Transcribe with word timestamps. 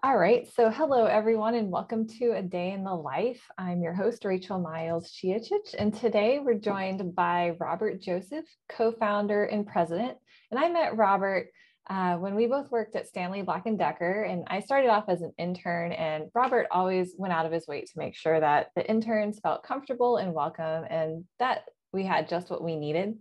All 0.00 0.16
right. 0.16 0.46
So, 0.54 0.70
hello, 0.70 1.06
everyone, 1.06 1.56
and 1.56 1.72
welcome 1.72 2.06
to 2.20 2.36
A 2.36 2.42
Day 2.42 2.70
in 2.70 2.84
the 2.84 2.94
Life. 2.94 3.42
I'm 3.58 3.82
your 3.82 3.94
host, 3.94 4.24
Rachel 4.24 4.60
Miles 4.60 5.10
Chiachich, 5.10 5.74
and 5.76 5.92
today 5.92 6.38
we're 6.38 6.54
joined 6.54 7.16
by 7.16 7.56
Robert 7.58 8.00
Joseph, 8.00 8.44
co 8.68 8.92
founder 8.92 9.42
and 9.42 9.66
president. 9.66 10.16
And 10.52 10.60
I 10.60 10.68
met 10.68 10.96
Robert 10.96 11.48
uh, 11.90 12.14
when 12.14 12.36
we 12.36 12.46
both 12.46 12.70
worked 12.70 12.94
at 12.94 13.08
Stanley 13.08 13.42
Black 13.42 13.66
and 13.66 13.76
Decker, 13.76 14.22
and 14.22 14.44
I 14.46 14.60
started 14.60 14.86
off 14.86 15.08
as 15.08 15.20
an 15.20 15.32
intern. 15.36 15.90
And 15.90 16.26
Robert 16.32 16.68
always 16.70 17.14
went 17.18 17.34
out 17.34 17.46
of 17.46 17.50
his 17.50 17.66
way 17.66 17.80
to 17.80 17.92
make 17.96 18.14
sure 18.14 18.38
that 18.38 18.68
the 18.76 18.88
interns 18.88 19.40
felt 19.40 19.64
comfortable 19.64 20.18
and 20.18 20.32
welcome, 20.32 20.84
and 20.88 21.24
that 21.40 21.64
we 21.92 22.04
had 22.04 22.28
just 22.28 22.50
what 22.50 22.62
we 22.62 22.76
needed. 22.76 23.16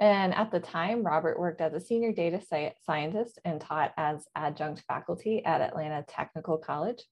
And 0.00 0.32
at 0.34 0.52
the 0.52 0.60
time, 0.60 1.02
Robert 1.02 1.38
worked 1.38 1.60
as 1.60 1.74
a 1.74 1.80
senior 1.80 2.12
data 2.12 2.40
scientist 2.84 3.38
and 3.44 3.60
taught 3.60 3.92
as 3.96 4.26
adjunct 4.36 4.84
faculty 4.86 5.44
at 5.44 5.60
Atlanta 5.60 6.04
Technical 6.06 6.56
College. 6.56 7.02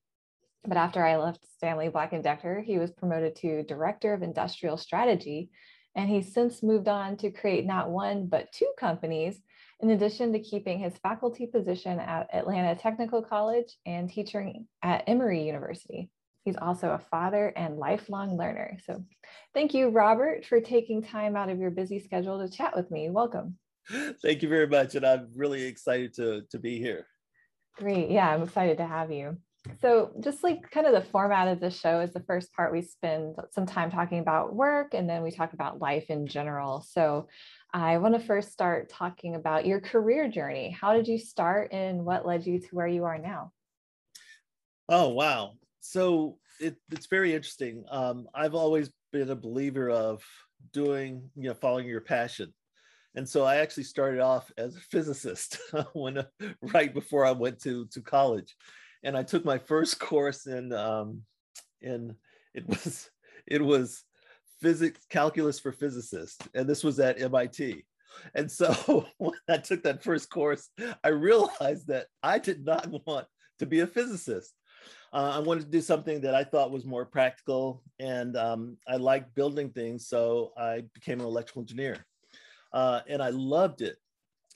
But 0.65 0.77
after 0.77 1.05
I 1.05 1.17
left 1.17 1.47
Stanley 1.57 1.89
Black 1.89 2.11
& 2.11 2.23
Decker, 2.23 2.61
he 2.61 2.79
was 2.79 2.93
promoted 2.93 3.37
to 3.37 3.65
Director 3.65 4.15
of 4.15 4.23
Industrial 4.23 4.77
Strategy. 4.77 5.51
And 5.97 6.09
he's 6.11 6.33
since 6.33 6.63
moved 6.63 6.89
on 6.89 7.17
to 7.19 7.31
create 7.31 7.65
not 7.65 7.91
one, 7.91 8.27
but 8.27 8.53
two 8.53 8.71
companies, 8.79 9.41
in 9.81 9.91
addition 9.91 10.33
to 10.33 10.41
keeping 10.41 10.79
his 10.79 10.97
faculty 10.99 11.47
position 11.47 11.99
at 11.99 12.29
Atlanta 12.33 12.75
Technical 12.75 13.23
College 13.23 13.77
and 13.85 14.09
teaching 14.09 14.69
at 14.83 15.05
Emory 15.07 15.45
University. 15.45 16.11
He's 16.47 16.57
also 16.57 16.91
a 16.91 17.01
father 17.11 17.53
and 17.57 17.77
lifelong 17.77 18.39
learner. 18.39 18.79
So 18.87 19.05
thank 19.53 19.75
you, 19.75 19.89
Robert, 19.89 20.47
for 20.47 20.61
taking 20.61 21.03
time 21.03 21.35
out 21.35 21.49
of 21.49 21.59
your 21.59 21.73
busy 21.73 21.99
schedule 21.99 22.39
to 22.39 22.49
chat 22.49 22.75
with 22.77 22.89
me. 22.89 23.11
Welcome. 23.11 23.59
Thank 24.23 24.43
you 24.43 24.49
very 24.49 24.69
much. 24.69 24.95
And 24.95 25.05
I'm 25.05 25.29
really 25.35 25.65
excited 25.65 26.15
to, 26.15 26.43
to 26.49 26.59
be 26.61 26.79
here. 26.79 27.09
Great. 27.77 28.13
Yeah, 28.13 28.33
I'm 28.33 28.45
excited 28.45 28.79
to 28.79 28.87
have 28.87 29.11
you. 29.11 29.39
So, 29.81 30.13
just 30.21 30.45
like 30.45 30.71
kind 30.71 30.87
of 30.87 30.93
the 30.93 31.11
format 31.11 31.49
of 31.49 31.59
the 31.59 31.71
show 31.71 31.99
is 31.99 32.13
the 32.13 32.23
first 32.23 32.53
part, 32.53 32.73
we 32.73 32.83
spend 32.83 33.35
some 33.51 33.67
time 33.67 33.91
talking 33.91 34.21
about 34.21 34.55
work 34.55 34.95
and 34.95 35.11
then 35.11 35.25
we 35.25 35.33
talk 35.33 35.53
about 35.53 35.81
life 35.81 36.05
in 36.11 36.29
general. 36.29 36.87
So, 36.89 37.27
I 37.75 37.99
want 37.99 38.15
to 38.15 38.25
first 38.25 38.53
start 38.53 38.89
talking 38.89 39.35
about 39.35 39.67
your 39.67 39.81
career 39.81 40.29
journey. 40.29 40.71
How 40.71 40.93
did 40.93 41.09
you 41.09 41.19
start 41.19 41.73
and 41.73 42.05
what 42.05 42.25
led 42.25 42.47
you 42.47 42.61
to 42.61 42.69
where 42.71 42.87
you 42.87 43.03
are 43.03 43.19
now? 43.19 43.51
Oh, 44.89 45.09
wow 45.09 45.55
so 45.87 46.39
it, 46.61 46.77
it's 46.91 47.07
very 47.07 47.35
interesting. 47.35 47.85
Um, 47.91 48.29
I've 48.35 48.55
always 48.55 48.91
been 49.13 49.31
a 49.31 49.37
believer 49.37 49.91
of 49.91 50.23
doing, 50.73 51.31
you 51.37 51.49
know, 51.49 51.55
following 51.55 51.87
your 51.87 52.01
passion. 52.01 52.53
And 53.15 53.29
so 53.29 53.45
I 53.45 53.57
actually 53.57 53.85
started 53.85 54.21
off 54.21 54.51
as 54.59 54.77
a 54.77 54.81
physicist 54.81 55.59
when 55.95 56.25
right 56.61 56.93
before 56.93 57.25
I 57.25 57.33
went 57.33 57.61
to 57.63 57.87
to 57.87 58.01
college, 58.03 58.55
and 59.05 59.17
I 59.17 59.23
took 59.23 59.45
my 59.45 59.59
first 59.59 59.99
course 60.11 60.47
in 60.47 60.73
um, 60.73 61.23
in 61.81 62.15
it 62.55 62.67
was 62.69 63.11
it 63.47 63.63
was 63.63 64.03
physics 64.61 65.01
calculus 65.09 65.59
for 65.59 65.73
physicists, 65.73 66.47
and 66.55 66.69
this 66.69 66.85
was 66.85 67.01
at 67.01 67.21
MIT. 67.21 67.85
And 68.35 68.51
so 68.51 69.07
when 69.19 69.39
I 69.49 69.59
took 69.59 69.83
that 69.85 70.03
first 70.03 70.31
course, 70.31 70.69
I 71.03 71.09
realized 71.09 71.87
that 71.89 72.07
I 72.23 72.39
did 72.39 72.65
not 72.65 72.89
want 73.07 73.27
to 73.61 73.67
be 73.67 73.81
a 73.81 73.87
physicist 73.87 74.53
uh, 75.13 75.33
I 75.35 75.39
wanted 75.39 75.65
to 75.65 75.71
do 75.71 75.81
something 75.81 76.21
that 76.23 76.35
I 76.35 76.45
thought 76.45 76.71
was 76.71 76.85
more 76.85 77.05
practical, 77.05 77.83
and 77.99 78.37
um, 78.37 78.77
I 78.87 78.97
liked 78.97 79.35
building 79.35 79.71
things, 79.71 80.09
so 80.09 80.53
I 80.57 80.83
became 80.95 81.21
an 81.21 81.27
electrical 81.27 81.63
engineer, 81.63 82.05
uh, 82.73 83.01
and 83.09 83.23
I 83.23 83.31
loved 83.31 83.83
it. 83.83 83.97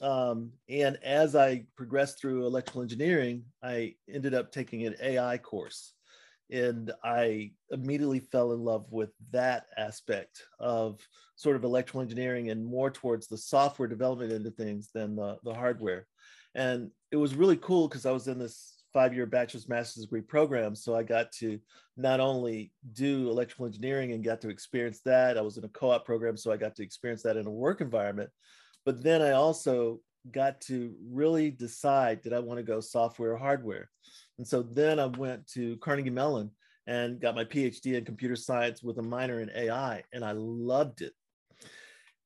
Um, 0.02 0.52
and 0.68 0.98
as 1.04 1.36
I 1.36 1.66
progressed 1.76 2.20
through 2.20 2.46
electrical 2.46 2.82
engineering, 2.82 3.44
I 3.62 3.94
ended 4.08 4.34
up 4.34 4.50
taking 4.50 4.86
an 4.86 4.96
AI 5.02 5.38
course, 5.38 5.94
and 6.50 6.92
I 7.04 7.52
immediately 7.70 8.20
fell 8.20 8.52
in 8.52 8.60
love 8.60 8.86
with 8.90 9.10
that 9.32 9.66
aspect 9.76 10.42
of 10.58 11.00
sort 11.36 11.56
of 11.56 11.64
electrical 11.64 12.00
engineering 12.00 12.50
and 12.50 12.64
more 12.64 12.90
towards 12.90 13.26
the 13.26 13.38
software 13.38 13.88
development 13.88 14.32
end 14.32 14.46
of 14.46 14.54
things 14.56 14.90
than 14.92 15.16
the, 15.16 15.38
the 15.44 15.54
hardware. 15.54 16.06
And 16.54 16.90
it 17.12 17.16
was 17.16 17.34
really 17.34 17.56
cool 17.56 17.88
because 17.88 18.06
I 18.06 18.10
was 18.10 18.28
in 18.28 18.38
this 18.38 18.79
five-year 18.92 19.26
bachelor's 19.26 19.68
master's 19.68 20.04
degree 20.04 20.20
program. 20.20 20.74
So 20.74 20.96
i 20.96 21.02
got 21.02 21.32
to 21.32 21.58
not 21.96 22.20
only 22.20 22.72
do 22.92 23.28
electrical 23.28 23.66
engineering 23.66 24.12
and 24.12 24.24
got 24.24 24.40
to 24.40 24.48
experience 24.48 25.00
that 25.04 25.36
i 25.36 25.40
was 25.40 25.58
in 25.58 25.64
a 25.64 25.68
co-op 25.68 26.04
program 26.04 26.36
so 26.36 26.50
i 26.50 26.56
got 26.56 26.74
to 26.76 26.82
experience 26.82 27.22
that 27.22 27.36
in 27.36 27.46
a 27.46 27.50
work 27.50 27.80
environment. 27.80 28.30
But 28.84 29.02
then 29.02 29.22
i 29.22 29.32
also 29.32 30.00
got 30.30 30.60
to 30.60 30.94
really 31.10 31.50
decide 31.50 32.22
did 32.22 32.32
i 32.32 32.38
want 32.38 32.58
to 32.58 32.64
go 32.64 32.80
software 32.80 33.32
or 33.32 33.38
hardware? 33.38 33.88
And 34.38 34.46
so 34.46 34.62
then 34.62 34.98
i 34.98 35.06
went 35.06 35.46
to 35.48 35.76
carnegie 35.78 36.10
mellon 36.10 36.50
and 36.86 37.20
got 37.20 37.34
my 37.34 37.44
phd 37.44 37.86
in 37.86 38.04
computer 38.04 38.36
science 38.36 38.82
with 38.82 38.98
a 38.98 39.02
minor 39.02 39.40
in 39.40 39.50
ai 39.54 40.02
and 40.12 40.24
i 40.24 40.32
loved 40.32 41.02
it. 41.02 41.12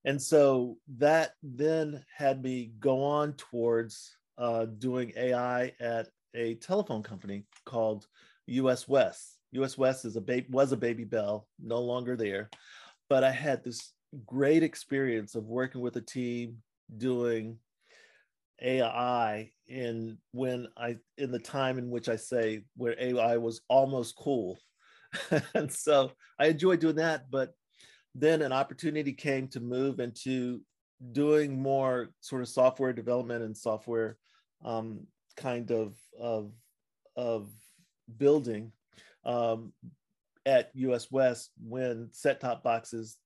And 0.04 0.20
so 0.20 0.76
that 0.98 1.32
then 1.42 2.04
had 2.14 2.42
me 2.42 2.72
go 2.78 3.02
on 3.02 3.32
towards 3.34 4.16
uh, 4.36 4.66
doing 4.66 5.12
AI 5.16 5.72
at 5.80 6.08
a 6.34 6.54
telephone 6.56 7.02
company 7.02 7.44
called 7.64 8.06
US 8.46 8.88
West. 8.88 9.38
US 9.52 9.78
West 9.78 10.04
is 10.04 10.16
a 10.16 10.20
ba- 10.20 10.44
was 10.50 10.72
a 10.72 10.76
baby 10.76 11.04
bell, 11.04 11.46
no 11.62 11.80
longer 11.80 12.16
there. 12.16 12.50
But 13.08 13.24
I 13.24 13.30
had 13.30 13.62
this 13.62 13.92
great 14.26 14.62
experience 14.62 15.34
of 15.34 15.44
working 15.44 15.80
with 15.80 15.96
a 15.96 16.00
team 16.00 16.58
doing 16.96 17.58
AI 18.62 19.50
in 19.66 20.18
when 20.32 20.68
I 20.76 20.96
in 21.18 21.32
the 21.32 21.38
time 21.38 21.78
in 21.78 21.90
which 21.90 22.08
I 22.08 22.16
say 22.16 22.64
where 22.76 22.96
AI 22.98 23.36
was 23.36 23.60
almost 23.68 24.16
cool. 24.16 24.58
and 25.54 25.72
so 25.72 26.12
I 26.38 26.46
enjoyed 26.46 26.80
doing 26.80 26.96
that, 26.96 27.30
but 27.30 27.54
then 28.14 28.42
an 28.42 28.52
opportunity 28.52 29.12
came 29.12 29.48
to 29.48 29.60
move 29.60 30.00
into 30.00 30.60
doing 31.12 31.60
more 31.60 32.10
sort 32.20 32.42
of 32.42 32.48
software 32.48 32.92
development 32.92 33.44
and 33.44 33.56
software 33.56 34.16
um, 34.64 35.06
kind 35.36 35.70
of 35.70 35.96
of 36.18 36.52
of 37.16 37.50
building 38.18 38.72
um, 39.24 39.72
at 40.46 40.70
US 40.74 41.10
West 41.10 41.50
when 41.62 42.08
set 42.12 42.40
top 42.40 42.62
boxes, 42.62 43.16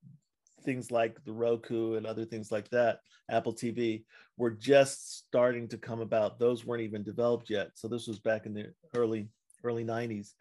things 0.64 0.91
like 0.91 1.22
the 1.24 1.32
Roku 1.32 1.94
and 1.94 2.06
other 2.06 2.24
things 2.24 2.52
like 2.52 2.68
that, 2.70 3.00
Apple 3.30 3.54
TV, 3.54 4.04
were 4.36 4.50
just 4.50 5.18
starting 5.18 5.68
to 5.68 5.78
come 5.78 6.00
about. 6.00 6.38
Those 6.38 6.64
weren't 6.64 6.82
even 6.82 7.02
developed 7.02 7.50
yet. 7.50 7.70
So 7.74 7.88
this 7.88 8.06
was 8.06 8.18
back 8.18 8.47
in 8.47 8.54
the 8.54 8.72
early 8.94 9.28
early 9.64 9.84
90s. 9.84 10.34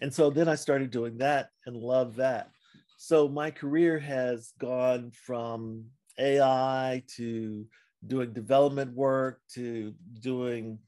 And 0.00 0.12
so 0.12 0.30
then 0.30 0.48
I 0.48 0.54
started 0.54 0.90
doing 0.90 1.18
that 1.18 1.50
and 1.66 1.76
love 1.76 2.16
that. 2.16 2.50
So 2.96 3.28
my 3.28 3.50
career 3.50 3.98
has 3.98 4.52
gone 4.58 5.10
from 5.10 5.84
AI 6.18 7.02
to 7.16 7.66
doing 8.06 8.32
development 8.32 8.94
work 8.94 9.40
to 9.54 9.94
doing 10.20 10.78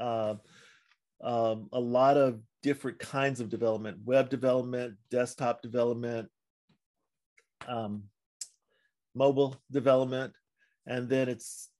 uh, 0.00 0.34
um, 1.22 1.68
a 1.72 1.80
lot 1.80 2.16
of 2.16 2.40
different 2.62 2.98
kinds 2.98 3.40
of 3.40 3.48
development 3.48 3.98
web 4.04 4.28
development 4.28 4.94
desktop 5.10 5.62
development 5.62 6.28
um, 7.68 8.02
mobile 9.14 9.56
development 9.70 10.32
and 10.86 11.08
then 11.08 11.28
it's 11.28 11.70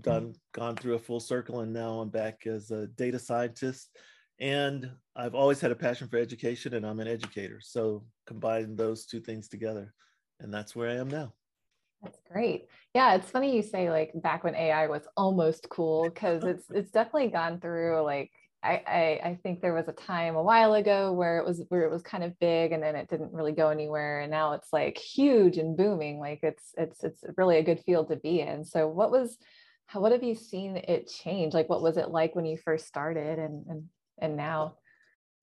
done 0.00 0.34
gone 0.52 0.76
through 0.76 0.94
a 0.94 0.98
full 0.98 1.20
circle 1.20 1.60
and 1.60 1.72
now 1.72 2.00
i'm 2.00 2.08
back 2.08 2.46
as 2.46 2.70
a 2.70 2.86
data 2.88 3.18
scientist. 3.18 3.90
And 4.40 4.90
i've 5.16 5.34
always 5.34 5.60
had 5.60 5.70
a 5.70 5.76
passion 5.76 6.08
for 6.08 6.18
education 6.18 6.74
and 6.74 6.86
i'm 6.86 7.00
an 7.00 7.08
educator. 7.08 7.60
So 7.60 8.04
combine 8.26 8.76
those 8.76 9.06
two 9.06 9.20
things 9.20 9.48
together 9.48 9.92
and 10.40 10.52
that's 10.52 10.74
where 10.74 10.90
i 10.90 10.94
am 10.94 11.08
now 11.08 11.32
that's 12.02 12.18
great. 12.30 12.66
Yeah, 12.94 13.14
it's 13.14 13.30
funny 13.30 13.54
you 13.54 13.62
say 13.62 13.90
like 13.90 14.10
back 14.14 14.44
when 14.44 14.54
AI 14.54 14.88
was 14.88 15.02
almost 15.16 15.68
cool 15.70 16.04
because 16.04 16.42
it's 16.44 16.64
it's 16.70 16.90
definitely 16.90 17.28
gone 17.28 17.60
through 17.60 18.02
like 18.02 18.30
I, 18.64 18.82
I, 18.86 19.28
I 19.30 19.38
think 19.42 19.60
there 19.60 19.74
was 19.74 19.88
a 19.88 19.92
time 19.92 20.36
a 20.36 20.42
while 20.42 20.74
ago 20.74 21.12
where 21.12 21.38
it 21.38 21.44
was 21.44 21.62
where 21.68 21.82
it 21.82 21.90
was 21.90 22.02
kind 22.02 22.22
of 22.22 22.38
big 22.38 22.72
and 22.72 22.82
then 22.82 22.94
it 22.94 23.08
didn't 23.08 23.32
really 23.32 23.52
go 23.52 23.70
anywhere 23.70 24.20
and 24.20 24.30
now 24.30 24.52
it's 24.52 24.72
like 24.72 24.98
huge 24.98 25.58
and 25.58 25.76
booming 25.76 26.20
like 26.20 26.40
it's 26.44 26.72
it's 26.76 27.02
it's 27.02 27.24
really 27.36 27.58
a 27.58 27.62
good 27.62 27.80
field 27.80 28.08
to 28.08 28.16
be 28.16 28.40
in. 28.40 28.64
So 28.64 28.88
what 28.88 29.10
was 29.10 29.36
how 29.86 30.00
what 30.00 30.12
have 30.12 30.22
you 30.22 30.34
seen 30.34 30.76
it 30.76 31.08
change? 31.08 31.54
Like 31.54 31.68
what 31.68 31.82
was 31.82 31.96
it 31.96 32.10
like 32.10 32.34
when 32.34 32.46
you 32.46 32.56
first 32.56 32.86
started 32.86 33.38
and 33.38 33.66
and 33.68 33.84
and 34.20 34.36
now? 34.36 34.76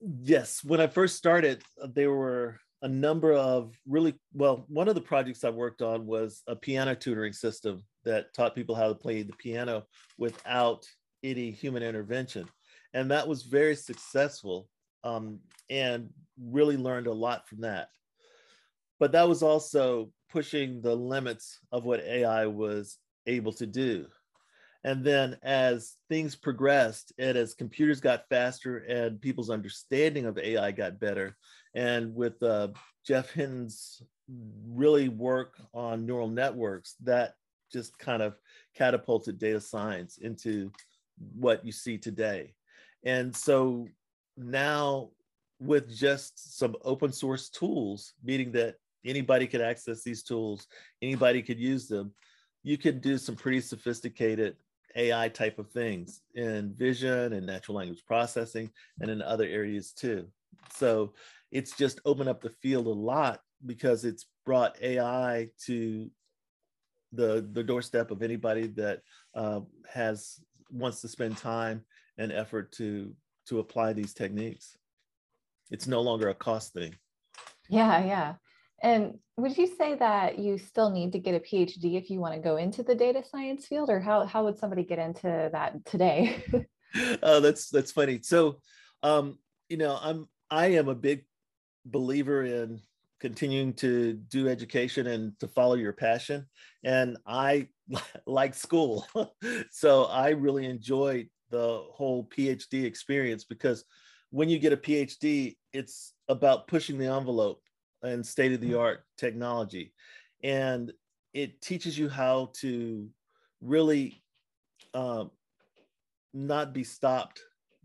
Yes, 0.02 0.64
when 0.64 0.80
I 0.80 0.88
first 0.88 1.18
started, 1.18 1.62
uh, 1.82 1.88
there 1.94 2.12
were 2.12 2.60
a 2.82 2.88
number 2.88 3.34
of 3.34 3.76
really 3.88 4.14
well 4.34 4.66
one 4.70 4.88
of 4.88 4.96
the 4.96 5.02
projects 5.02 5.44
i 5.44 5.50
worked 5.50 5.82
on 5.82 6.06
was 6.06 6.44
a 6.48 6.56
piano 6.56 6.96
tutoring 6.96 7.34
system 7.34 7.84
that 8.06 8.34
taught 8.34 8.56
people 8.56 8.76
how 8.76 8.88
to 8.88 8.96
play 8.96 9.22
the 9.22 9.34
piano 9.34 9.84
without 10.18 10.86
any 11.24 11.52
human 11.52 11.84
intervention. 11.84 12.48
And 12.94 13.12
that 13.12 13.28
was 13.28 13.44
very 13.44 13.76
successful 13.76 14.68
um, 15.04 15.40
and 15.70 16.10
really 16.42 16.78
learned 16.78 17.08
a 17.08 17.14
lot 17.14 17.48
from 17.48 17.62
that. 17.62 17.90
But 19.00 19.12
that 19.14 19.30
was 19.30 19.44
also 19.44 20.12
pushing 20.30 20.82
the 20.82 20.96
limits 20.96 21.60
of 21.72 21.86
what 21.86 22.02
ai 22.02 22.48
was 22.48 22.98
able 23.28 23.54
to 23.54 23.66
do. 23.66 24.08
And 24.84 25.04
then 25.04 25.38
as 25.44 25.98
things 26.08 26.36
progressed 26.36 27.12
and 27.18 27.38
as 27.38 27.54
computers 27.54 28.00
got 28.00 28.30
faster 28.30 28.78
and 28.78 29.22
people's 29.22 29.50
understanding 29.50 30.26
of 30.26 30.38
AI 30.38 30.72
got 30.72 31.00
better, 31.00 31.36
and 31.74 32.16
with 32.16 32.42
uh, 32.42 32.70
Geoff 33.06 33.32
Hinton's 33.32 34.02
really 34.68 35.10
work 35.10 35.56
on 35.74 36.06
neural 36.06 36.28
networks, 36.28 36.96
that 37.04 37.36
just 37.72 37.98
kind 38.00 38.22
of 38.22 38.36
catapulted 38.76 39.38
data 39.38 39.62
science 39.62 40.18
into 40.18 40.72
what 41.36 41.66
you 41.66 41.72
see 41.72 41.98
today. 41.98 42.54
And 43.04 43.36
so 43.36 43.88
now 44.38 45.10
with 45.60 45.94
just 45.94 46.58
some 46.58 46.76
open 46.84 47.12
source 47.12 47.50
tools, 47.50 48.14
meaning 48.24 48.52
that 48.54 48.76
anybody 49.06 49.48
could 49.48 49.62
access 49.62 50.04
these 50.04 50.24
tools, 50.24 50.68
anybody 51.02 51.42
could 51.42 51.60
use 51.60 51.88
them, 51.88 52.14
you 52.64 52.78
could 52.78 53.02
do 53.02 53.18
some 53.18 53.36
pretty 53.36 53.62
sophisticated 53.62 54.56
AI 54.96 55.30
type 55.30 55.60
of 55.60 55.70
things 55.70 56.22
in 56.36 56.74
vision 56.74 57.34
and 57.34 57.46
natural 57.46 57.78
language 57.78 58.04
processing 58.06 58.70
and 59.00 59.10
in 59.10 59.22
other 59.22 59.46
areas 59.46 59.92
too. 59.92 60.28
So 60.76 61.14
it's 61.52 61.76
just 61.76 62.00
opened 62.06 62.30
up 62.30 62.42
the 62.42 62.50
field 62.50 62.88
a 62.88 62.92
lot 62.92 63.42
because 63.66 64.06
it's 64.06 64.26
brought 64.46 64.82
AI 64.82 65.50
to 65.66 66.10
the 67.12 67.48
the 67.52 67.64
doorstep 67.64 68.12
of 68.12 68.22
anybody 68.22 68.68
that 68.68 69.02
uh, 69.36 69.62
has 69.92 70.40
wants 70.72 71.02
to 71.02 71.08
spend 71.08 71.38
time 71.38 71.84
and 72.18 72.32
effort 72.32 72.72
to 72.74 73.14
to 73.48 73.60
apply 73.60 73.94
these 73.94 74.14
techniques. 74.14 74.78
It's 75.72 75.88
no 75.88 76.02
longer 76.02 76.30
a 76.30 76.36
cost 76.36 76.74
thing. 76.74 76.96
Yeah, 77.68 78.06
yeah. 78.06 78.34
And 78.82 79.20
would 79.38 79.58
you 79.58 79.68
say 79.68 79.96
that 79.96 80.40
you 80.40 80.58
still 80.58 80.90
need 80.90 81.12
to 81.12 81.20
get 81.20 81.36
a 81.36 81.40
PhD 81.40 81.98
if 81.98 82.10
you 82.10 82.20
want 82.20 82.36
to 82.36 82.40
go 82.40 82.58
into 82.58 82.82
the 82.82 82.96
data 82.96 83.24
science 83.30 83.66
field, 83.66 83.90
or 83.90 84.00
how 84.00 84.26
how 84.26 84.46
would 84.46 84.58
somebody 84.58 84.84
get 84.84 85.00
into 85.00 85.50
that 85.52 85.86
today? 85.86 86.44
oh, 87.24 87.40
that's 87.40 87.70
that's 87.70 87.92
funny. 87.92 88.20
So, 88.22 88.60
um, 89.04 89.38
you 89.68 89.78
know, 89.78 89.98
I'm 90.02 90.28
I 90.50 90.68
am 90.68 90.88
a 90.88 90.96
big 90.96 91.26
believer 91.92 92.44
in 92.44 92.82
continuing 93.20 93.74
to 93.74 94.14
do 94.14 94.48
education 94.48 95.08
and 95.08 95.38
to 95.40 95.48
follow 95.48 95.76
your 95.76 95.94
passion, 95.94 96.46
and 96.84 97.18
I 97.26 97.68
like 98.26 98.54
school, 98.54 99.08
so 99.72 100.06
I 100.06 100.30
really 100.30 100.66
enjoyed 100.66 101.30
the 101.50 101.84
whole 101.92 102.26
PhD 102.26 102.84
experience 102.84 103.44
because 103.44 103.84
when 104.32 104.50
you 104.50 104.60
get 104.60 104.74
a 104.74 104.78
PhD, 104.78 105.56
it's 105.74 106.14
about 106.28 106.68
pushing 106.68 106.98
the 106.98 107.08
envelope 107.08 107.62
and 108.04 108.26
state 108.26 108.54
of 108.54 108.62
the 108.62 108.76
art 108.76 109.04
technology. 109.18 109.94
And 110.44 110.94
it 111.34 111.62
teaches 111.62 111.98
you 111.98 112.10
how 112.10 112.52
to 112.62 113.10
really 113.62 114.24
um, 114.94 115.32
not 116.34 116.74
be 116.74 116.84
stopped 116.84 117.42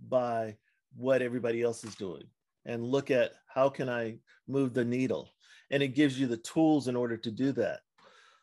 by 0.09 0.57
what 0.97 1.23
everybody 1.23 1.63
else 1.63 1.83
is 1.85 1.95
doing 1.95 2.25
and 2.67 2.83
look 2.85 3.11
at 3.11 3.33
how 3.55 3.69
can 3.69 3.89
I 3.89 4.19
move 4.49 4.75
the 4.75 4.85
needle. 4.85 5.31
And 5.71 5.83
it 5.83 5.89
gives 5.89 6.19
you 6.19 6.27
the 6.27 6.37
tools 6.37 6.89
in 6.89 6.97
order 6.97 7.17
to 7.17 7.31
do 7.31 7.53
that. 7.53 7.81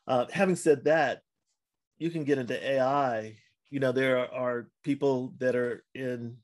Uh, 0.08 0.26
having 0.32 0.56
said 0.56 0.86
that, 0.86 1.22
you 1.98 2.10
can 2.10 2.24
get 2.24 2.40
into 2.40 2.72
AI. 2.72 3.38
You 3.70 3.80
know, 3.80 3.92
there 3.92 4.20
are, 4.20 4.32
are 4.34 4.70
people 4.84 5.34
that 5.38 5.56
are 5.56 5.84
in, 5.94 6.38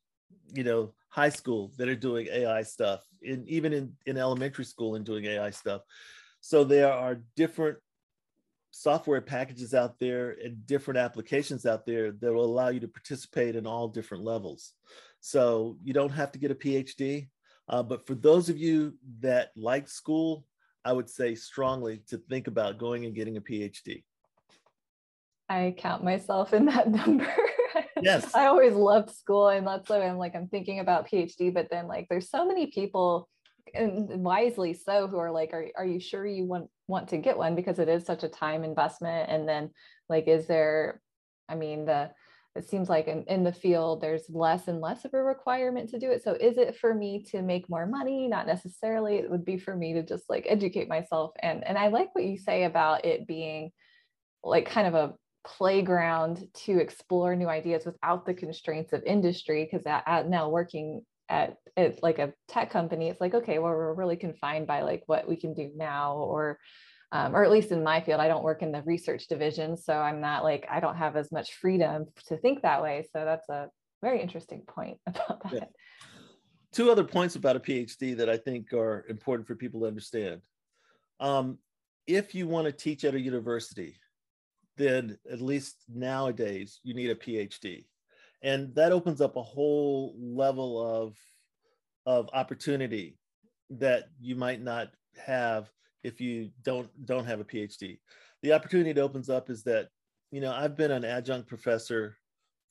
you 0.54 0.64
know, 0.64 0.94
high 1.10 1.30
school 1.30 1.72
that 1.78 1.90
are 1.90 1.96
doing 1.96 2.28
AI 2.32 2.62
stuff, 2.62 3.04
in, 3.22 3.44
even 3.48 3.74
in, 3.74 3.94
in 4.06 4.18
elementary 4.18 4.66
school 4.66 4.96
and 4.96 5.06
doing 5.06 5.26
AI 5.26 5.50
stuff. 5.50 5.82
So 6.42 6.64
there 6.64 6.94
are 6.94 7.22
different 7.36 7.80
software 8.72 9.22
packages 9.22 9.74
out 9.74 9.98
there 10.00 10.38
and 10.44 10.68
different 10.68 11.00
applications 11.00 11.66
out 11.66 11.86
there 11.86 12.12
that 12.12 12.32
will 12.32 12.46
allow 12.46 12.68
you 12.68 12.80
to 12.82 12.88
participate 12.88 13.56
in 13.56 13.66
all 13.66 13.88
different 13.88 14.24
levels. 14.24 14.74
So 15.20 15.78
you 15.84 15.94
don't 15.94 16.12
have 16.12 16.32
to 16.34 16.40
get 16.40 16.52
a 16.52 16.56
PhD. 16.56 17.28
Uh, 17.70 17.84
but 17.84 18.08
for 18.08 18.16
those 18.16 18.50
of 18.50 18.58
you 18.58 18.94
that 19.20 19.52
like 19.56 19.88
school, 19.88 20.46
I 20.86 20.94
would 20.94 21.10
say 21.10 21.36
strongly 21.36 22.02
to 22.08 22.18
think 22.18 22.48
about 22.48 22.78
going 22.78 23.06
and 23.06 23.14
getting 23.14 23.38
a 23.38 23.42
PhD. 23.42 24.04
I 25.50 25.76
count 25.78 26.04
myself 26.04 26.54
in 26.54 26.66
that 26.66 26.90
number. 26.92 27.28
Yes. 28.02 28.34
I 28.36 28.46
always 28.46 28.74
loved 28.74 29.12
school 29.12 29.50
and 29.50 29.66
that's 29.66 29.90
why 29.90 30.08
I'm 30.08 30.18
like 30.18 30.36
I'm 30.36 30.48
thinking 30.48 30.80
about 30.80 31.10
PhD, 31.10 31.54
but 31.54 31.70
then 31.70 31.88
like 31.88 32.08
there's 32.10 32.30
so 32.30 32.48
many 32.48 32.68
people 32.68 33.28
and 33.74 34.24
wisely 34.24 34.74
so 34.74 35.08
who 35.08 35.18
are 35.18 35.32
like, 35.32 35.54
are, 35.54 35.68
are 35.76 35.86
you 35.86 36.00
sure 36.00 36.26
you 36.26 36.46
want 36.46 36.70
want 36.88 37.10
to 37.10 37.18
get 37.18 37.38
one? 37.38 37.56
Because 37.56 37.80
it 37.80 37.90
is 37.90 38.06
such 38.06 38.24
a 38.24 38.30
time 38.30 38.64
investment. 38.64 39.30
And 39.30 39.48
then 39.48 39.72
like 40.10 40.28
is 40.28 40.48
there, 40.48 41.02
I 41.50 41.56
mean, 41.56 41.86
the 41.86 42.12
it 42.58 42.68
seems 42.68 42.90
like 42.90 43.08
in, 43.08 43.24
in 43.28 43.44
the 43.44 43.54
field 43.54 44.02
there's 44.02 44.30
less 44.30 44.68
and 44.68 44.82
less 44.82 45.06
of 45.06 45.14
a 45.14 45.24
requirement 45.24 45.90
to 45.90 46.00
do 46.00 46.12
it. 46.12 46.24
So 46.24 46.34
is 46.34 46.58
it 46.58 46.78
for 46.78 46.94
me 46.94 47.24
to 47.32 47.42
make 47.42 47.70
more 47.70 47.86
money? 47.86 48.28
Not 48.28 48.48
necessarily. 48.48 49.18
It 49.18 49.30
would 49.30 49.46
be 49.46 49.58
for 49.58 49.76
me 49.76 49.94
to 49.94 50.04
just 50.04 50.30
like 50.30 50.46
educate 50.50 50.90
myself. 50.90 51.32
And 51.42 51.64
and 51.64 51.78
I 51.78 51.88
like 51.88 52.14
what 52.14 52.26
you 52.26 52.38
say 52.38 52.64
about 52.64 53.06
it 53.06 53.28
being 53.28 53.72
like 54.44 54.70
kind 54.70 54.88
of 54.88 54.96
a 54.96 55.14
playground 55.46 56.46
to 56.54 56.80
explore 56.80 57.36
new 57.36 57.48
ideas 57.48 57.86
without 57.86 58.26
the 58.26 58.34
constraints 58.34 58.92
of 58.92 59.02
industry 59.04 59.64
because 59.72 59.86
now 59.86 60.50
working 60.50 61.02
at, 61.30 61.56
at 61.78 62.02
like 62.04 62.20
a 62.20 62.34
tech 62.50 62.70
company 62.70 63.08
it's 63.08 63.22
like 63.22 63.34
okay 63.34 63.58
well 63.58 63.72
we're 63.72 63.94
really 63.94 64.18
confined 64.18 64.68
by 64.68 64.82
like 64.82 65.04
what 65.06 65.28
we 65.28 65.38
can 65.38 65.54
do 65.54 65.72
now 65.76 66.16
or 66.18 66.60
um, 67.12 67.36
or 67.36 67.44
at 67.44 67.52
least 67.52 67.72
in 67.72 67.84
my 67.84 68.02
field 68.02 68.20
i 68.20 68.28
don't 68.28 68.44
work 68.44 68.62
in 68.62 68.72
the 68.72 68.82
research 68.84 69.28
division 69.28 69.78
so 69.78 69.94
i'm 69.94 70.22
not 70.22 70.44
like 70.44 70.68
i 70.70 70.80
don't 70.80 70.98
have 70.98 71.16
as 71.16 71.32
much 71.32 71.54
freedom 71.56 72.06
to 72.26 72.38
think 72.38 72.62
that 72.62 72.82
way 72.82 73.06
so 73.14 73.26
that's 73.26 73.50
a 73.50 73.70
very 74.02 74.22
interesting 74.22 74.62
point 74.68 74.98
about 75.08 75.44
that 75.44 75.54
yeah. 75.54 75.66
two 76.72 76.92
other 76.92 77.04
points 77.04 77.36
about 77.36 77.56
a 77.56 77.60
phd 77.60 78.18
that 78.18 78.30
i 78.30 78.38
think 78.38 78.74
are 78.74 79.06
important 79.10 79.48
for 79.48 79.56
people 79.56 79.82
to 79.82 79.88
understand 79.88 80.42
um, 81.20 81.58
if 82.06 82.36
you 82.36 82.48
want 82.48 82.66
to 82.66 82.72
teach 82.72 83.04
at 83.04 83.16
a 83.16 83.20
university 83.20 83.98
then 84.78 85.18
at 85.30 85.42
least 85.42 85.76
nowadays 85.94 86.80
you 86.84 86.94
need 86.94 87.10
a 87.10 87.16
PhD. 87.16 87.86
And 88.44 88.74
that 88.76 88.92
opens 88.92 89.20
up 89.20 89.36
a 89.36 89.44
whole 89.44 90.16
level 90.18 90.80
of, 90.80 91.18
of 92.06 92.30
opportunity 92.34 93.18
that 93.72 94.06
you 94.22 94.36
might 94.36 94.62
not 94.62 94.90
have 95.18 95.70
if 96.08 96.22
you 96.22 96.50
don't 96.64 96.90
don't 97.06 97.26
have 97.26 97.40
a 97.40 97.46
PhD. 97.46 98.00
The 98.44 98.54
opportunity 98.54 98.92
it 98.92 98.98
opens 98.98 99.30
up 99.30 99.50
is 99.50 99.64
that, 99.64 99.90
you 100.32 100.42
know, 100.42 100.52
I've 100.52 100.78
been 100.78 100.92
an 100.92 101.06
adjunct 101.06 101.48
professor 101.48 102.18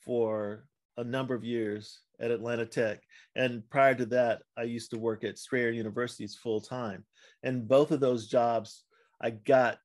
for 0.04 0.66
a 0.96 1.04
number 1.04 1.34
of 1.34 1.44
years 1.44 2.00
at 2.20 2.30
Atlanta 2.30 2.64
Tech. 2.64 3.00
And 3.34 3.68
prior 3.68 3.94
to 3.94 4.06
that, 4.06 4.42
I 4.56 4.62
used 4.62 4.90
to 4.90 4.98
work 4.98 5.24
at 5.24 5.38
Strayer 5.38 5.70
University's 5.70 6.36
full 6.36 6.60
time. 6.60 7.04
And 7.42 7.68
both 7.68 7.90
of 7.90 8.00
those 8.00 8.28
jobs 8.28 8.84
I 9.20 9.30
got 9.30 9.78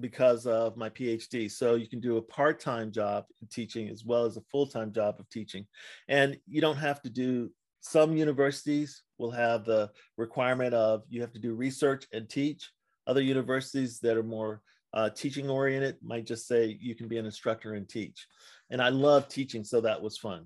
because 0.00 0.46
of 0.46 0.76
my 0.76 0.90
PhD. 0.90 1.50
So 1.50 1.74
you 1.74 1.88
can 1.88 2.00
do 2.00 2.16
a 2.16 2.22
part 2.22 2.60
time 2.60 2.92
job 2.92 3.24
in 3.40 3.48
teaching 3.48 3.88
as 3.88 4.04
well 4.04 4.24
as 4.24 4.36
a 4.36 4.42
full 4.50 4.66
time 4.66 4.92
job 4.92 5.16
of 5.18 5.28
teaching. 5.30 5.66
And 6.08 6.38
you 6.46 6.60
don't 6.60 6.76
have 6.76 7.02
to 7.02 7.10
do, 7.10 7.50
some 7.80 8.16
universities 8.16 9.02
will 9.18 9.30
have 9.30 9.64
the 9.64 9.90
requirement 10.16 10.74
of 10.74 11.02
you 11.08 11.20
have 11.20 11.32
to 11.32 11.40
do 11.40 11.54
research 11.54 12.06
and 12.12 12.28
teach. 12.28 12.70
Other 13.08 13.22
universities 13.22 13.98
that 14.00 14.16
are 14.16 14.22
more 14.22 14.62
uh, 14.92 15.10
teaching 15.10 15.50
oriented 15.50 15.96
might 16.02 16.26
just 16.26 16.46
say 16.46 16.78
you 16.80 16.94
can 16.94 17.08
be 17.08 17.18
an 17.18 17.26
instructor 17.26 17.74
and 17.74 17.88
teach. 17.88 18.26
And 18.70 18.80
I 18.80 18.90
love 18.90 19.28
teaching, 19.28 19.64
so 19.64 19.80
that 19.80 20.00
was 20.00 20.18
fun. 20.18 20.44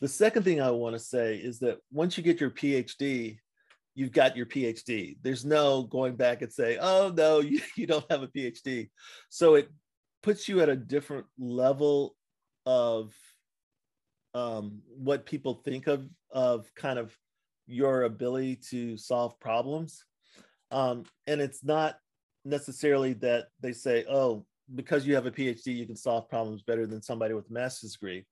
The 0.00 0.08
second 0.08 0.44
thing 0.44 0.62
I 0.62 0.70
want 0.70 0.94
to 0.94 1.00
say 1.00 1.36
is 1.36 1.58
that 1.58 1.78
once 1.92 2.16
you 2.16 2.24
get 2.24 2.40
your 2.40 2.50
PhD, 2.50 3.38
you've 3.94 4.12
got 4.12 4.36
your 4.36 4.46
PhD. 4.46 5.16
There's 5.22 5.44
no 5.44 5.82
going 5.82 6.16
back 6.16 6.42
and 6.42 6.52
say, 6.52 6.78
oh, 6.80 7.12
no, 7.14 7.40
you, 7.40 7.60
you 7.76 7.86
don't 7.86 8.10
have 8.10 8.22
a 8.22 8.28
PhD. 8.28 8.88
So 9.28 9.56
it 9.56 9.68
puts 10.22 10.48
you 10.48 10.60
at 10.60 10.68
a 10.68 10.76
different 10.76 11.26
level 11.38 12.14
of 12.66 13.12
um, 14.32 14.80
what 14.86 15.26
people 15.26 15.54
think 15.64 15.86
of, 15.86 16.08
of 16.30 16.72
kind 16.76 16.98
of 16.98 17.14
your 17.66 18.04
ability 18.04 18.56
to 18.70 18.96
solve 18.96 19.38
problems. 19.40 20.04
Um, 20.70 21.04
and 21.26 21.40
it's 21.40 21.64
not 21.64 21.96
necessarily 22.44 23.14
that 23.14 23.46
they 23.60 23.72
say, 23.72 24.04
oh, 24.08 24.46
because 24.74 25.06
you 25.06 25.14
have 25.14 25.26
a 25.26 25.30
PhD, 25.30 25.76
you 25.76 25.86
can 25.86 25.96
solve 25.96 26.28
problems 26.28 26.62
better 26.62 26.86
than 26.86 27.02
somebody 27.02 27.34
with 27.34 27.50
a 27.50 27.52
master's 27.52 27.92
degree. 27.92 28.24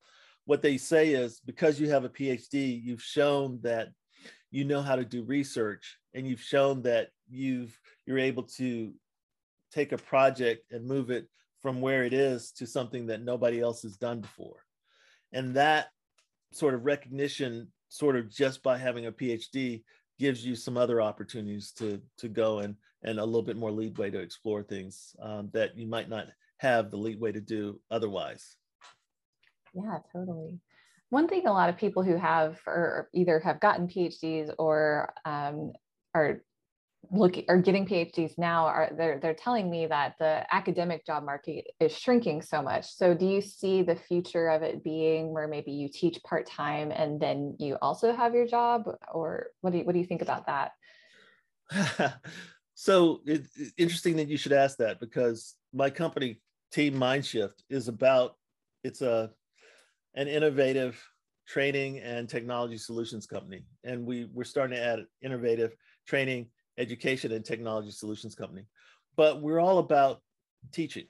What 0.45 0.63
they 0.63 0.79
say 0.79 1.11
is 1.11 1.41
because 1.45 1.81
you 1.81 1.91
have 1.91 2.05
a 2.05 2.09
PhD, 2.09 2.83
you've 2.83 3.03
shown 3.03 3.61
that 3.63 3.89
you 4.51 4.65
know 4.65 4.81
how 4.81 4.97
to 4.97 5.05
do 5.05 5.23
research 5.25 5.99
and 6.15 6.27
you've 6.27 6.41
shown 6.41 6.83
that 6.83 7.09
you've 7.29 7.79
you're 8.07 8.19
able 8.19 8.45
to 8.45 8.93
take 9.73 9.93
a 9.93 9.99
project 9.99 10.73
and 10.73 10.87
move 10.87 11.11
it 11.11 11.29
from 11.61 11.81
where 11.81 12.05
it 12.05 12.15
is 12.15 12.53
to 12.53 12.67
something 12.67 13.07
that 13.07 13.23
nobody 13.23 13.61
else 13.61 13.83
has 13.83 13.97
done 13.97 14.21
before 14.21 14.65
and 15.33 15.55
that 15.55 15.89
sort 16.53 16.75
of 16.75 16.87
recognition 16.87 17.69
sort 17.89 18.17
of 18.17 18.31
just 18.31 18.63
by 18.63 18.79
having 18.79 19.07
a 19.07 19.13
phd 19.13 19.83
gives 20.19 20.45
you 20.45 20.55
some 20.55 20.77
other 20.77 21.01
opportunities 21.01 21.73
to 21.73 22.01
to 22.17 22.29
go 22.29 22.61
and 22.61 22.75
and 23.03 23.19
a 23.19 23.25
little 23.25 23.43
bit 23.43 23.57
more 23.57 23.71
leadway 23.71 24.11
to 24.11 24.19
explore 24.19 24.63
things 24.63 25.15
um, 25.23 25.49
that 25.53 25.77
you 25.77 25.87
might 25.87 26.09
not 26.09 26.27
have 26.59 26.91
the 26.91 26.97
leadway 26.97 27.31
to 27.31 27.41
do 27.41 27.81
otherwise 27.91 28.57
Yeah, 29.75 29.99
totally. 30.13 30.59
One 31.11 31.29
thing 31.29 31.47
a 31.47 31.53
lot 31.53 31.71
of 31.71 31.77
people 31.77 32.03
who 32.03 32.17
have 32.17 32.61
or 32.67 33.09
either 33.15 33.41
have 33.41 33.61
gotten 33.61 33.89
PhDs 33.89 34.53
or 34.59 35.13
um, 35.25 35.73
are 36.15 36.43
looking 37.11 37.45
or 37.49 37.59
getting 37.59 37.87
PhDs 37.87 38.37
now 38.39 38.67
are 38.67 38.91
they're 38.97 39.19
they're 39.19 39.35
telling 39.35 39.71
me 39.71 39.87
that 39.87 40.15
the 40.19 40.45
academic 40.53 41.07
job 41.07 41.25
market 41.25 41.67
is 41.81 41.97
shrinking 41.97 42.43
so 42.43 42.61
much. 42.61 42.87
So 42.87 43.15
do 43.15 43.27
you 43.27 43.41
see 43.41 43.83
the 43.83 43.97
future 43.97 44.49
of 44.49 44.63
it 44.63 44.85
being 44.85 45.33
where 45.33 45.49
maybe 45.49 45.73
you 45.73 45.89
teach 45.89 46.19
part-time 46.25 46.91
and 46.91 47.21
then 47.21 47.57
you 47.59 47.77
also 47.81 48.13
have 48.13 48.35
your 48.35 48.47
job 48.47 48.83
or 49.13 49.49
what 49.61 49.73
do 49.73 49.79
you 49.79 49.85
what 49.85 49.93
do 49.93 49.99
you 49.99 50.07
think 50.07 50.23
about 50.23 50.47
that? 50.47 50.73
so 52.75 53.21
it's 53.27 53.73
interesting 53.77 54.17
that 54.17 54.29
you 54.29 54.37
should 54.37 54.53
ask 54.53 54.77
that 54.79 55.01
because 55.01 55.55
my 55.73 55.91
company 55.91 56.41
Team 56.73 56.95
Mindshift 56.95 57.63
is 57.71 57.89
about 57.89 58.35
it's 58.85 59.03
a 59.03 59.31
an 60.15 60.29
innovative 60.29 61.03
training 61.47 62.01
and 62.01 62.29
technology 62.29 62.77
solutions 62.77 63.27
company 63.27 63.65
and 63.85 64.05
we 64.05 64.27
we're 64.35 64.45
starting 64.45 64.77
to 64.77 64.83
add 64.83 65.07
innovative 65.23 65.75
training 66.07 66.47
education 66.79 67.33
and 67.33 67.45
technology 67.45 67.91
solutions 67.91 68.35
company. 68.35 68.65
But 69.17 69.43
we're 69.43 69.61
all 69.61 69.79
about 69.79 70.23
teaching. 70.73 71.07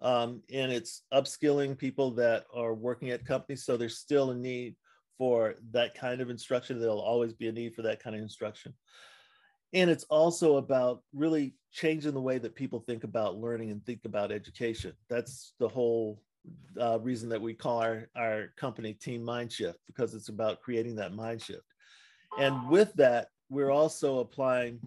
Um, 0.00 0.42
and 0.52 0.72
it's 0.72 1.02
upskilling 1.14 1.78
people 1.78 2.10
that 2.12 2.46
are 2.52 2.74
working 2.74 3.10
at 3.10 3.24
companies. 3.24 3.64
So 3.64 3.76
there's 3.76 3.98
still 3.98 4.30
a 4.32 4.34
need 4.34 4.74
for 5.18 5.54
that 5.70 5.94
kind 5.94 6.20
of 6.20 6.30
instruction. 6.30 6.80
There'll 6.80 6.98
always 6.98 7.32
be 7.32 7.46
a 7.46 7.52
need 7.52 7.74
for 7.74 7.82
that 7.82 8.02
kind 8.02 8.16
of 8.16 8.22
instruction. 8.22 8.74
And 9.72 9.88
it's 9.88 10.04
also 10.04 10.56
about 10.56 11.02
really 11.14 11.54
changing 11.70 12.14
the 12.14 12.20
way 12.20 12.38
that 12.38 12.54
people 12.54 12.80
think 12.80 13.04
about 13.04 13.38
learning 13.38 13.70
and 13.70 13.84
think 13.86 14.00
about 14.04 14.32
education. 14.32 14.92
That's 15.08 15.54
the 15.60 15.68
whole 15.68 16.20
uh, 16.80 16.98
reason 17.00 17.28
that 17.28 17.40
we 17.40 17.54
call 17.54 17.78
our, 17.78 18.08
our 18.16 18.48
company 18.56 18.94
Team 18.94 19.22
Mindshift, 19.22 19.76
because 19.86 20.14
it's 20.14 20.28
about 20.28 20.60
creating 20.60 20.96
that 20.96 21.14
mind 21.14 21.40
shift. 21.40 21.62
And 22.38 22.68
with 22.68 22.92
that, 22.94 23.28
we're 23.50 23.70
also 23.70 24.18
applying 24.18 24.80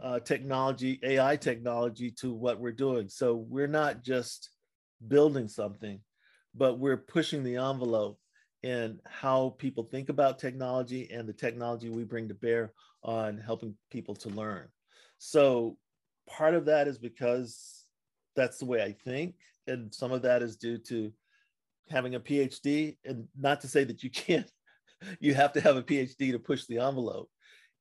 uh, 0.00 0.20
technology, 0.20 0.98
AI 1.02 1.36
technology 1.36 2.10
to 2.10 2.32
what 2.32 2.60
we're 2.60 2.72
doing. 2.72 3.08
So 3.08 3.34
we're 3.34 3.66
not 3.66 4.02
just 4.02 4.50
building 5.06 5.48
something, 5.48 6.00
but 6.54 6.78
we're 6.78 6.96
pushing 6.96 7.42
the 7.42 7.56
envelope 7.56 8.18
in 8.62 9.00
how 9.04 9.54
people 9.58 9.84
think 9.84 10.08
about 10.08 10.38
technology 10.38 11.10
and 11.10 11.28
the 11.28 11.32
technology 11.32 11.88
we 11.88 12.04
bring 12.04 12.28
to 12.28 12.34
bear 12.34 12.72
on 13.02 13.38
helping 13.38 13.74
people 13.90 14.14
to 14.14 14.28
learn. 14.28 14.68
So 15.18 15.76
part 16.28 16.54
of 16.54 16.66
that 16.66 16.86
is 16.86 16.98
because 16.98 17.84
that's 18.36 18.58
the 18.58 18.66
way 18.66 18.82
I 18.82 18.92
think. 18.92 19.34
And 19.66 19.92
some 19.92 20.12
of 20.12 20.22
that 20.22 20.42
is 20.42 20.56
due 20.56 20.78
to 20.78 21.12
having 21.90 22.14
a 22.14 22.20
PhD. 22.20 22.96
And 23.04 23.26
not 23.36 23.60
to 23.62 23.68
say 23.68 23.84
that 23.84 24.02
you 24.02 24.10
can't, 24.10 24.50
you 25.20 25.34
have 25.34 25.52
to 25.54 25.60
have 25.60 25.76
a 25.76 25.82
PhD 25.82 26.32
to 26.32 26.38
push 26.38 26.66
the 26.66 26.78
envelope 26.78 27.28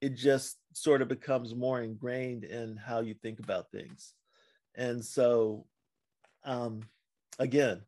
it 0.01 0.15
just 0.15 0.58
sort 0.74 1.01
of 1.01 1.08
becomes 1.08 1.53
more 1.55 1.81
ingrained 1.81 2.43
in 2.43 2.75
how 2.75 3.00
you 3.00 3.13
think 3.13 3.39
about 3.39 3.72
things. 3.72 4.13
And 4.75 5.03
so, 5.03 5.65
um, 6.43 6.81
again, 7.38 7.81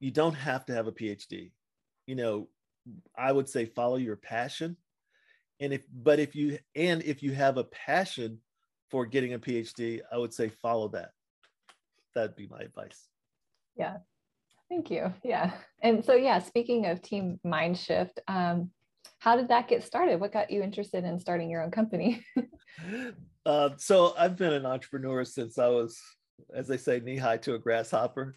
you 0.00 0.10
don't 0.10 0.34
have 0.34 0.64
to 0.66 0.74
have 0.74 0.86
a 0.86 0.92
PhD. 0.92 1.52
You 2.06 2.14
know, 2.14 2.48
I 3.16 3.30
would 3.30 3.48
say 3.48 3.66
follow 3.66 3.96
your 3.96 4.16
passion. 4.16 4.76
And 5.60 5.72
if, 5.72 5.84
but 5.92 6.18
if 6.18 6.34
you, 6.34 6.58
and 6.74 7.02
if 7.02 7.22
you 7.22 7.32
have 7.32 7.58
a 7.58 7.64
passion 7.64 8.40
for 8.90 9.06
getting 9.06 9.34
a 9.34 9.38
PhD, 9.38 10.00
I 10.12 10.18
would 10.18 10.32
say 10.32 10.48
follow 10.48 10.88
that. 10.88 11.10
That'd 12.14 12.36
be 12.36 12.48
my 12.48 12.60
advice. 12.60 13.08
Yeah. 13.76 13.98
Thank 14.68 14.90
you. 14.90 15.12
Yeah. 15.22 15.52
And 15.82 16.04
so, 16.04 16.14
yeah, 16.14 16.38
speaking 16.38 16.86
of 16.86 17.02
Team 17.02 17.38
Mindshift, 17.44 18.18
um, 18.28 18.70
how 19.24 19.36
did 19.36 19.48
that 19.48 19.68
get 19.68 19.82
started? 19.82 20.20
What 20.20 20.34
got 20.34 20.50
you 20.50 20.62
interested 20.62 21.02
in 21.02 21.18
starting 21.18 21.48
your 21.48 21.62
own 21.62 21.70
company? 21.70 22.22
uh, 23.46 23.70
so 23.78 24.12
I've 24.18 24.36
been 24.36 24.52
an 24.52 24.66
entrepreneur 24.66 25.24
since 25.24 25.58
I 25.58 25.68
was, 25.68 25.98
as 26.54 26.68
they 26.68 26.76
say, 26.76 27.00
knee 27.00 27.16
high 27.16 27.38
to 27.38 27.54
a 27.54 27.58
grasshopper. 27.58 28.36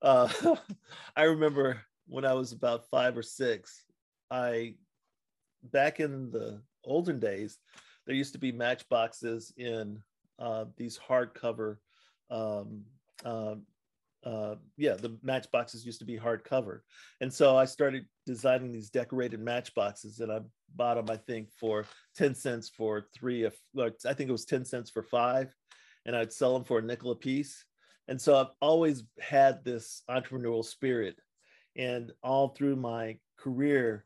Uh, 0.00 0.32
I 1.16 1.24
remember 1.24 1.82
when 2.08 2.24
I 2.24 2.32
was 2.32 2.52
about 2.52 2.88
five 2.90 3.18
or 3.18 3.22
six, 3.22 3.84
I, 4.30 4.76
back 5.64 6.00
in 6.00 6.30
the 6.30 6.62
olden 6.82 7.20
days, 7.20 7.58
there 8.06 8.16
used 8.16 8.32
to 8.32 8.38
be 8.38 8.52
matchboxes 8.52 9.52
in 9.58 10.02
uh, 10.38 10.64
these 10.78 10.98
hardcover 10.98 11.76
um, 12.30 12.84
uh, 13.22 13.56
uh, 14.24 14.54
yeah, 14.76 14.94
the 14.94 15.16
matchboxes 15.22 15.84
used 15.84 15.98
to 15.98 16.04
be 16.04 16.18
hardcover. 16.18 16.80
And 17.20 17.32
so 17.32 17.56
I 17.56 17.64
started 17.64 18.06
designing 18.26 18.72
these 18.72 18.90
decorated 18.90 19.40
matchboxes 19.40 20.20
and 20.20 20.30
I 20.30 20.40
bought 20.74 20.94
them, 20.94 21.10
I 21.10 21.16
think, 21.16 21.48
for 21.58 21.84
10 22.16 22.34
cents 22.34 22.68
for 22.68 23.06
three, 23.14 23.44
of, 23.44 23.54
I 23.78 24.14
think 24.14 24.28
it 24.28 24.32
was 24.32 24.44
10 24.44 24.64
cents 24.64 24.90
for 24.90 25.02
five, 25.02 25.52
and 26.06 26.16
I'd 26.16 26.32
sell 26.32 26.54
them 26.54 26.64
for 26.64 26.78
a 26.78 26.82
nickel 26.82 27.10
a 27.10 27.16
piece. 27.16 27.64
And 28.08 28.20
so 28.20 28.36
I've 28.36 28.52
always 28.60 29.04
had 29.20 29.64
this 29.64 30.02
entrepreneurial 30.10 30.64
spirit. 30.64 31.16
And 31.76 32.12
all 32.22 32.48
through 32.48 32.76
my 32.76 33.18
career, 33.38 34.04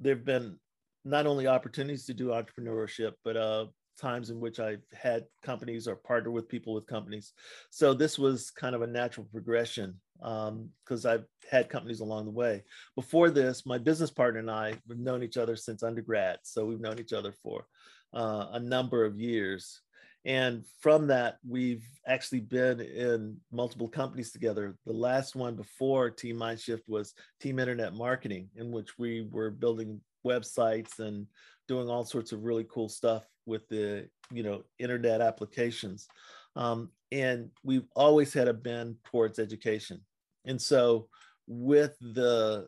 there 0.00 0.14
have 0.14 0.24
been 0.24 0.56
not 1.04 1.26
only 1.26 1.46
opportunities 1.46 2.06
to 2.06 2.14
do 2.14 2.28
entrepreneurship, 2.28 3.12
but 3.24 3.36
uh, 3.36 3.66
times 3.98 4.30
in 4.30 4.40
which 4.40 4.60
I've 4.60 4.82
had 4.92 5.24
companies 5.42 5.88
or 5.88 5.96
partnered 5.96 6.32
with 6.32 6.48
people 6.48 6.74
with 6.74 6.86
companies. 6.86 7.32
So 7.70 7.94
this 7.94 8.18
was 8.18 8.50
kind 8.50 8.74
of 8.74 8.82
a 8.82 8.86
natural 8.86 9.26
progression 9.30 9.94
because 10.18 11.06
um, 11.06 11.10
I've 11.10 11.24
had 11.50 11.68
companies 11.68 12.00
along 12.00 12.24
the 12.24 12.30
way. 12.30 12.64
Before 12.96 13.30
this, 13.30 13.66
my 13.66 13.78
business 13.78 14.10
partner 14.10 14.40
and 14.40 14.50
I 14.50 14.68
have 14.88 14.98
known 14.98 15.22
each 15.22 15.36
other 15.36 15.56
since 15.56 15.82
undergrad. 15.82 16.38
So 16.42 16.64
we've 16.64 16.80
known 16.80 16.98
each 16.98 17.12
other 17.12 17.32
for 17.42 17.66
uh, 18.14 18.46
a 18.52 18.60
number 18.60 19.04
of 19.04 19.20
years. 19.20 19.80
And 20.24 20.64
from 20.80 21.06
that, 21.06 21.38
we've 21.48 21.86
actually 22.06 22.40
been 22.40 22.80
in 22.80 23.36
multiple 23.52 23.88
companies 23.88 24.32
together. 24.32 24.76
The 24.84 24.92
last 24.92 25.36
one 25.36 25.54
before 25.54 26.10
Team 26.10 26.36
Mindshift 26.36 26.82
was 26.88 27.14
Team 27.40 27.58
Internet 27.58 27.94
Marketing, 27.94 28.48
in 28.56 28.70
which 28.70 28.98
we 28.98 29.26
were 29.30 29.50
building 29.50 30.00
websites 30.26 30.98
and 30.98 31.26
doing 31.66 31.88
all 31.88 32.04
sorts 32.04 32.32
of 32.32 32.44
really 32.44 32.66
cool 32.70 32.88
stuff 32.88 33.26
with 33.46 33.68
the 33.68 34.08
you 34.32 34.42
know 34.42 34.62
internet 34.78 35.20
applications. 35.20 36.08
Um, 36.56 36.90
and 37.12 37.50
we've 37.62 37.86
always 37.94 38.32
had 38.32 38.48
a 38.48 38.54
bend 38.54 38.96
towards 39.04 39.38
education. 39.38 40.00
And 40.44 40.60
so 40.60 41.08
with 41.46 41.96
the 42.00 42.66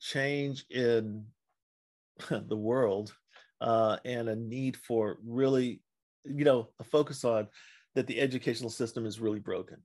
change 0.00 0.64
in 0.70 1.24
the 2.30 2.56
world 2.56 3.14
uh, 3.60 3.98
and 4.04 4.28
a 4.28 4.36
need 4.36 4.76
for 4.76 5.18
really 5.24 5.80
you 6.24 6.44
know 6.44 6.68
a 6.80 6.84
focus 6.84 7.24
on 7.24 7.48
that 7.94 8.06
the 8.06 8.20
educational 8.20 8.70
system 8.70 9.06
is 9.06 9.20
really 9.20 9.38
broken 9.38 9.76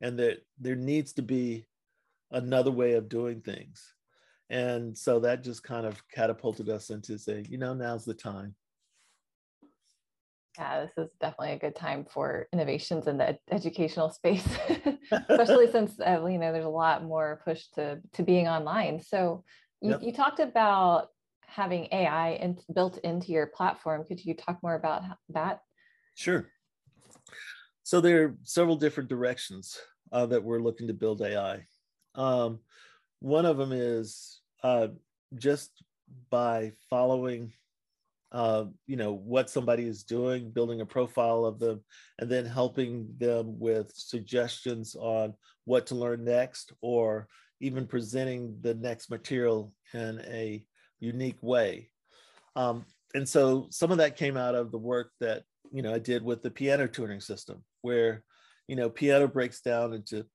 and 0.00 0.18
that 0.18 0.38
there 0.58 0.76
needs 0.76 1.12
to 1.12 1.22
be 1.22 1.66
another 2.32 2.70
way 2.70 2.94
of 2.94 3.08
doing 3.08 3.40
things 3.40 3.94
and 4.50 4.96
so 4.96 5.20
that 5.20 5.42
just 5.42 5.62
kind 5.62 5.86
of 5.86 6.00
catapulted 6.08 6.68
us 6.68 6.90
into 6.90 7.18
saying, 7.18 7.46
you 7.48 7.58
know, 7.58 7.74
now's 7.74 8.04
the 8.04 8.14
time. 8.14 8.54
Yeah, 10.58 10.82
this 10.84 11.06
is 11.06 11.10
definitely 11.20 11.54
a 11.54 11.58
good 11.58 11.74
time 11.74 12.06
for 12.08 12.46
innovations 12.52 13.08
in 13.08 13.18
the 13.18 13.36
educational 13.50 14.10
space, 14.10 14.46
especially 15.28 15.70
since 15.70 15.98
uh, 15.98 16.24
you 16.26 16.38
know 16.38 16.52
there's 16.52 16.64
a 16.64 16.68
lot 16.68 17.02
more 17.02 17.40
push 17.44 17.66
to 17.74 18.00
to 18.12 18.22
being 18.22 18.46
online. 18.46 19.02
So 19.02 19.42
you, 19.80 19.90
yep. 19.90 20.02
you 20.02 20.12
talked 20.12 20.38
about 20.38 21.08
having 21.44 21.88
AI 21.90 22.32
in, 22.34 22.58
built 22.72 22.98
into 22.98 23.32
your 23.32 23.48
platform. 23.48 24.04
Could 24.04 24.24
you 24.24 24.34
talk 24.34 24.62
more 24.62 24.76
about 24.76 25.02
that? 25.30 25.60
Sure. 26.14 26.46
So 27.82 28.00
there 28.00 28.24
are 28.24 28.36
several 28.44 28.76
different 28.76 29.08
directions 29.08 29.76
uh, 30.12 30.26
that 30.26 30.42
we're 30.42 30.60
looking 30.60 30.86
to 30.86 30.94
build 30.94 31.20
AI. 31.20 31.66
Um, 32.14 32.60
one 33.24 33.46
of 33.46 33.56
them 33.56 33.72
is 33.72 34.42
uh, 34.62 34.88
just 35.34 35.70
by 36.30 36.72
following 36.90 37.54
uh, 38.32 38.64
you 38.86 38.96
know 38.96 39.14
what 39.14 39.48
somebody 39.48 39.84
is 39.84 40.02
doing 40.02 40.50
building 40.50 40.82
a 40.82 40.86
profile 40.86 41.46
of 41.46 41.58
them 41.58 41.80
and 42.18 42.28
then 42.28 42.44
helping 42.44 43.06
them 43.16 43.58
with 43.58 43.90
suggestions 43.94 44.94
on 44.94 45.32
what 45.64 45.86
to 45.86 45.94
learn 45.94 46.22
next 46.22 46.72
or 46.82 47.26
even 47.60 47.86
presenting 47.86 48.58
the 48.60 48.74
next 48.74 49.08
material 49.08 49.72
in 49.94 50.20
a 50.26 50.62
unique 51.00 51.38
way. 51.40 51.88
Um, 52.56 52.84
and 53.14 53.26
so 53.26 53.68
some 53.70 53.90
of 53.90 53.98
that 53.98 54.18
came 54.18 54.36
out 54.36 54.54
of 54.54 54.70
the 54.70 54.78
work 54.78 55.12
that 55.20 55.44
you 55.72 55.80
know 55.80 55.94
i 55.94 55.98
did 55.98 56.22
with 56.22 56.42
the 56.42 56.50
piano 56.50 56.86
tuning 56.86 57.20
system 57.20 57.64
where 57.80 58.22
you 58.68 58.76
know 58.76 58.90
piano 58.90 59.26
breaks 59.26 59.62
down 59.62 59.94
into 59.94 60.26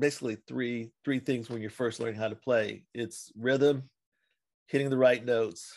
basically 0.00 0.36
three 0.48 0.90
three 1.04 1.18
things 1.18 1.48
when 1.48 1.60
you're 1.60 1.70
first 1.70 2.00
learning 2.00 2.18
how 2.18 2.28
to 2.28 2.36
play 2.36 2.84
it's 2.94 3.32
rhythm 3.36 3.88
hitting 4.66 4.90
the 4.90 4.96
right 4.96 5.24
notes 5.24 5.72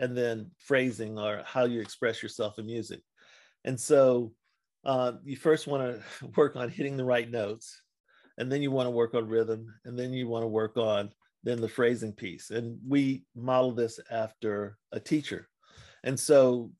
and 0.00 0.16
then 0.16 0.50
phrasing 0.58 1.18
or 1.18 1.42
how 1.44 1.64
you 1.64 1.80
express 1.80 2.22
yourself 2.22 2.58
in 2.58 2.66
music 2.66 3.00
and 3.64 3.78
so 3.78 4.32
uh, 4.86 5.12
you 5.24 5.36
first 5.36 5.66
want 5.66 5.82
to 5.82 6.26
work 6.36 6.56
on 6.56 6.70
hitting 6.70 6.96
the 6.96 7.04
right 7.04 7.30
notes 7.30 7.82
and 8.38 8.50
then 8.50 8.62
you 8.62 8.70
want 8.70 8.86
to 8.86 8.90
work 8.90 9.14
on 9.14 9.28
rhythm, 9.28 9.74
and 9.84 9.98
then 9.98 10.12
you 10.12 10.28
want 10.28 10.44
to 10.44 10.48
work 10.48 10.76
on 10.76 11.10
then 11.44 11.60
the 11.60 11.68
phrasing 11.68 12.12
piece. 12.12 12.50
And 12.50 12.78
we 12.86 13.24
model 13.34 13.72
this 13.72 14.00
after 14.10 14.78
a 14.92 15.00
teacher. 15.00 15.48
And 16.04 16.18
so 16.18 16.70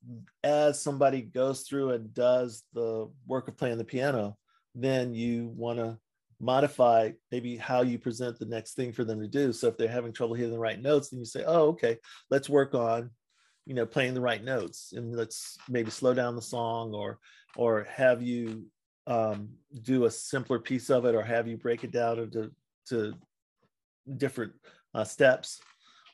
as 0.45 0.81
somebody 0.81 1.23
goes 1.23 1.63
through 1.63 1.91
and 1.91 2.15
does 2.15 2.65
the 2.73 3.11
work 3.27 3.49
of 3.49 3.57
playing 3.57 3.79
the 3.79 3.85
piano, 3.85 4.37
then 4.75 5.15
you 5.15 5.53
want 5.57 5.79
to 5.79 5.99
modify 6.41 7.11
maybe 7.33 7.57
how 7.57 7.83
you 7.83 7.99
present 7.99 8.39
the 8.39 8.47
next 8.47 8.75
thing 8.75 8.93
for 8.93 9.05
them 9.05 9.21
to 9.21 9.29
do. 9.29 9.53
So 9.53 9.69
if 9.69 9.77
they're 9.77 9.89
having 9.89 10.13
trouble 10.13 10.35
hitting 10.35 10.53
the 10.53 10.59
right 10.59 10.81
notes, 10.81 11.09
then 11.09 11.19
you 11.19 11.25
say, 11.25 11.45
oh, 11.47 11.69
okay, 11.69 11.99
let's 12.31 12.49
work 12.49 12.75
on, 12.75 13.11
you 13.67 13.75
know, 13.75 13.87
playing 13.87 14.15
the 14.15 14.21
right 14.21 14.43
notes 14.43 14.93
and 14.95 15.15
let's 15.15 15.59
maybe 15.69 15.91
slow 15.91 16.15
down 16.15 16.37
the 16.37 16.43
song 16.43 16.95
or 16.95 17.19
or 17.57 17.85
have 17.91 18.23
you 18.23 18.67
um, 19.07 19.49
do 19.83 20.05
a 20.05 20.11
simpler 20.11 20.59
piece 20.59 20.91
of 20.91 21.07
it 21.07 21.15
or 21.15 21.23
have 21.23 21.49
you 21.49 21.57
break 21.57 21.83
it 21.83 21.91
down 21.91 22.19
into 22.19 22.51
to 22.89 23.15
different 24.17 24.53
uh, 24.95 25.05
steps. 25.05 25.61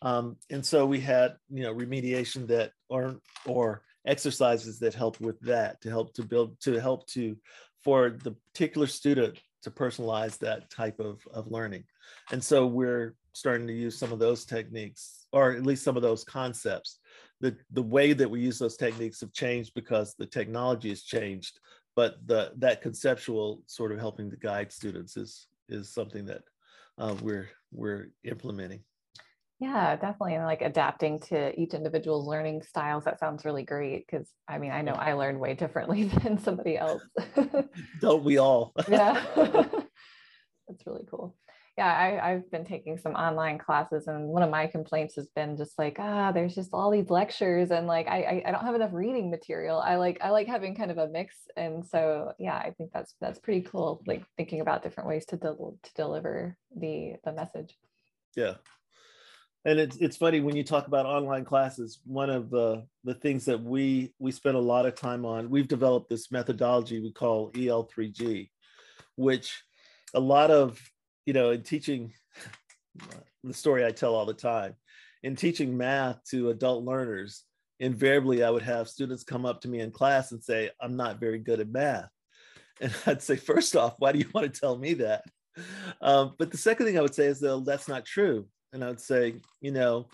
Um, 0.02 0.36
and 0.50 0.64
so 0.64 0.86
we 0.86 1.00
had, 1.00 1.36
you 1.50 1.62
know, 1.62 1.74
remediation 1.74 2.46
that 2.48 2.72
or 2.88 3.16
or 3.46 3.82
exercises 4.06 4.78
that 4.80 4.94
help 4.94 5.20
with 5.20 5.40
that 5.40 5.80
to 5.80 5.88
help 5.88 6.14
to 6.14 6.22
build 6.22 6.60
to 6.60 6.80
help 6.80 7.06
to 7.08 7.36
for 7.82 8.10
the 8.10 8.32
particular 8.52 8.86
student 8.86 9.38
to 9.64 9.70
personalize 9.70 10.38
that 10.38 10.70
type 10.70 11.00
of, 11.00 11.20
of 11.32 11.50
learning. 11.50 11.84
And 12.30 12.42
so 12.42 12.66
we're 12.66 13.14
starting 13.32 13.66
to 13.66 13.72
use 13.72 13.98
some 13.98 14.12
of 14.12 14.18
those 14.18 14.44
techniques, 14.44 15.26
or 15.32 15.52
at 15.52 15.66
least 15.66 15.82
some 15.84 15.96
of 15.96 16.02
those 16.02 16.24
concepts. 16.24 16.98
The, 17.40 17.56
the 17.72 17.82
way 17.82 18.12
that 18.12 18.30
we 18.30 18.40
use 18.40 18.58
those 18.58 18.76
techniques 18.76 19.20
have 19.20 19.32
changed 19.32 19.72
because 19.74 20.14
the 20.14 20.26
technology 20.26 20.90
has 20.90 21.02
changed, 21.02 21.58
but 21.96 22.16
the 22.26 22.52
that 22.58 22.82
conceptual 22.82 23.62
sort 23.66 23.92
of 23.92 23.98
helping 23.98 24.30
to 24.30 24.36
guide 24.36 24.72
students 24.72 25.16
is 25.16 25.48
is 25.68 25.92
something 25.92 26.24
that 26.26 26.42
uh, 26.98 27.14
we're 27.22 27.48
we're 27.72 28.10
implementing. 28.24 28.80
Yeah, 29.60 29.96
definitely. 29.96 30.34
And 30.34 30.44
like 30.44 30.62
adapting 30.62 31.20
to 31.28 31.58
each 31.58 31.74
individual's 31.74 32.26
learning 32.26 32.62
styles. 32.62 33.04
That 33.04 33.20
sounds 33.20 33.44
really 33.44 33.62
great. 33.62 34.06
Cause 34.08 34.28
I 34.48 34.58
mean, 34.58 34.72
I 34.72 34.82
know 34.82 34.92
I 34.92 35.12
learn 35.12 35.38
way 35.38 35.54
differently 35.54 36.04
than 36.22 36.38
somebody 36.38 36.76
else. 36.76 37.02
Don't 38.00 38.24
we 38.24 38.38
all? 38.38 38.72
yeah. 38.88 39.24
That's 39.34 40.86
really 40.86 41.04
cool. 41.10 41.36
Yeah, 41.76 41.92
I, 41.92 42.30
I've 42.32 42.48
been 42.52 42.64
taking 42.64 42.98
some 42.98 43.14
online 43.14 43.58
classes, 43.58 44.06
and 44.06 44.28
one 44.28 44.44
of 44.44 44.50
my 44.50 44.68
complaints 44.68 45.16
has 45.16 45.26
been 45.34 45.56
just 45.56 45.76
like, 45.76 45.96
ah, 45.98 46.30
there's 46.30 46.54
just 46.54 46.70
all 46.72 46.88
these 46.92 47.10
lectures, 47.10 47.72
and 47.72 47.88
like 47.88 48.06
I, 48.06 48.22
I, 48.22 48.42
I 48.46 48.50
don't 48.52 48.64
have 48.64 48.76
enough 48.76 48.92
reading 48.92 49.28
material. 49.28 49.80
I 49.80 49.96
like 49.96 50.18
I 50.20 50.30
like 50.30 50.46
having 50.46 50.76
kind 50.76 50.92
of 50.92 50.98
a 50.98 51.08
mix, 51.08 51.34
and 51.56 51.84
so 51.84 52.32
yeah, 52.38 52.54
I 52.54 52.74
think 52.78 52.92
that's 52.92 53.16
that's 53.20 53.40
pretty 53.40 53.62
cool. 53.62 54.04
Like 54.06 54.22
thinking 54.36 54.60
about 54.60 54.84
different 54.84 55.08
ways 55.08 55.26
to 55.26 55.36
del- 55.36 55.76
to 55.82 55.94
deliver 55.94 56.56
the 56.76 57.14
the 57.24 57.32
message. 57.32 57.76
Yeah, 58.36 58.54
and 59.64 59.78
it's 59.78 59.96
it's 59.96 60.16
funny 60.16 60.40
when 60.40 60.56
you 60.56 60.62
talk 60.62 60.86
about 60.86 61.06
online 61.06 61.44
classes 61.44 62.00
one 62.04 62.30
of 62.30 62.50
the 62.50 62.84
the 63.04 63.14
things 63.14 63.44
that 63.44 63.60
we 63.60 64.12
we 64.18 64.30
spend 64.30 64.56
a 64.56 64.60
lot 64.60 64.86
of 64.86 64.94
time 64.94 65.24
on 65.24 65.50
we've 65.50 65.68
developed 65.68 66.08
this 66.08 66.30
methodology 66.30 67.00
we 67.00 67.12
call 67.12 67.50
el3g 67.52 68.48
which 69.16 69.62
a 70.14 70.20
lot 70.20 70.50
of 70.50 70.80
you 71.26 71.32
know 71.32 71.50
in 71.50 71.62
teaching 71.62 72.12
the 73.44 73.54
story 73.54 73.84
i 73.84 73.90
tell 73.90 74.14
all 74.14 74.26
the 74.26 74.34
time 74.34 74.74
in 75.22 75.34
teaching 75.34 75.76
math 75.76 76.22
to 76.24 76.50
adult 76.50 76.84
learners 76.84 77.44
invariably 77.80 78.44
i 78.44 78.50
would 78.50 78.62
have 78.62 78.88
students 78.88 79.24
come 79.24 79.46
up 79.46 79.60
to 79.60 79.68
me 79.68 79.80
in 79.80 79.90
class 79.90 80.32
and 80.32 80.42
say 80.42 80.70
i'm 80.80 80.96
not 80.96 81.20
very 81.20 81.38
good 81.38 81.60
at 81.60 81.68
math. 81.68 82.08
And 82.80 82.94
i'd 83.06 83.22
say 83.22 83.36
first 83.36 83.76
off 83.76 83.94
why 83.98 84.12
do 84.12 84.18
you 84.18 84.28
want 84.32 84.52
to 84.52 84.60
tell 84.60 84.76
me 84.76 84.94
that? 84.94 85.24
Um, 86.00 86.34
but 86.36 86.50
the 86.50 86.58
second 86.58 86.86
thing 86.86 86.98
i 86.98 87.02
would 87.02 87.14
say 87.14 87.26
is 87.26 87.40
though 87.40 87.60
that's 87.60 87.88
not 87.88 88.04
true 88.04 88.46
and 88.74 88.84
I 88.84 88.88
would 88.88 89.00
say, 89.00 89.36
you 89.60 89.70
know, 89.70 90.08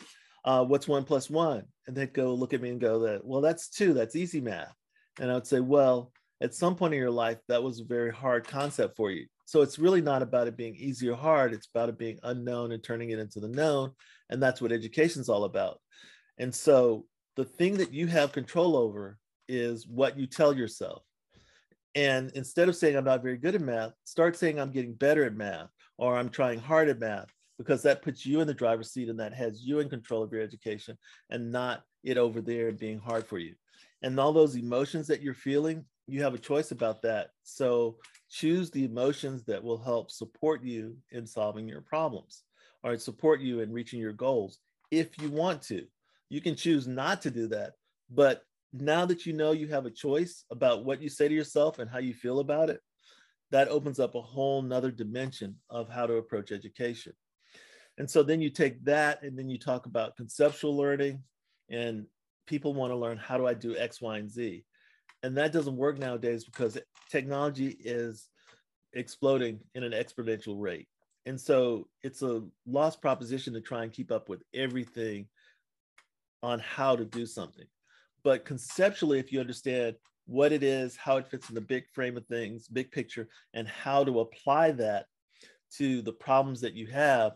uh, 0.45 0.65
what's 0.65 0.87
one 0.87 1.05
plus 1.05 1.29
one? 1.29 1.65
And 1.87 1.97
they'd 1.97 2.13
go 2.13 2.35
look 2.35 2.55
at 2.55 2.61
me 2.61 2.71
and 2.71 2.81
go, 2.81 3.01
that 3.01 3.25
well, 3.25 3.41
that's 3.41 3.69
two. 3.69 3.95
That's 3.95 4.15
easy 4.15 4.41
math. 4.41 4.75
And 5.19 5.31
I 5.31 5.35
would 5.35 5.47
say, 5.47 5.61
well, 5.61 6.13
at 6.41 6.55
some 6.55 6.77
point 6.77 6.95
in 6.95 7.01
your 7.01 7.11
life, 7.11 7.39
that 7.49 7.63
was 7.63 7.81
a 7.81 7.85
very 7.85 8.13
hard 8.13 8.47
concept 8.47 8.97
for 8.97 9.11
you. 9.11 9.27
So 9.47 9.63
it's 9.63 9.79
really 9.79 10.01
not 10.01 10.23
about 10.23 10.47
it 10.47 10.57
being 10.57 10.77
easy 10.77 11.09
or 11.09 11.17
hard. 11.17 11.53
It's 11.53 11.69
about 11.75 11.89
it 11.89 11.99
being 11.99 12.19
unknown 12.23 12.71
and 12.73 12.83
turning 12.83 13.11
it 13.11 13.19
into 13.19 13.41
the 13.41 13.49
known. 13.49 13.93
And 14.29 14.41
that's 14.41 14.61
what 14.63 14.73
education 14.73 15.21
is 15.21 15.29
all 15.29 15.45
about. 15.45 15.81
And 16.39 16.55
so 16.55 17.07
the 17.37 17.45
thing 17.45 17.79
that 17.79 17.93
you 17.93 18.07
have 18.07 18.33
control 18.33 18.77
over 18.77 19.19
is 19.49 19.87
what 19.87 20.19
you 20.19 20.27
tell 20.27 20.55
yourself. 20.55 21.03
And 21.95 22.31
instead 22.35 22.69
of 22.69 22.77
saying 22.77 22.97
I'm 22.97 23.05
not 23.05 23.23
very 23.23 23.37
good 23.37 23.57
at 23.57 23.61
math, 23.61 23.93
start 24.05 24.37
saying 24.37 24.61
I'm 24.61 24.71
getting 24.71 24.95
better 24.95 25.25
at 25.25 25.35
math 25.35 25.69
or 25.99 26.17
I'm 26.17 26.29
trying 26.29 26.61
hard 26.61 26.89
at 26.89 27.01
math 27.01 27.27
because 27.61 27.83
that 27.83 28.01
puts 28.01 28.25
you 28.25 28.41
in 28.41 28.47
the 28.47 28.55
driver's 28.55 28.91
seat 28.91 29.11
and 29.11 29.21
that 29.21 29.35
has 29.35 29.61
you 29.63 29.81
in 29.81 29.91
control 29.91 30.23
of 30.23 30.33
your 30.33 30.41
education 30.41 30.97
and 31.29 31.53
not 31.53 31.83
it 32.03 32.17
over 32.17 32.41
there 32.41 32.73
being 32.73 32.99
hard 32.99 33.27
for 33.27 33.37
you. 33.37 33.55
And 34.01 34.19
all 34.19 34.33
those 34.33 34.57
emotions 34.57 35.07
that 35.09 35.21
you're 35.21 35.35
feeling, 35.35 35.85
you 36.07 36.23
have 36.23 36.33
a 36.33 36.39
choice 36.39 36.71
about 36.71 37.03
that. 37.03 37.33
So 37.43 37.99
choose 38.31 38.71
the 38.71 38.87
emotions 38.87 39.45
that 39.45 39.63
will 39.63 39.77
help 39.77 40.11
support 40.11 40.65
you 40.65 40.97
in 41.11 41.27
solving 41.27 41.69
your 41.69 41.83
problems 41.83 42.45
or 42.83 42.97
support 42.97 43.43
you 43.43 43.61
in 43.61 43.75
reaching 43.75 44.01
your 44.01 44.15
goals 44.15 44.59
if 44.91 45.21
you 45.21 45.29
want 45.29 45.61
to. 45.65 45.85
You 46.31 46.41
can 46.41 46.57
choose 46.57 46.87
not 46.87 47.21
to 47.23 47.31
do 47.31 47.47
that. 47.49 47.73
But 48.11 48.43
now 48.73 49.05
that 49.05 49.27
you 49.27 49.35
know 49.35 49.53
you 49.53 49.69
have 49.69 49.85
a 49.85 49.91
choice 49.91 50.47
about 50.51 50.87
what 50.87 51.03
you 51.03 51.11
say 51.11 51.29
to 51.29 51.35
yourself 51.35 51.79
and 51.79 51.91
how 51.91 51.99
you 51.99 52.15
feel 52.15 52.41
about 52.41 52.71
it, 52.71 52.81
that 53.51 53.69
opens 53.69 54.01
up 54.01 54.15
a 54.15 54.23
whole 54.23 54.63
nother 54.63 54.91
dimension 54.91 55.57
of 55.69 55.91
how 55.91 56.07
to 56.07 56.15
approach 56.15 56.53
education. 56.53 57.13
And 58.01 58.09
so 58.09 58.23
then 58.23 58.41
you 58.41 58.49
take 58.49 58.83
that 58.87 59.23
and 59.23 59.39
then 59.39 59.51
you 59.51 59.59
talk 59.59 59.85
about 59.85 60.17
conceptual 60.17 60.75
learning 60.75 61.23
and 61.69 62.07
people 62.47 62.73
want 62.73 62.93
to 62.93 62.97
learn 62.97 63.19
how 63.19 63.37
do 63.37 63.47
I 63.47 63.53
do 63.53 63.77
X, 63.77 64.01
Y, 64.01 64.17
and 64.17 64.31
Z. 64.31 64.65
And 65.23 65.37
that 65.37 65.53
doesn't 65.53 65.77
work 65.77 65.99
nowadays 65.99 66.47
because 66.47 66.79
technology 67.11 67.77
is 67.79 68.31
exploding 68.95 69.61
in 69.75 69.85
an 69.85 69.93
exponential 69.93 70.59
rate. 70.59 70.89
And 71.27 71.39
so 71.39 71.89
it's 72.03 72.23
a 72.23 72.43
lost 72.67 73.03
proposition 73.03 73.53
to 73.53 73.61
try 73.61 73.83
and 73.83 73.93
keep 73.93 74.11
up 74.11 74.31
with 74.31 74.43
everything 74.55 75.29
on 76.43 76.59
how 76.61 76.97
to 76.97 77.05
do 77.05 77.27
something. 77.27 77.67
But 78.25 78.47
conceptually, 78.47 79.19
if 79.19 79.31
you 79.31 79.41
understand 79.41 79.97
what 80.25 80.53
it 80.53 80.63
is, 80.63 80.97
how 80.97 81.19
it 81.19 81.27
fits 81.27 81.51
in 81.51 81.55
the 81.55 81.61
big 81.61 81.85
frame 81.93 82.17
of 82.17 82.27
things, 82.29 82.67
big 82.67 82.93
picture, 82.93 83.29
and 83.53 83.69
how 83.69 84.05
to 84.05 84.21
apply 84.21 84.71
that 84.71 85.05
to 85.77 86.01
the 86.01 86.15
problems 86.15 86.63
that 86.63 86.73
you 86.73 86.87
have, 86.87 87.33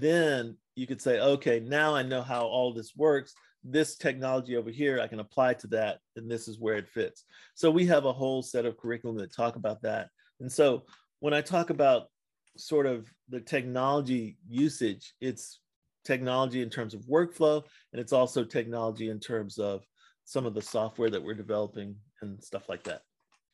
then 0.00 0.56
you 0.74 0.86
could 0.86 1.00
say, 1.00 1.20
okay, 1.20 1.60
now 1.60 1.94
I 1.94 2.02
know 2.02 2.22
how 2.22 2.42
all 2.46 2.72
this 2.72 2.92
works. 2.96 3.34
This 3.64 3.96
technology 3.96 4.56
over 4.56 4.70
here, 4.70 5.00
I 5.00 5.06
can 5.06 5.20
apply 5.20 5.54
to 5.54 5.66
that, 5.68 5.98
and 6.16 6.30
this 6.30 6.48
is 6.48 6.58
where 6.58 6.76
it 6.76 6.88
fits. 6.88 7.24
So 7.54 7.70
we 7.70 7.86
have 7.86 8.06
a 8.06 8.12
whole 8.12 8.42
set 8.42 8.66
of 8.66 8.76
curriculum 8.76 9.18
that 9.18 9.34
talk 9.34 9.56
about 9.56 9.82
that. 9.82 10.08
And 10.40 10.50
so 10.50 10.84
when 11.20 11.34
I 11.34 11.40
talk 11.40 11.70
about 11.70 12.08
sort 12.56 12.86
of 12.86 13.08
the 13.28 13.40
technology 13.40 14.36
usage, 14.48 15.14
it's 15.20 15.60
technology 16.04 16.62
in 16.62 16.70
terms 16.70 16.94
of 16.94 17.02
workflow, 17.02 17.62
and 17.92 18.00
it's 18.00 18.12
also 18.12 18.44
technology 18.44 19.10
in 19.10 19.20
terms 19.20 19.58
of 19.58 19.84
some 20.24 20.46
of 20.46 20.54
the 20.54 20.62
software 20.62 21.10
that 21.10 21.22
we're 21.22 21.34
developing 21.34 21.94
and 22.20 22.42
stuff 22.42 22.68
like 22.68 22.82
that. 22.84 23.02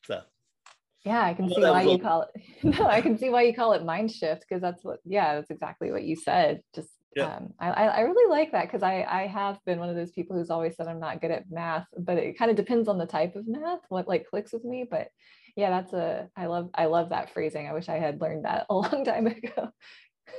So 0.05 0.21
yeah, 1.05 1.23
I 1.23 1.33
can 1.33 1.45
well, 1.45 1.55
see 1.55 1.61
why 1.61 1.81
you 1.83 1.99
call 1.99 2.23
it. 2.23 2.41
No, 2.79 2.85
I 2.85 3.01
can 3.01 3.17
see 3.17 3.29
why 3.29 3.43
you 3.43 3.53
call 3.53 3.73
it 3.73 3.85
mind 3.85 4.11
shift 4.11 4.45
because 4.47 4.61
that's 4.61 4.83
what. 4.83 4.99
Yeah, 5.05 5.35
that's 5.35 5.49
exactly 5.49 5.91
what 5.91 6.03
you 6.03 6.15
said. 6.15 6.61
Just 6.75 6.89
yeah. 7.15 7.37
um, 7.37 7.53
I 7.59 7.69
I 7.69 8.01
really 8.01 8.29
like 8.29 8.51
that 8.51 8.65
because 8.65 8.83
I 8.83 9.05
I 9.07 9.27
have 9.27 9.59
been 9.65 9.79
one 9.79 9.89
of 9.89 9.95
those 9.95 10.11
people 10.11 10.35
who's 10.35 10.49
always 10.49 10.75
said 10.75 10.87
I'm 10.87 10.99
not 10.99 11.21
good 11.21 11.31
at 11.31 11.49
math, 11.49 11.87
but 11.97 12.17
it 12.17 12.37
kind 12.37 12.51
of 12.51 12.57
depends 12.57 12.87
on 12.87 12.97
the 12.97 13.05
type 13.05 13.35
of 13.35 13.47
math 13.47 13.79
what 13.89 14.07
like 14.07 14.27
clicks 14.27 14.51
with 14.51 14.65
me. 14.65 14.85
But 14.89 15.07
yeah, 15.55 15.69
that's 15.69 15.93
a 15.93 16.27
I 16.35 16.47
love 16.47 16.69
I 16.73 16.85
love 16.85 17.09
that 17.09 17.33
phrasing. 17.33 17.67
I 17.67 17.73
wish 17.73 17.87
I 17.87 17.97
had 17.99 18.19
learned 18.19 18.45
that 18.45 18.65
a 18.69 18.75
long 18.75 19.05
time 19.05 19.27
ago. 19.27 19.69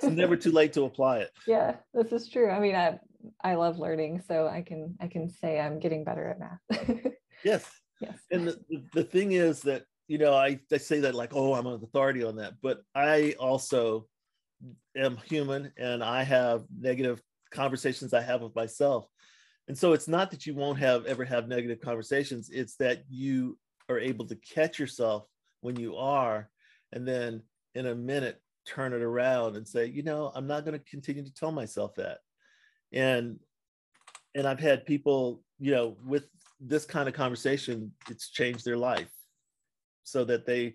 it's 0.02 0.04
never 0.04 0.36
too 0.36 0.52
late 0.52 0.74
to 0.74 0.84
apply 0.84 1.18
it. 1.18 1.30
Yeah, 1.46 1.76
this 1.94 2.12
is 2.12 2.28
true. 2.28 2.50
I 2.50 2.60
mean, 2.60 2.74
I 2.74 2.98
I 3.42 3.54
love 3.54 3.78
learning, 3.78 4.22
so 4.26 4.46
I 4.46 4.60
can 4.60 4.96
I 5.00 5.08
can 5.08 5.30
say 5.30 5.58
I'm 5.58 5.80
getting 5.80 6.04
better 6.04 6.28
at 6.28 6.38
math. 6.38 6.96
yes. 7.44 7.64
Yes. 8.00 8.18
And 8.30 8.48
the, 8.48 8.58
the 8.94 9.04
thing 9.04 9.32
is 9.32 9.60
that 9.62 9.84
you 10.10 10.18
know, 10.18 10.34
I, 10.34 10.58
I 10.72 10.78
say 10.78 10.98
that 11.00 11.14
like, 11.14 11.30
oh, 11.36 11.54
I'm 11.54 11.68
an 11.68 11.84
authority 11.84 12.24
on 12.24 12.34
that, 12.36 12.54
but 12.60 12.82
I 12.96 13.36
also 13.38 14.08
am 14.96 15.16
human 15.18 15.72
and 15.78 16.02
I 16.02 16.24
have 16.24 16.64
negative 16.76 17.22
conversations 17.52 18.12
I 18.12 18.20
have 18.20 18.40
with 18.40 18.56
myself. 18.56 19.06
And 19.68 19.78
so 19.78 19.92
it's 19.92 20.08
not 20.08 20.32
that 20.32 20.46
you 20.46 20.54
won't 20.56 20.80
have 20.80 21.06
ever 21.06 21.24
have 21.24 21.46
negative 21.46 21.80
conversations, 21.80 22.50
it's 22.52 22.74
that 22.78 23.04
you 23.08 23.56
are 23.88 24.00
able 24.00 24.26
to 24.26 24.34
catch 24.34 24.80
yourself 24.80 25.28
when 25.60 25.76
you 25.76 25.94
are, 25.94 26.50
and 26.92 27.06
then 27.06 27.40
in 27.76 27.86
a 27.86 27.94
minute 27.94 28.42
turn 28.66 28.92
it 28.92 29.02
around 29.02 29.54
and 29.54 29.66
say, 29.66 29.86
you 29.86 30.02
know, 30.02 30.32
I'm 30.34 30.48
not 30.48 30.64
going 30.64 30.76
to 30.76 30.90
continue 30.90 31.22
to 31.24 31.32
tell 31.32 31.52
myself 31.52 31.94
that. 31.94 32.18
And 32.92 33.38
and 34.34 34.44
I've 34.44 34.58
had 34.58 34.86
people, 34.86 35.44
you 35.60 35.70
know, 35.70 35.96
with 36.04 36.26
this 36.58 36.84
kind 36.84 37.08
of 37.08 37.14
conversation, 37.14 37.92
it's 38.08 38.30
changed 38.30 38.64
their 38.64 38.76
life 38.76 39.08
so 40.10 40.24
that 40.24 40.46
they 40.46 40.74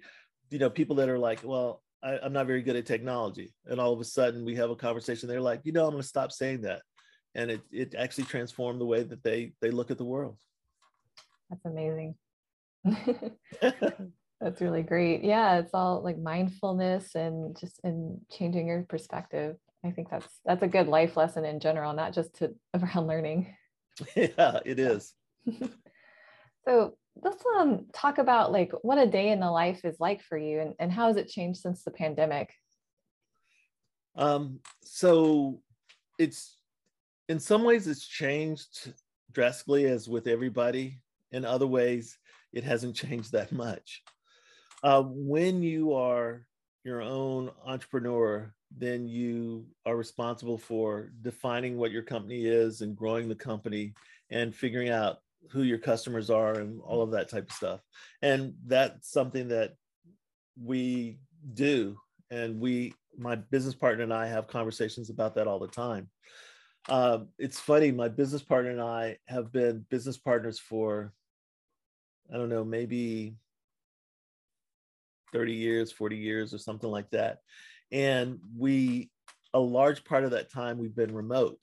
you 0.50 0.60
know 0.60 0.70
people 0.70 0.96
that 0.96 1.10
are 1.10 1.20
like 1.20 1.42
well 1.44 1.82
I, 2.06 2.24
am 2.24 2.34
not 2.34 2.46
very 2.46 2.62
good 2.62 2.76
at 2.76 2.86
technology. 2.86 3.54
And 3.66 3.80
all 3.80 3.92
of 3.92 4.00
a 4.00 4.04
sudden 4.04 4.46
we 4.46 4.56
have 4.56 4.70
a 4.70 4.76
conversation. 4.76 5.28
They're 5.28 5.42
like, 5.42 5.62
you 5.64 5.72
know, 5.72 5.86
I'm 5.86 5.92
going 5.92 6.04
to 6.04 6.08
stop 6.08 6.32
saying 6.32 6.62
that. 6.62 6.84
And 7.34 7.50
it, 7.50 7.62
it 7.72 7.96
actually 7.96 8.26
transformed 8.26 8.80
the 8.80 8.86
way 8.86 9.02
that 9.02 9.24
they, 9.24 9.54
they 9.60 9.72
look 9.72 9.90
at 9.90 9.98
the 9.98 10.06
world. 10.06 10.38
That's 11.50 11.66
amazing. 11.66 12.16
That's 14.42 14.62
really 14.62 14.84
great. 14.84 15.24
Yeah. 15.24 15.58
It's 15.58 15.74
all 15.74 16.04
like 16.04 16.20
mindfulness 16.20 17.16
and 17.16 17.58
just 17.60 17.80
in 17.84 18.22
changing 18.32 18.68
your 18.68 18.84
perspective. 18.84 19.56
I 19.84 19.92
think 19.92 20.10
that's, 20.10 20.40
that's 20.46 20.64
a 20.64 20.68
good 20.68 20.88
life 20.88 21.16
lesson 21.16 21.46
in 21.46 21.60
general, 21.60 21.94
not 21.94 22.14
just 22.14 22.36
to 22.36 22.54
around 22.74 23.08
learning. 23.08 23.56
Yeah, 24.16 24.60
it 24.66 24.78
is. 24.78 25.14
so 26.68 26.98
let's 27.22 27.44
um, 27.58 27.86
talk 27.94 28.18
about 28.18 28.52
like 28.52 28.72
what 28.82 28.98
a 28.98 29.08
day 29.08 29.30
in 29.32 29.40
the 29.40 29.50
life 29.50 29.86
is 29.86 30.00
like 30.00 30.22
for 30.22 30.38
you 30.38 30.60
and, 30.60 30.74
and 30.80 30.92
how 30.92 31.08
has 31.08 31.18
it 31.18 31.30
changed 31.30 31.60
since 31.60 31.84
the 31.84 31.92
pandemic? 31.92 32.54
Um, 34.16 34.60
so 34.84 35.62
it's 36.20 36.58
in 37.28 37.40
some 37.40 37.64
ways 37.64 37.88
it's 37.88 38.06
changed 38.06 38.94
drastically 39.32 39.86
as 39.86 40.08
with 40.08 40.28
everybody. 40.28 41.02
In 41.32 41.46
other 41.46 41.68
ways 41.68 42.18
it 42.54 42.64
hasn't 42.64 42.96
changed 42.96 43.32
that 43.32 43.52
much. 43.52 44.04
Uh, 44.84 45.04
when 45.06 45.64
you 45.64 45.94
are 45.94 46.46
your 46.84 47.02
own 47.02 47.50
entrepreneur 47.66 48.54
then 48.78 49.08
you 49.08 49.66
are 49.86 49.96
responsible 49.96 50.58
for 50.58 51.12
defining 51.22 51.78
what 51.78 51.92
your 51.92 52.04
company 52.04 52.46
is 52.46 52.82
and 52.82 52.96
growing 52.96 53.30
the 53.30 53.36
company 53.36 53.94
and 54.30 54.54
figuring 54.54 54.90
out 54.90 55.20
who 55.52 55.64
your 55.64 55.78
customers 55.78 56.30
are 56.30 56.54
and 56.54 56.82
all 56.82 57.02
of 57.02 57.12
that 57.12 57.30
type 57.30 57.50
of 57.50 57.56
stuff. 57.56 57.82
And 58.22 58.54
that's 58.66 59.12
something 59.12 59.50
that 59.50 59.76
we 60.62 61.20
do. 61.54 61.98
And 62.32 62.60
we 62.60 62.94
my 63.18 63.36
business 63.36 63.76
partner 63.76 64.04
and 64.04 64.14
i 64.14 64.28
have 64.28 64.48
conversations 64.48 65.10
about 65.10 65.36
that 65.36 65.48
all 65.48 65.60
the 65.60 65.68
time. 65.68 66.10
Uh, 66.88 67.20
it's 67.40 67.60
funny 67.60 67.92
my 67.92 68.08
business 68.08 68.44
partner 68.44 68.72
and 68.72 68.82
i 68.82 69.18
have 69.26 69.52
been 69.52 69.86
business 69.90 70.18
partners 70.18 70.60
for 70.60 71.14
i 72.34 72.38
don't 72.38 72.50
know 72.50 72.64
maybe 72.64 73.36
30 75.34 75.54
years 75.54 75.92
40 75.92 76.18
years 76.18 76.54
or 76.54 76.58
something 76.58 76.90
like 76.90 77.10
that. 77.12 77.40
And 77.92 78.40
we 78.58 79.12
a 79.54 79.60
large 79.60 80.04
part 80.04 80.24
of 80.24 80.32
that 80.32 80.52
time 80.52 80.78
we've 80.78 80.96
been 80.96 81.14
remote 81.14 81.60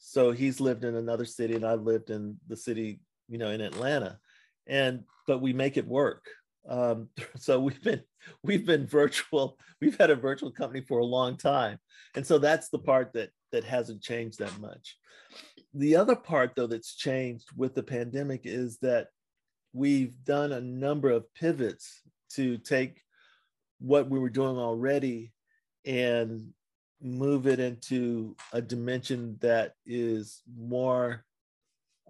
so 0.00 0.32
he's 0.32 0.60
lived 0.60 0.84
in 0.84 0.96
another 0.96 1.26
city 1.26 1.54
and 1.54 1.64
I've 1.64 1.82
lived 1.82 2.10
in 2.10 2.38
the 2.48 2.56
city, 2.56 3.00
you 3.28 3.38
know, 3.38 3.50
in 3.50 3.60
Atlanta. 3.60 4.18
And 4.66 5.04
but 5.26 5.40
we 5.40 5.52
make 5.52 5.76
it 5.76 5.86
work. 5.86 6.24
Um, 6.68 7.08
so 7.36 7.60
we've 7.60 7.82
been 7.82 8.02
we've 8.42 8.66
been 8.66 8.86
virtual. 8.86 9.58
We've 9.80 9.96
had 9.98 10.10
a 10.10 10.16
virtual 10.16 10.50
company 10.50 10.80
for 10.80 10.98
a 10.98 11.04
long 11.04 11.36
time, 11.36 11.78
and 12.16 12.26
so 12.26 12.38
that's 12.38 12.70
the 12.70 12.78
part 12.78 13.12
that 13.12 13.30
that 13.52 13.64
hasn't 13.64 14.02
changed 14.02 14.38
that 14.38 14.58
much. 14.58 14.96
The 15.74 15.96
other 15.96 16.16
part, 16.16 16.52
though, 16.56 16.66
that's 16.66 16.96
changed 16.96 17.46
with 17.56 17.74
the 17.74 17.82
pandemic 17.82 18.42
is 18.44 18.78
that 18.78 19.08
we've 19.72 20.14
done 20.24 20.52
a 20.52 20.60
number 20.60 21.10
of 21.10 21.32
pivots 21.34 22.02
to 22.30 22.58
take 22.58 23.00
what 23.78 24.08
we 24.08 24.18
were 24.18 24.30
doing 24.30 24.56
already 24.56 25.32
and 25.84 26.52
move 27.02 27.46
it 27.46 27.60
into 27.60 28.36
a 28.52 28.60
dimension 28.60 29.36
that 29.40 29.74
is 29.86 30.42
more 30.58 31.24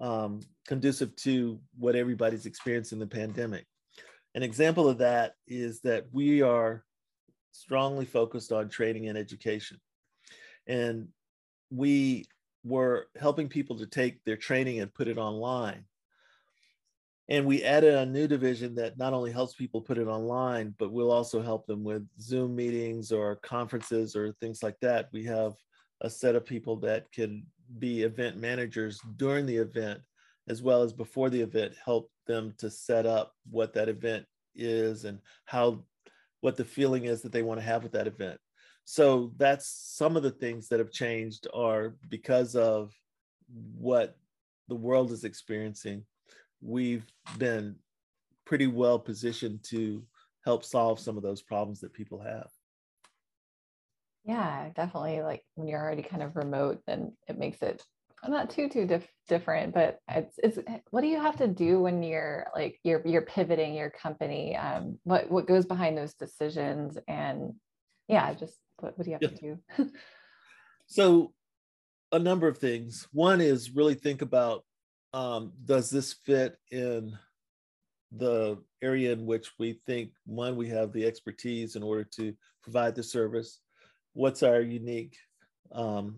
um, 0.01 0.41
conducive 0.67 1.15
to 1.17 1.61
what 1.79 1.95
everybody's 1.95 2.47
experiencing 2.47 2.99
the 2.99 3.07
pandemic. 3.07 3.67
An 4.35 4.43
example 4.43 4.89
of 4.89 4.99
that 4.99 5.35
is 5.47 5.81
that 5.81 6.07
we 6.13 6.43
are 6.43 6.85
strongly 7.53 8.05
focused 8.05 8.53
on 8.53 8.69
training 8.69 9.09
and 9.09 9.19
education. 9.19 9.79
And 10.67 11.09
we 11.71 12.27
were 12.65 13.07
helping 13.19 13.49
people 13.49 13.79
to 13.79 13.87
take 13.87 14.23
their 14.25 14.37
training 14.37 14.81
and 14.81 14.93
put 14.93 15.09
it 15.09 15.19
online 15.19 15.85
and 17.31 17.47
we 17.47 17.63
added 17.63 17.95
a 17.95 18.05
new 18.05 18.27
division 18.27 18.75
that 18.75 18.99
not 18.99 19.13
only 19.13 19.31
helps 19.31 19.55
people 19.55 19.81
put 19.81 19.99
it 19.99 20.09
online 20.09 20.75
but 20.79 20.93
we'll 20.93 21.13
also 21.13 21.41
help 21.41 21.67
them 21.67 21.85
with 21.85 22.07
zoom 22.21 22.55
meetings 22.55 23.13
or 23.13 23.37
conferences 23.37 24.17
or 24.17 24.33
things 24.41 24.63
like 24.63 24.79
that. 24.81 25.09
We 25.13 25.25
have 25.25 25.55
a 26.03 26.11
set 26.11 26.35
of 26.35 26.45
people 26.45 26.77
that 26.81 27.11
can 27.13 27.47
be 27.79 28.03
event 28.03 28.37
managers 28.37 29.01
during 29.17 29.47
the 29.47 29.57
event 29.57 30.01
as 30.49 30.61
well 30.61 30.83
as 30.83 30.93
before 30.93 31.31
the 31.31 31.41
event 31.41 31.75
help 31.83 32.11
them 32.27 32.53
to 32.59 32.69
set 32.69 33.07
up 33.07 33.35
what 33.49 33.73
that 33.75 33.89
event 33.89 34.27
is 34.57 35.05
and 35.05 35.21
how 35.45 35.85
what 36.41 36.57
the 36.57 36.65
feeling 36.65 37.05
is 37.05 37.23
that 37.23 37.31
they 37.31 37.43
want 37.43 37.61
to 37.61 37.67
have 37.67 37.83
with 37.83 37.93
that 37.93 38.09
event. 38.09 38.39
So 38.85 39.33
that's 39.37 39.69
some 39.69 40.17
of 40.17 40.25
the 40.25 40.31
things 40.33 40.69
that 40.69 40.81
have 40.81 40.91
changed 40.91 41.47
are 41.55 41.95
because 42.09 42.57
of 42.57 42.93
what 43.77 44.17
the 44.69 44.75
world 44.75 45.13
is 45.13 45.23
experiencing 45.23 46.05
we've 46.61 47.07
been 47.39 47.77
pretty 48.45 48.67
well 48.67 48.99
positioned 48.99 49.65
to 49.71 50.03
help 50.45 50.65
solve 50.65 50.99
some 50.99 51.17
of 51.17 51.23
those 51.23 51.43
problems 51.43 51.81
that 51.81 51.93
people 51.93 52.21
have. 52.21 52.49
Yeah, 54.25 54.69
definitely. 54.75 55.23
Like 55.23 55.43
when 55.55 55.69
you're 55.69 55.83
already 55.83 56.03
kind 56.03 56.23
of 56.23 56.37
remote, 56.37 56.81
then 56.87 57.13
it 57.29 57.39
makes 57.39 57.63
it 57.63 57.83
not 58.29 58.51
too 58.51 58.69
too 58.69 58.87
dif- 58.87 59.09
different. 59.29 59.73
But 59.73 59.99
it's 60.09 60.39
it's 60.43 60.59
what 60.91 61.01
do 61.01 61.07
you 61.07 61.21
have 61.21 61.37
to 61.39 61.47
do 61.47 61.81
when 61.81 62.03
you're 62.03 62.47
like 62.55 62.79
you're 62.85 63.03
you're 63.07 63.23
pivoting 63.23 63.75
your 63.75 63.91
company? 63.91 64.57
Um, 64.57 64.99
what 65.05 65.31
what 65.31 65.47
goes 65.47 65.65
behind 65.65 65.97
those 65.97 66.15
decisions? 66.15 66.99
And 67.09 67.55
yeah, 68.09 68.35
just 68.35 68.55
what, 68.79 68.97
what 68.99 69.05
do 69.05 69.11
you 69.11 69.19
have 69.21 69.23
yeah. 69.23 69.29
to 69.29 69.57
do? 69.85 69.91
so, 70.87 71.33
a 72.13 72.19
number 72.19 72.47
of 72.49 72.59
things. 72.59 73.09
One 73.13 73.41
is 73.41 73.75
really 73.75 73.95
think 73.95 74.21
about 74.21 74.65
um, 75.13 75.53
does 75.65 75.91
this 75.91 76.13
fit 76.13 76.57
in 76.71 77.19
the 78.13 78.59
area 78.83 79.13
in 79.13 79.27
which 79.27 79.53
we 79.59 79.81
think 79.87 80.11
one 80.27 80.57
we 80.57 80.69
have 80.69 80.93
the 80.93 81.05
expertise 81.05 81.77
in 81.77 81.83
order 81.83 82.05
to 82.05 82.35
provide 82.63 82.95
the 82.95 83.03
service? 83.03 83.61
What's 84.13 84.43
our 84.43 84.61
unique 84.61 85.17
um, 85.73 86.17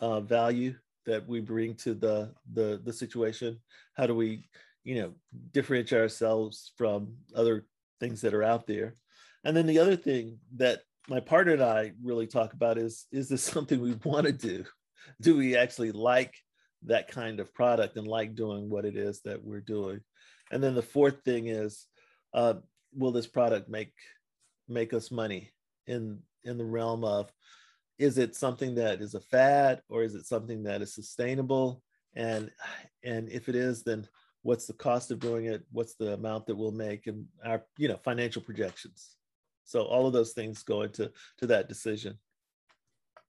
uh, 0.00 0.20
value 0.20 0.74
that 1.06 1.26
we 1.26 1.40
bring 1.40 1.74
to 1.74 1.94
the, 1.94 2.32
the 2.52 2.80
the 2.84 2.92
situation? 2.92 3.58
How 3.94 4.06
do 4.06 4.14
we 4.14 4.48
you 4.84 4.96
know 4.96 5.12
differentiate 5.52 6.00
ourselves 6.00 6.72
from 6.76 7.14
other 7.34 7.66
things 8.00 8.20
that 8.22 8.34
are 8.34 8.44
out 8.44 8.66
there? 8.66 8.94
And 9.44 9.56
then 9.56 9.66
the 9.66 9.78
other 9.78 9.96
thing 9.96 10.38
that 10.56 10.80
my 11.08 11.20
partner 11.20 11.54
and 11.54 11.62
i 11.62 11.92
really 12.02 12.26
talk 12.26 12.52
about 12.52 12.78
is 12.78 13.06
is 13.10 13.28
this 13.28 13.42
something 13.54 13.80
we 13.80 13.94
want 14.04 14.26
to 14.26 14.32
do? 14.32 14.64
Do 15.20 15.36
we 15.36 15.56
actually 15.56 15.92
like 15.92 16.34
that 16.84 17.08
kind 17.08 17.40
of 17.40 17.52
product 17.54 17.96
and 17.96 18.06
like 18.06 18.34
doing 18.34 18.68
what 18.68 18.84
it 18.84 18.96
is 18.96 19.20
that 19.22 19.42
we're 19.42 19.60
doing. 19.60 20.00
And 20.50 20.62
then 20.62 20.74
the 20.74 20.82
fourth 20.82 21.22
thing 21.24 21.48
is, 21.48 21.86
uh, 22.34 22.54
will 22.94 23.12
this 23.12 23.26
product 23.26 23.68
make 23.68 23.92
make 24.68 24.92
us 24.92 25.10
money 25.10 25.50
in 25.86 26.18
in 26.44 26.58
the 26.58 26.64
realm 26.64 27.04
of 27.04 27.32
is 27.98 28.18
it 28.18 28.36
something 28.36 28.74
that 28.76 29.00
is 29.00 29.14
a 29.14 29.20
fad 29.20 29.82
or 29.88 30.02
is 30.02 30.14
it 30.14 30.26
something 30.26 30.62
that 30.64 30.82
is 30.82 30.94
sustainable? 30.94 31.82
And 32.14 32.50
and 33.02 33.28
if 33.28 33.48
it 33.48 33.54
is 33.54 33.82
then 33.82 34.06
what's 34.42 34.66
the 34.66 34.72
cost 34.72 35.10
of 35.10 35.18
doing 35.18 35.46
it? 35.46 35.64
What's 35.72 35.94
the 35.94 36.14
amount 36.14 36.46
that 36.46 36.56
we'll 36.56 36.72
make 36.72 37.06
and 37.06 37.26
our 37.44 37.64
you 37.76 37.88
know 37.88 37.96
financial 37.96 38.42
projections? 38.42 39.16
So 39.64 39.82
all 39.82 40.06
of 40.06 40.12
those 40.12 40.32
things 40.32 40.62
go 40.62 40.82
into 40.82 41.10
to 41.38 41.46
that 41.46 41.68
decision 41.68 42.18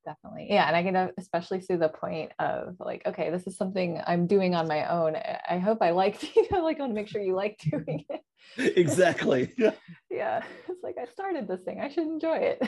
definitely. 0.05 0.47
Yeah 0.49 0.67
and 0.67 0.75
i 0.75 0.83
can 0.83 1.11
especially 1.17 1.61
see 1.61 1.75
the 1.75 1.89
point 1.89 2.31
of 2.39 2.75
like 2.79 3.01
okay 3.05 3.29
this 3.29 3.47
is 3.47 3.57
something 3.57 4.01
i'm 4.07 4.27
doing 4.27 4.55
on 4.55 4.67
my 4.67 4.85
own 4.89 5.15
eh, 5.15 5.37
i 5.49 5.57
hope 5.57 5.79
i 5.81 5.91
like 5.91 6.35
you 6.35 6.47
know 6.51 6.63
like 6.63 6.77
i 6.77 6.81
want 6.81 6.91
to 6.91 6.95
make 6.95 7.07
sure 7.07 7.21
you 7.21 7.35
like 7.35 7.59
doing 7.71 8.05
it. 8.09 8.21
Exactly. 8.57 9.53
Yeah. 9.57 9.71
Yeah 10.09 10.43
it's 10.67 10.83
like 10.83 10.95
i 11.01 11.05
started 11.11 11.47
this 11.47 11.61
thing 11.61 11.79
i 11.79 11.89
should 11.89 12.07
enjoy 12.07 12.37
it. 12.37 12.61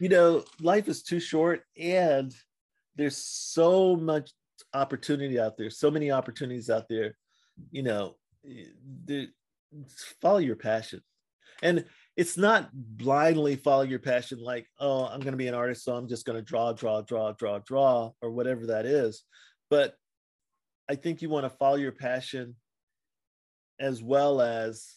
You 0.00 0.08
know 0.08 0.44
life 0.60 0.88
is 0.88 1.02
too 1.02 1.20
short 1.20 1.62
and 1.76 2.32
there's 2.96 3.16
so 3.16 3.96
much 3.96 4.30
opportunity 4.74 5.38
out 5.40 5.56
there 5.56 5.70
so 5.70 5.90
many 5.90 6.10
opportunities 6.10 6.70
out 6.70 6.88
there 6.88 7.16
you 7.70 7.82
know 7.82 8.14
eh, 8.48 9.24
follow 10.20 10.38
your 10.38 10.56
passion. 10.56 11.00
And 11.62 11.84
it's 12.18 12.36
not 12.36 12.68
blindly 12.74 13.54
follow 13.54 13.82
your 13.82 14.00
passion 14.00 14.40
like 14.40 14.66
oh 14.80 15.04
i'm 15.04 15.20
going 15.20 15.32
to 15.32 15.38
be 15.38 15.46
an 15.46 15.54
artist 15.54 15.84
so 15.84 15.94
i'm 15.94 16.08
just 16.08 16.26
going 16.26 16.36
to 16.36 16.42
draw 16.42 16.72
draw 16.72 17.00
draw 17.00 17.30
draw 17.32 17.60
draw 17.60 18.10
or 18.20 18.30
whatever 18.32 18.66
that 18.66 18.84
is. 18.84 19.22
But 19.70 19.94
i 20.90 20.96
think 20.96 21.22
you 21.22 21.30
want 21.30 21.44
to 21.44 21.50
follow 21.50 21.76
your 21.76 21.92
passion 21.92 22.56
as 23.78 24.02
well 24.02 24.42
as 24.42 24.96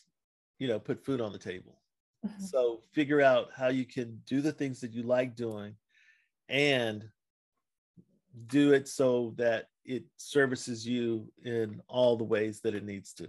you 0.57 0.67
know 0.67 0.79
put 0.79 1.05
food 1.05 1.21
on 1.21 1.31
the 1.31 1.37
table. 1.37 1.77
Mm-hmm. 2.25 2.43
so 2.43 2.81
figure 2.93 3.21
out 3.21 3.49
how 3.55 3.69
you 3.69 3.85
can 3.85 4.21
do 4.27 4.41
the 4.41 4.51
things 4.51 4.79
that 4.81 4.91
you 4.91 5.01
like 5.01 5.35
doing 5.35 5.75
and 6.49 7.03
do 8.45 8.73
it 8.73 8.87
so 8.87 9.33
that 9.37 9.65
it 9.85 10.03
services 10.17 10.87
you 10.87 11.31
in 11.43 11.81
all 11.87 12.15
the 12.15 12.23
ways 12.23 12.61
that 12.61 12.75
it 12.75 12.85
needs 12.85 13.13
to. 13.13 13.27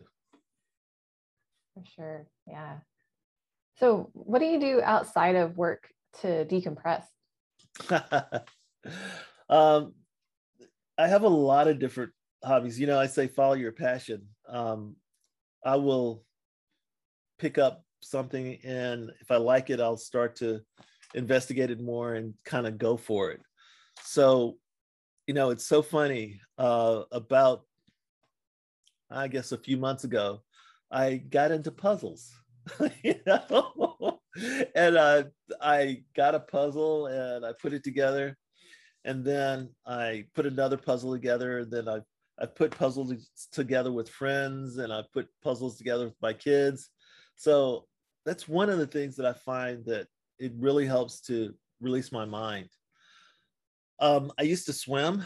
For 1.75 1.85
sure. 1.97 2.27
Yeah 2.47 2.81
So, 3.83 4.11
what 4.13 4.39
do 4.39 4.45
you 4.45 4.61
do 4.61 4.81
outside 4.81 5.35
of 5.35 5.57
work 5.57 5.89
to 6.21 6.45
decompress? 6.45 7.03
um, 9.51 9.95
I 10.97 11.09
have 11.09 11.25
a 11.25 11.29
lot 11.29 11.67
of 11.67 11.81
different 11.81 12.13
hobbies. 12.45 12.79
You 12.79 12.87
know, 12.87 13.01
I 13.01 13.09
say 13.09 13.27
follow 13.27 13.55
your 13.55 13.73
passion. 13.73 14.29
Um, 14.49 14.95
I 15.67 15.75
will 15.75 16.23
pick 17.41 17.59
up 17.59 17.85
something, 17.99 18.57
and 18.63 19.11
if 19.21 19.33
I 19.33 19.39
like 19.39 19.69
it, 19.69 19.81
I'll 19.81 19.97
start 19.97 20.37
to 20.37 20.61
investigate 21.15 21.73
it 21.73 21.81
more 21.81 22.15
and 22.15 22.35
kind 22.45 22.69
of 22.69 22.79
go 22.79 22.97
for 22.97 23.33
it. 23.33 23.41
So, 24.05 24.59
you 25.27 25.35
know, 25.35 25.51
it's 25.51 25.67
so 25.67 25.83
funny. 25.83 26.41
Uh, 26.57 27.03
about, 27.11 27.63
I 29.11 29.27
guess, 29.27 29.51
a 29.51 29.59
few 29.59 29.77
months 29.77 30.05
ago, 30.05 30.43
I 30.89 31.17
got 31.17 31.51
into 31.51 31.73
puzzles. 31.73 32.33
you 33.03 33.15
know, 33.27 34.21
and 34.75 34.97
uh, 34.97 35.25
I 35.61 36.03
got 36.15 36.35
a 36.35 36.41
puzzle 36.41 37.07
and 37.07 37.45
I 37.45 37.53
put 37.61 37.73
it 37.73 37.85
together, 37.85 38.37
and 39.05 39.25
then 39.25 39.71
I 39.87 40.25
put 40.35 40.47
another 40.47 40.77
puzzle 40.77 41.13
together. 41.13 41.59
And 41.59 41.71
then 41.71 41.89
I 41.89 42.01
I 42.41 42.47
put 42.47 42.77
puzzles 42.77 43.13
together 43.53 43.93
with 43.93 44.09
friends, 44.09 44.79
and 44.79 44.93
I 44.93 45.03
put 45.13 45.29
puzzles 45.43 45.77
together 45.77 46.07
with 46.07 46.23
my 46.23 46.33
kids. 46.33 46.91
So 47.37 47.87
that's 48.25 48.49
one 48.49 48.71
of 48.71 48.79
the 48.79 48.87
things 48.87 49.17
that 49.17 49.27
I 49.27 49.33
find 49.33 49.85
that 49.87 50.07
it 50.39 50.53
really 50.57 50.87
helps 50.87 51.21
to 51.23 51.55
release 51.81 52.13
my 52.13 52.25
mind. 52.25 52.69
Um, 53.99 54.33
I 54.39 54.43
used 54.43 54.67
to 54.67 54.73
swim. 54.73 55.25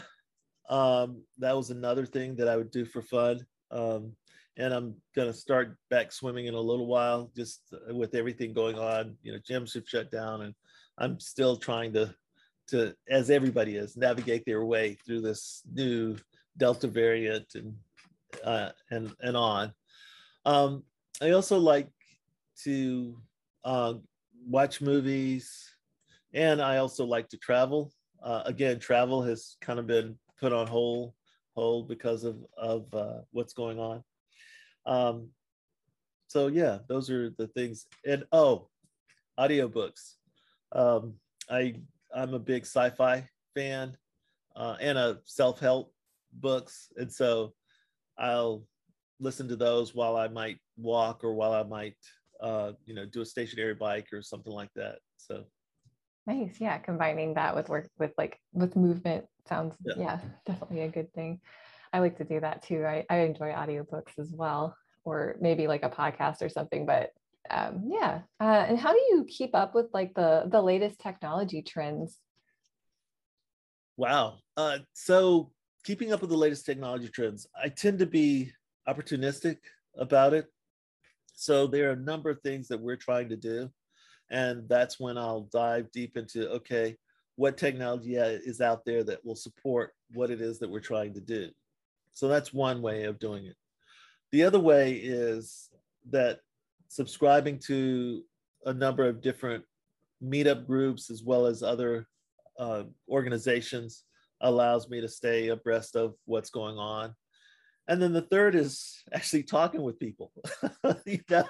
Um, 0.69 1.23
that 1.37 1.55
was 1.55 1.69
another 1.69 2.05
thing 2.05 2.35
that 2.35 2.47
I 2.47 2.57
would 2.57 2.71
do 2.71 2.85
for 2.85 3.01
fun. 3.01 3.45
Um, 3.71 4.15
and 4.57 4.73
I'm 4.73 4.95
going 5.15 5.27
to 5.27 5.33
start 5.33 5.77
back 5.89 6.11
swimming 6.11 6.47
in 6.47 6.55
a 6.55 6.59
little 6.59 6.87
while, 6.87 7.31
just 7.35 7.61
with 7.89 8.15
everything 8.15 8.53
going 8.53 8.77
on. 8.77 9.15
You 9.21 9.33
know, 9.33 9.39
gyms 9.39 9.73
have 9.75 9.87
shut 9.87 10.11
down, 10.11 10.41
and 10.41 10.55
I'm 10.97 11.19
still 11.19 11.57
trying 11.57 11.93
to, 11.93 12.13
to 12.69 12.95
as 13.09 13.29
everybody 13.29 13.75
is, 13.75 13.95
navigate 13.95 14.45
their 14.45 14.65
way 14.65 14.97
through 15.05 15.21
this 15.21 15.61
new 15.71 16.17
Delta 16.57 16.87
variant 16.87 17.53
and 17.53 17.75
uh, 18.43 18.69
and 18.89 19.13
and 19.21 19.37
on. 19.37 19.73
Um, 20.45 20.83
I 21.21 21.31
also 21.31 21.57
like 21.57 21.89
to 22.63 23.15
uh, 23.63 23.93
watch 24.47 24.81
movies, 24.81 25.69
and 26.33 26.61
I 26.61 26.77
also 26.77 27.05
like 27.05 27.29
to 27.29 27.37
travel. 27.37 27.91
Uh, 28.23 28.41
again, 28.45 28.79
travel 28.79 29.21
has 29.21 29.55
kind 29.61 29.77
of 29.77 29.85
been 29.85 30.17
put 30.39 30.51
on 30.51 30.65
hold 30.65 31.13
hold 31.55 31.87
because 31.87 32.23
of 32.23 32.37
of 32.57 32.91
uh, 32.93 33.19
what's 33.31 33.53
going 33.53 33.79
on. 33.79 34.03
Um, 34.87 35.29
so 36.27 36.47
yeah, 36.47 36.79
those 36.87 37.09
are 37.09 37.29
the 37.37 37.47
things. 37.47 37.85
And 38.05 38.25
oh, 38.31 38.69
audiobooks. 39.39 40.15
Um, 40.71 41.15
I 41.49 41.75
I'm 42.15 42.33
a 42.33 42.39
big 42.39 42.63
sci-fi 42.63 43.27
fan 43.53 43.95
uh, 44.55 44.77
and 44.81 44.97
a 44.97 45.19
self-help 45.25 45.93
books, 46.33 46.89
and 46.97 47.11
so 47.11 47.53
I'll 48.17 48.65
listen 49.19 49.47
to 49.49 49.55
those 49.55 49.93
while 49.93 50.15
I 50.15 50.27
might 50.27 50.57
walk 50.77 51.23
or 51.23 51.33
while 51.33 51.53
I 51.53 51.63
might 51.63 51.97
uh, 52.41 52.73
you 52.85 52.93
know 52.93 53.05
do 53.05 53.21
a 53.21 53.25
stationary 53.25 53.75
bike 53.75 54.07
or 54.13 54.21
something 54.21 54.53
like 54.53 54.73
that. 54.75 54.99
So 55.17 55.45
nice, 56.25 56.59
yeah. 56.59 56.77
Combining 56.77 57.33
that 57.35 57.55
with 57.55 57.69
work 57.69 57.89
with 57.99 58.13
like 58.17 58.39
with 58.53 58.75
movement 58.75 59.25
sounds 59.47 59.75
yeah, 59.85 59.93
yeah 59.97 60.19
definitely 60.45 60.81
a 60.81 60.89
good 60.89 61.13
thing. 61.13 61.39
I 61.97 61.99
like 61.99 62.17
to 62.19 62.23
do 62.23 62.39
that 62.39 62.61
too. 62.61 62.85
I, 62.85 63.05
I 63.09 63.21
enjoy 63.21 63.49
audiobooks 63.49 64.19
as 64.19 64.31
well, 64.31 64.77
or 65.03 65.35
maybe 65.41 65.65
like 65.65 65.81
a 65.81 65.89
podcast 65.89 66.43
or 66.43 66.49
something. 66.49 66.85
But 66.85 67.09
um, 67.49 67.85
yeah. 67.87 68.21
Uh, 68.39 68.65
and 68.67 68.77
how 68.77 68.93
do 68.93 68.99
you 69.09 69.25
keep 69.27 69.55
up 69.55 69.73
with 69.73 69.87
like 69.95 70.13
the 70.13 70.43
the 70.47 70.61
latest 70.61 70.99
technology 70.99 71.63
trends? 71.63 72.19
Wow. 73.95 74.37
Uh, 74.55 74.79
so 74.93 75.51
keeping 75.83 76.13
up 76.13 76.21
with 76.21 76.29
the 76.29 76.37
latest 76.37 76.67
technology 76.67 77.07
trends, 77.07 77.47
I 77.59 77.69
tend 77.69 77.97
to 77.97 78.05
be 78.05 78.51
opportunistic 78.87 79.57
about 79.97 80.35
it. 80.35 80.45
So 81.33 81.65
there 81.65 81.89
are 81.89 81.93
a 81.93 81.95
number 82.11 82.29
of 82.29 82.41
things 82.41 82.67
that 82.67 82.79
we're 82.79 82.95
trying 82.95 83.29
to 83.29 83.37
do. 83.37 83.71
And 84.29 84.69
that's 84.69 84.99
when 84.99 85.17
I'll 85.17 85.49
dive 85.51 85.91
deep 85.91 86.15
into 86.15 86.47
okay, 86.57 86.95
what 87.37 87.57
technology 87.57 88.17
is 88.17 88.61
out 88.61 88.85
there 88.85 89.03
that 89.05 89.25
will 89.25 89.35
support 89.35 89.93
what 90.13 90.29
it 90.29 90.41
is 90.41 90.59
that 90.59 90.69
we're 90.69 90.79
trying 90.79 91.15
to 91.15 91.21
do. 91.21 91.49
So 92.17 92.27
that's 92.27 92.51
one 92.51 92.81
way 92.81 93.03
of 93.03 93.19
doing 93.19 93.45
it. 93.45 93.55
The 94.31 94.43
other 94.43 94.59
way 94.59 94.93
is 94.93 95.69
that 96.09 96.39
subscribing 96.87 97.59
to 97.67 98.23
a 98.65 98.73
number 98.73 99.07
of 99.07 99.21
different 99.21 99.63
meetup 100.23 100.65
groups 100.65 101.11
as 101.11 101.21
well 101.21 101.45
as 101.45 101.61
other 101.61 102.07
uh, 102.57 102.85
organizations 103.07 104.03
allows 104.41 104.89
me 104.89 104.99
to 104.99 105.07
stay 105.07 105.49
abreast 105.49 105.95
of 105.95 106.15
what's 106.25 106.49
going 106.49 106.79
on. 106.79 107.13
And 107.87 108.01
then 108.01 108.13
the 108.13 108.23
third 108.23 108.55
is 108.55 108.95
actually 109.13 109.43
talking 109.43 109.83
with 109.83 109.99
people. 109.99 110.31
you 111.05 111.19
know, 111.29 111.45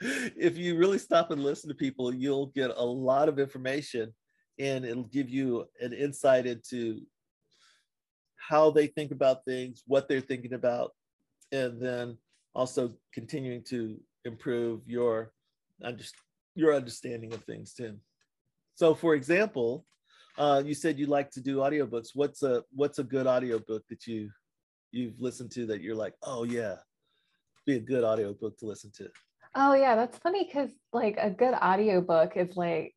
if 0.00 0.58
you 0.58 0.76
really 0.78 0.98
stop 0.98 1.30
and 1.30 1.44
listen 1.44 1.68
to 1.68 1.76
people, 1.76 2.12
you'll 2.12 2.46
get 2.46 2.72
a 2.76 2.84
lot 2.84 3.28
of 3.28 3.38
information 3.38 4.12
and 4.58 4.84
it'll 4.84 5.04
give 5.04 5.30
you 5.30 5.66
an 5.80 5.92
insight 5.92 6.44
into 6.44 7.02
how 8.48 8.70
they 8.70 8.86
think 8.86 9.12
about 9.12 9.44
things, 9.44 9.82
what 9.86 10.08
they're 10.08 10.20
thinking 10.20 10.52
about, 10.52 10.92
and 11.52 11.80
then 11.80 12.18
also 12.54 12.92
continuing 13.12 13.62
to 13.64 13.98
improve 14.24 14.80
your 14.86 15.32
your 16.54 16.74
understanding 16.74 17.32
of 17.32 17.42
things 17.44 17.72
too. 17.74 17.96
So, 18.74 18.94
for 18.94 19.14
example, 19.14 19.84
uh, 20.38 20.62
you 20.64 20.74
said 20.74 20.98
you 20.98 21.06
like 21.06 21.30
to 21.30 21.40
do 21.40 21.58
audiobooks. 21.58 22.10
What's 22.14 22.42
a 22.42 22.64
what's 22.74 22.98
a 22.98 23.04
good 23.04 23.26
audiobook 23.26 23.84
that 23.88 24.06
you 24.06 24.30
you've 24.90 25.20
listened 25.20 25.50
to 25.52 25.66
that 25.66 25.80
you're 25.80 25.96
like, 25.96 26.14
oh 26.22 26.44
yeah, 26.44 26.76
be 27.66 27.76
a 27.76 27.80
good 27.80 28.04
audiobook 28.04 28.58
to 28.58 28.66
listen 28.66 28.90
to? 28.96 29.08
Oh 29.54 29.74
yeah, 29.74 29.94
that's 29.94 30.18
funny 30.18 30.44
because 30.44 30.70
like 30.92 31.16
a 31.18 31.30
good 31.30 31.54
audiobook 31.54 32.36
is 32.36 32.56
like 32.56 32.94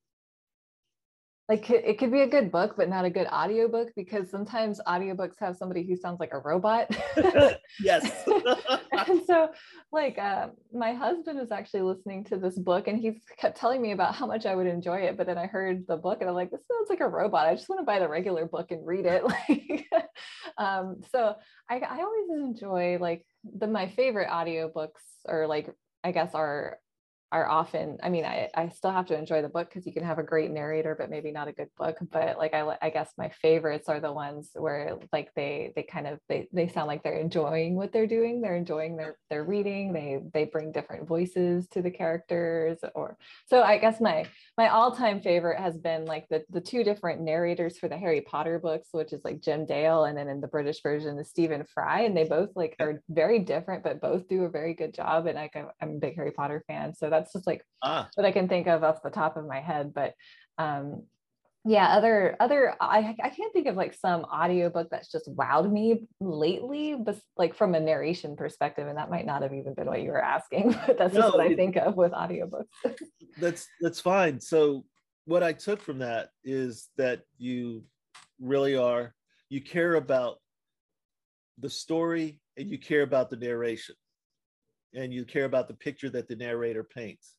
like 1.48 1.70
it 1.70 2.00
could 2.00 2.12
be 2.12 2.22
a 2.22 2.28
good 2.28 2.52
book 2.52 2.74
but 2.76 2.90
not 2.90 3.06
a 3.06 3.10
good 3.10 3.28
audiobook 3.28 3.90
because 3.96 4.30
sometimes 4.30 4.82
audiobooks 4.88 5.36
have 5.40 5.56
somebody 5.56 5.86
who 5.86 5.96
sounds 5.96 6.20
like 6.20 6.34
a 6.34 6.40
robot. 6.40 6.90
Yes. 7.80 8.24
And 9.08 9.22
so 9.26 9.50
like 9.92 10.18
uh, 10.18 10.48
my 10.74 10.94
husband 10.94 11.40
is 11.40 11.52
actually 11.52 11.82
listening 11.82 12.24
to 12.26 12.38
this 12.38 12.58
book 12.58 12.88
and 12.88 12.98
he's 12.98 13.20
kept 13.38 13.58
telling 13.58 13.82
me 13.82 13.92
about 13.92 14.16
how 14.16 14.26
much 14.26 14.46
i 14.46 14.56
would 14.56 14.68
enjoy 14.68 15.00
it 15.00 15.18
but 15.18 15.28
then 15.28 15.38
i 15.38 15.46
heard 15.46 15.86
the 15.88 15.98
book 15.98 16.20
and 16.22 16.30
i'm 16.30 16.36
like 16.36 16.50
this 16.50 16.62
sounds 16.72 16.90
like 16.90 17.02
a 17.02 17.08
robot. 17.08 17.48
I 17.48 17.56
just 17.56 17.70
want 17.70 17.82
to 17.82 17.86
buy 17.86 18.00
the 18.00 18.08
regular 18.08 18.46
book 18.46 18.72
and 18.72 18.86
read 18.86 19.06
it. 19.06 19.24
Like 19.50 19.86
um, 20.58 21.02
so 21.12 21.36
I, 21.70 21.80
I 21.80 22.02
always 22.02 22.30
enjoy 22.32 22.98
like 23.00 23.26
the 23.44 23.68
my 23.68 23.90
favorite 23.90 24.30
audiobooks 24.30 25.04
are 25.28 25.48
like 25.48 25.74
i 26.04 26.12
guess 26.12 26.34
are 26.34 26.78
are 27.36 27.50
often 27.50 27.98
i 28.04 28.10
mean 28.10 28.26
i, 28.26 28.50
I 28.56 28.70
still 28.70 28.92
have 28.92 29.06
to 29.08 29.18
enjoy 29.18 29.42
the 29.42 29.50
book 29.50 29.70
because 29.70 29.86
you 29.86 29.94
can 29.94 30.04
have 30.04 30.20
a 30.20 30.24
great 30.24 30.52
narrator 30.52 30.96
but 30.98 31.10
maybe 31.10 31.32
not 31.32 31.48
a 31.48 31.54
good 31.54 31.70
book 31.78 31.98
but 32.12 32.38
like 32.38 32.54
i, 32.54 32.78
I 32.82 32.90
guess 32.90 33.12
my 33.18 33.30
favorites 33.30 33.90
are 33.90 34.00
the 34.00 34.12
ones 34.12 34.50
where 34.54 34.98
like 35.12 35.32
they 35.36 35.74
they 35.76 35.84
kind 35.84 36.08
of 36.08 36.20
they, 36.30 36.48
they 36.52 36.68
sound 36.68 36.88
like 36.88 37.04
they're 37.04 37.20
enjoying 37.20 37.76
what 37.76 37.92
they're 37.92 38.08
doing. 38.08 38.42
They're 38.42 38.56
enjoying 38.56 38.98
their 38.98 39.18
their 39.30 39.44
reading. 39.44 39.94
They 39.94 40.20
they 40.34 40.46
bring 40.46 40.72
different 40.72 41.08
voices 41.08 41.68
to 41.70 41.82
the 41.82 41.92
characters 41.92 42.80
or 42.94 43.18
so 43.48 43.62
i 43.62 43.78
guess 43.78 44.02
my 44.02 44.26
my 44.58 44.70
all-time 44.70 45.22
favorite 45.22 45.60
has 45.60 45.78
been 45.78 46.06
like 46.06 46.28
the 46.30 46.44
the 46.50 46.62
two 46.62 46.84
different 46.84 47.22
narrators 47.22 47.78
for 47.78 47.88
the 47.88 47.98
harry 47.98 48.22
potter 48.22 48.60
books 48.60 48.90
which 48.92 49.14
is 49.14 49.24
like 49.24 49.42
jim 49.42 49.66
dale 49.66 50.06
and 50.06 50.18
then 50.18 50.28
in 50.28 50.42
the 50.42 50.48
british 50.48 50.82
version 50.82 51.16
the 51.16 51.24
stephen 51.24 51.66
fry 51.74 52.02
and 52.02 52.16
they 52.16 52.26
both 52.26 52.50
like 52.56 52.76
are 52.80 53.02
very 53.10 53.40
different 53.40 53.84
but 53.84 54.02
both 54.02 54.28
do 54.28 54.44
a 54.44 54.50
very 54.50 54.74
good 54.74 54.94
job 54.94 55.26
and 55.28 55.36
like 55.36 55.56
i'm 55.82 55.90
a 55.90 56.00
big 56.00 56.16
harry 56.16 56.32
potter 56.32 56.64
fan 56.68 56.94
so 56.94 57.10
that's 57.10 57.25
that's 57.26 57.34
just 57.34 57.48
like 57.48 57.66
ah. 57.82 58.08
what 58.16 58.26
I 58.26 58.32
can 58.32 58.48
think 58.48 58.68
of 58.68 58.84
off 58.84 59.02
the 59.02 59.10
top 59.10 59.36
of 59.38 59.48
my 59.48 59.60
head. 59.60 59.94
But 59.94 60.14
um, 60.58 61.04
yeah, 61.66 61.88
other 61.88 62.36
other 62.40 62.76
I 62.80 63.16
I 63.24 63.30
can't 63.30 63.52
think 63.52 63.68
of 63.68 63.76
like 63.76 63.96
some 63.96 64.26
audiobook 64.26 64.90
that's 64.92 65.12
just 65.12 65.28
wowed 65.36 65.72
me 65.72 66.08
lately, 66.20 66.96
but 66.96 67.18
like 67.36 67.56
from 67.56 67.74
a 67.74 67.80
narration 67.80 68.36
perspective, 68.36 68.88
and 68.88 68.98
that 68.98 69.10
might 69.10 69.26
not 69.26 69.42
have 69.42 69.54
even 69.54 69.74
been 69.74 69.88
what 69.88 70.04
you 70.04 70.12
were 70.12 70.24
asking, 70.24 70.76
but 70.88 70.98
that's 70.98 71.14
no, 71.14 71.22
just 71.22 71.34
what 71.34 71.48
I 71.48 71.56
think 71.56 71.76
of 71.76 71.96
with 71.96 72.12
audiobooks. 72.12 72.66
that's 73.40 73.68
that's 73.82 74.00
fine. 74.00 74.40
So 74.40 74.86
what 75.26 75.42
I 75.42 75.54
took 75.54 75.82
from 75.82 76.00
that 76.00 76.30
is 76.44 76.90
that 76.98 77.22
you 77.40 77.84
really 78.40 78.76
are 78.76 79.16
you 79.50 79.62
care 79.62 79.96
about 79.96 80.38
the 81.58 81.70
story 81.70 82.40
and 82.58 82.70
you 82.70 82.78
care 82.78 83.02
about 83.02 83.30
the 83.30 83.38
narration 83.38 83.96
and 84.96 85.14
you 85.14 85.26
care 85.26 85.46
about 85.46 85.68
the 85.68 85.74
picture 85.74 86.10
that 86.10 86.28
the 86.28 86.36
narrator 86.36 86.84
paints. 86.84 87.36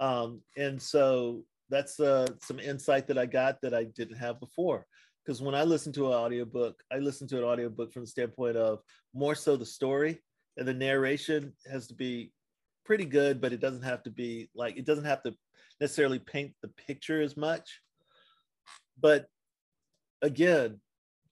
Um, 0.00 0.40
and 0.56 0.80
so 0.80 1.44
that's 1.70 1.98
uh, 2.00 2.26
some 2.42 2.58
insight 2.58 3.06
that 3.08 3.18
I 3.18 3.26
got 3.26 3.60
that 3.62 3.74
I 3.74 3.84
didn't 3.84 4.18
have 4.18 4.40
before. 4.40 4.86
Because 5.24 5.42
when 5.42 5.54
I 5.54 5.64
listen 5.64 5.92
to 5.94 6.06
an 6.06 6.12
audiobook, 6.12 6.80
I 6.92 6.98
listen 6.98 7.26
to 7.28 7.38
an 7.38 7.44
audiobook 7.44 7.92
from 7.92 8.02
the 8.02 8.08
standpoint 8.08 8.56
of 8.56 8.80
more 9.12 9.34
so 9.34 9.56
the 9.56 9.66
story 9.66 10.22
and 10.56 10.68
the 10.68 10.74
narration 10.74 11.52
has 11.70 11.88
to 11.88 11.94
be 11.94 12.32
pretty 12.84 13.04
good, 13.04 13.40
but 13.40 13.52
it 13.52 13.60
doesn't 13.60 13.82
have 13.82 14.04
to 14.04 14.10
be 14.10 14.48
like 14.54 14.76
it 14.76 14.86
doesn't 14.86 15.04
have 15.04 15.22
to 15.24 15.34
necessarily 15.80 16.20
paint 16.20 16.52
the 16.62 16.68
picture 16.68 17.20
as 17.20 17.36
much. 17.36 17.80
But 19.00 19.26
again, 20.22 20.80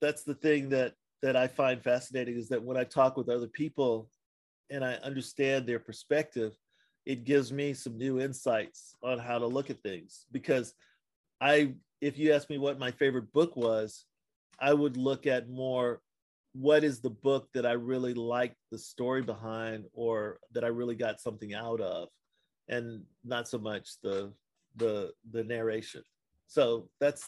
that's 0.01 0.25
the 0.25 0.35
thing 0.35 0.71
that 0.71 0.95
that 1.23 1.37
I 1.37 1.47
find 1.47 1.83
fascinating 1.83 2.37
is 2.37 2.49
that 2.49 2.63
when 2.63 2.77
I 2.77 2.85
talk 2.85 3.17
with 3.17 3.29
other 3.29 3.47
people 3.47 4.11
and 4.75 4.85
I 4.85 4.95
understand 4.95 5.67
their 5.67 5.79
perspective, 5.79 6.57
it 7.07 7.25
gives 7.25 7.53
me 7.53 7.75
some 7.75 7.97
new 7.97 8.21
insights 8.21 8.97
on 9.03 9.19
how 9.19 9.39
to 9.39 9.47
look 9.47 9.71
at 9.71 9.83
things 9.83 10.27
because 10.33 10.75
I 11.41 11.75
if 12.01 12.19
you 12.19 12.33
ask 12.33 12.51
me 12.51 12.59
what 12.59 12.79
my 12.79 12.91
favorite 12.91 13.33
book 13.33 13.57
was, 13.57 14.05
I 14.61 14.75
would 14.75 14.97
look 14.97 15.27
at 15.27 15.49
more 15.49 16.01
what 16.53 16.85
is 16.85 17.01
the 17.01 17.11
book 17.11 17.49
that 17.55 17.67
I 17.67 17.73
really 17.73 18.15
liked 18.15 18.57
the 18.71 18.79
story 18.79 19.23
behind 19.23 19.87
or 19.93 20.39
that 20.53 20.65
I 20.65 20.69
really 20.69 20.95
got 20.95 21.21
something 21.21 21.55
out 21.55 21.81
of 21.81 22.09
and 22.69 23.03
not 23.25 23.49
so 23.49 23.59
much 23.59 23.91
the 24.03 24.33
the 24.77 25.13
the 25.31 25.45
narration. 25.45 26.03
So 26.47 26.89
that's 27.01 27.27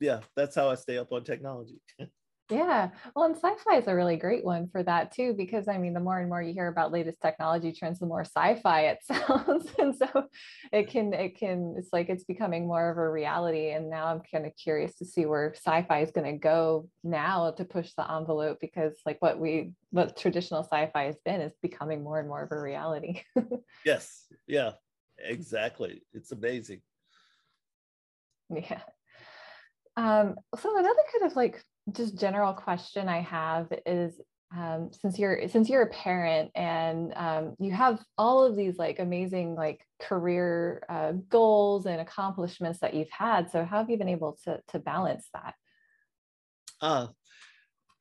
yeah, 0.00 0.20
that's 0.36 0.54
how 0.54 0.68
I 0.68 0.74
stay 0.74 0.98
up 0.98 1.12
on 1.12 1.24
technology. 1.24 1.80
Yeah. 2.48 2.90
Well, 3.14 3.24
and 3.24 3.34
sci-fi 3.34 3.78
is 3.78 3.88
a 3.88 3.94
really 3.94 4.16
great 4.16 4.44
one 4.44 4.68
for 4.68 4.82
that 4.84 5.12
too, 5.12 5.34
because 5.36 5.66
I 5.66 5.78
mean, 5.78 5.94
the 5.94 6.00
more 6.00 6.20
and 6.20 6.28
more 6.28 6.40
you 6.40 6.52
hear 6.52 6.68
about 6.68 6.92
latest 6.92 7.20
technology 7.20 7.72
trends, 7.72 7.98
the 7.98 8.06
more 8.06 8.24
sci-fi 8.24 8.82
it 8.82 8.98
sounds. 9.04 9.66
and 9.78 9.96
so 9.96 10.26
it 10.72 10.88
can, 10.88 11.12
it 11.12 11.36
can, 11.36 11.74
it's 11.76 11.88
like 11.92 12.08
it's 12.08 12.22
becoming 12.22 12.68
more 12.68 12.88
of 12.88 12.98
a 12.98 13.10
reality. 13.10 13.70
And 13.70 13.90
now 13.90 14.06
I'm 14.06 14.20
kind 14.20 14.46
of 14.46 14.52
curious 14.56 14.94
to 14.96 15.04
see 15.04 15.26
where 15.26 15.54
sci-fi 15.56 16.02
is 16.02 16.12
going 16.12 16.32
to 16.32 16.38
go 16.38 16.88
now 17.02 17.50
to 17.50 17.64
push 17.64 17.92
the 17.96 18.08
envelope 18.10 18.58
because 18.60 18.94
like 19.04 19.20
what 19.20 19.40
we, 19.40 19.72
what 19.90 20.16
traditional 20.16 20.62
sci-fi 20.62 21.04
has 21.04 21.16
been 21.24 21.40
is 21.40 21.52
becoming 21.62 22.04
more 22.04 22.20
and 22.20 22.28
more 22.28 22.44
of 22.44 22.52
a 22.52 22.60
reality. 22.60 23.22
yes. 23.84 24.26
Yeah, 24.46 24.72
exactly. 25.18 26.02
It's 26.12 26.30
amazing. 26.30 26.80
Yeah. 28.50 28.82
Um, 29.96 30.36
so 30.60 30.78
another 30.78 31.00
kind 31.12 31.30
of 31.30 31.36
like 31.36 31.64
just 31.92 32.18
general 32.18 32.52
question 32.52 33.08
I 33.08 33.20
have 33.20 33.72
is 33.84 34.20
um, 34.56 34.90
since 34.92 35.18
you're 35.18 35.48
since 35.48 35.68
you're 35.68 35.82
a 35.82 35.90
parent 35.90 36.50
and 36.54 37.12
um, 37.16 37.56
you 37.58 37.72
have 37.72 38.00
all 38.16 38.44
of 38.44 38.56
these 38.56 38.78
like 38.78 38.98
amazing 38.98 39.54
like 39.54 39.80
career 40.00 40.84
uh, 40.88 41.12
goals 41.28 41.86
and 41.86 42.00
accomplishments 42.00 42.78
that 42.80 42.94
you've 42.94 43.10
had 43.10 43.50
so 43.50 43.64
how 43.64 43.78
have 43.78 43.90
you 43.90 43.98
been 43.98 44.08
able 44.08 44.38
to 44.44 44.60
to 44.68 44.78
balance 44.78 45.26
that? 45.34 45.54
Uh 46.80 47.08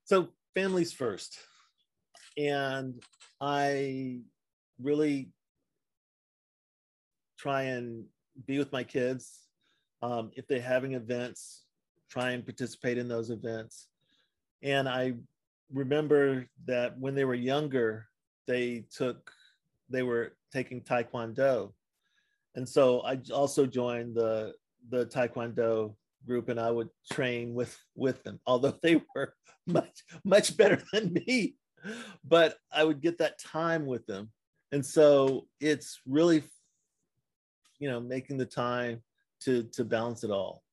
so 0.04 0.30
families 0.54 0.94
first 0.94 1.38
and 2.38 3.02
i 3.42 4.20
really 4.82 5.30
try 7.38 7.64
and 7.64 8.06
be 8.46 8.58
with 8.58 8.72
my 8.72 8.84
kids 8.84 9.40
um, 10.02 10.32
if 10.36 10.48
they're 10.48 10.62
having 10.62 10.94
events 10.94 11.65
try 12.16 12.32
and 12.32 12.46
participate 12.46 12.98
in 12.98 13.10
those 13.10 13.30
events. 13.30 13.88
And 14.64 14.88
I 14.88 15.16
remember 15.74 16.48
that 16.66 16.98
when 16.98 17.14
they 17.14 17.26
were 17.26 17.36
younger, 17.36 18.08
they 18.48 18.86
took, 18.96 19.32
they 19.90 20.02
were 20.02 20.32
taking 20.54 20.82
Taekwondo. 20.82 21.74
And 22.56 22.68
so 22.68 23.02
I 23.02 23.20
also 23.34 23.66
joined 23.66 24.16
the, 24.16 24.54
the 24.90 25.08
Taekwondo 25.08 25.94
group 26.26 26.48
and 26.48 26.58
I 26.58 26.72
would 26.72 26.90
train 27.12 27.54
with, 27.54 27.78
with 27.96 28.24
them, 28.24 28.40
although 28.48 28.76
they 28.82 29.02
were 29.14 29.34
much, 29.68 30.04
much 30.24 30.56
better 30.56 30.82
than 30.94 31.12
me, 31.12 31.56
but 32.24 32.58
I 32.72 32.86
would 32.86 33.02
get 33.02 33.18
that 33.18 33.40
time 33.40 33.86
with 33.86 34.06
them. 34.06 34.32
And 34.72 34.86
so 34.86 35.48
it's 35.60 36.00
really, 36.08 36.44
you 37.80 37.90
know, 37.90 38.00
making 38.00 38.38
the 38.38 38.46
time 38.46 39.02
to, 39.42 39.64
to 39.74 39.84
balance 39.84 40.24
it 40.24 40.32
all 40.32 40.64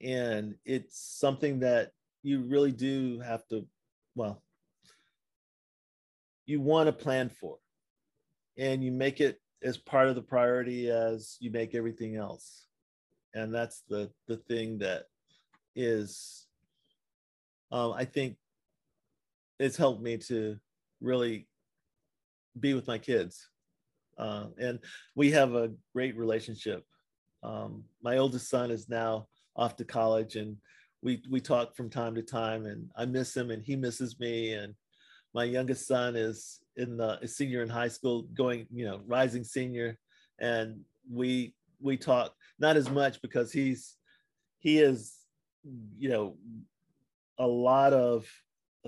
and 0.00 0.54
it's 0.64 0.98
something 1.18 1.60
that 1.60 1.90
you 2.22 2.42
really 2.42 2.72
do 2.72 3.20
have 3.20 3.46
to 3.48 3.66
well 4.14 4.42
you 6.50 6.60
want 6.60 6.88
to 6.88 6.92
plan 6.92 7.28
for. 7.28 7.58
And 8.58 8.82
you 8.82 8.90
make 8.90 9.20
it 9.20 9.40
as 9.62 9.76
part 9.76 10.08
of 10.08 10.16
the 10.16 10.22
priority 10.22 10.90
as 10.90 11.36
you 11.38 11.50
make 11.52 11.76
everything 11.76 12.16
else. 12.16 12.66
And 13.34 13.54
that's 13.54 13.82
the 13.88 14.10
the 14.26 14.36
thing 14.36 14.78
that 14.78 15.04
is 15.76 16.46
um, 17.70 17.92
i 17.92 18.04
think 18.04 18.36
it's 19.60 19.76
helped 19.76 20.02
me 20.02 20.16
to 20.16 20.56
really 21.00 21.46
be 22.58 22.74
with 22.74 22.88
my 22.88 22.98
kids. 22.98 23.48
Uh, 24.18 24.46
and 24.58 24.80
we 25.14 25.30
have 25.30 25.54
a 25.54 25.70
great 25.94 26.16
relationship. 26.16 26.84
Um, 27.44 27.84
my 28.02 28.16
oldest 28.16 28.50
son 28.50 28.72
is 28.72 28.88
now 28.88 29.28
off 29.56 29.76
to 29.76 29.84
college 29.84 30.36
and 30.36 30.56
we 31.02 31.22
we 31.30 31.40
talk 31.40 31.74
from 31.74 31.90
time 31.90 32.14
to 32.14 32.22
time 32.22 32.66
and 32.66 32.90
I 32.96 33.04
miss 33.06 33.36
him 33.36 33.50
and 33.50 33.62
he 33.62 33.76
misses 33.76 34.18
me 34.20 34.52
and 34.52 34.74
my 35.34 35.44
youngest 35.44 35.86
son 35.86 36.16
is 36.16 36.60
in 36.76 36.96
the 36.96 37.18
senior 37.26 37.62
in 37.62 37.68
high 37.68 37.88
school 37.88 38.22
going 38.34 38.66
you 38.72 38.84
know 38.84 39.00
rising 39.06 39.44
senior 39.44 39.98
and 40.38 40.80
we 41.10 41.54
we 41.80 41.96
talk 41.96 42.34
not 42.58 42.76
as 42.76 42.90
much 42.90 43.20
because 43.22 43.52
he's 43.52 43.96
he 44.58 44.78
is 44.78 45.14
you 45.98 46.08
know 46.08 46.36
a 47.38 47.46
lot 47.46 47.92
of, 47.92 48.26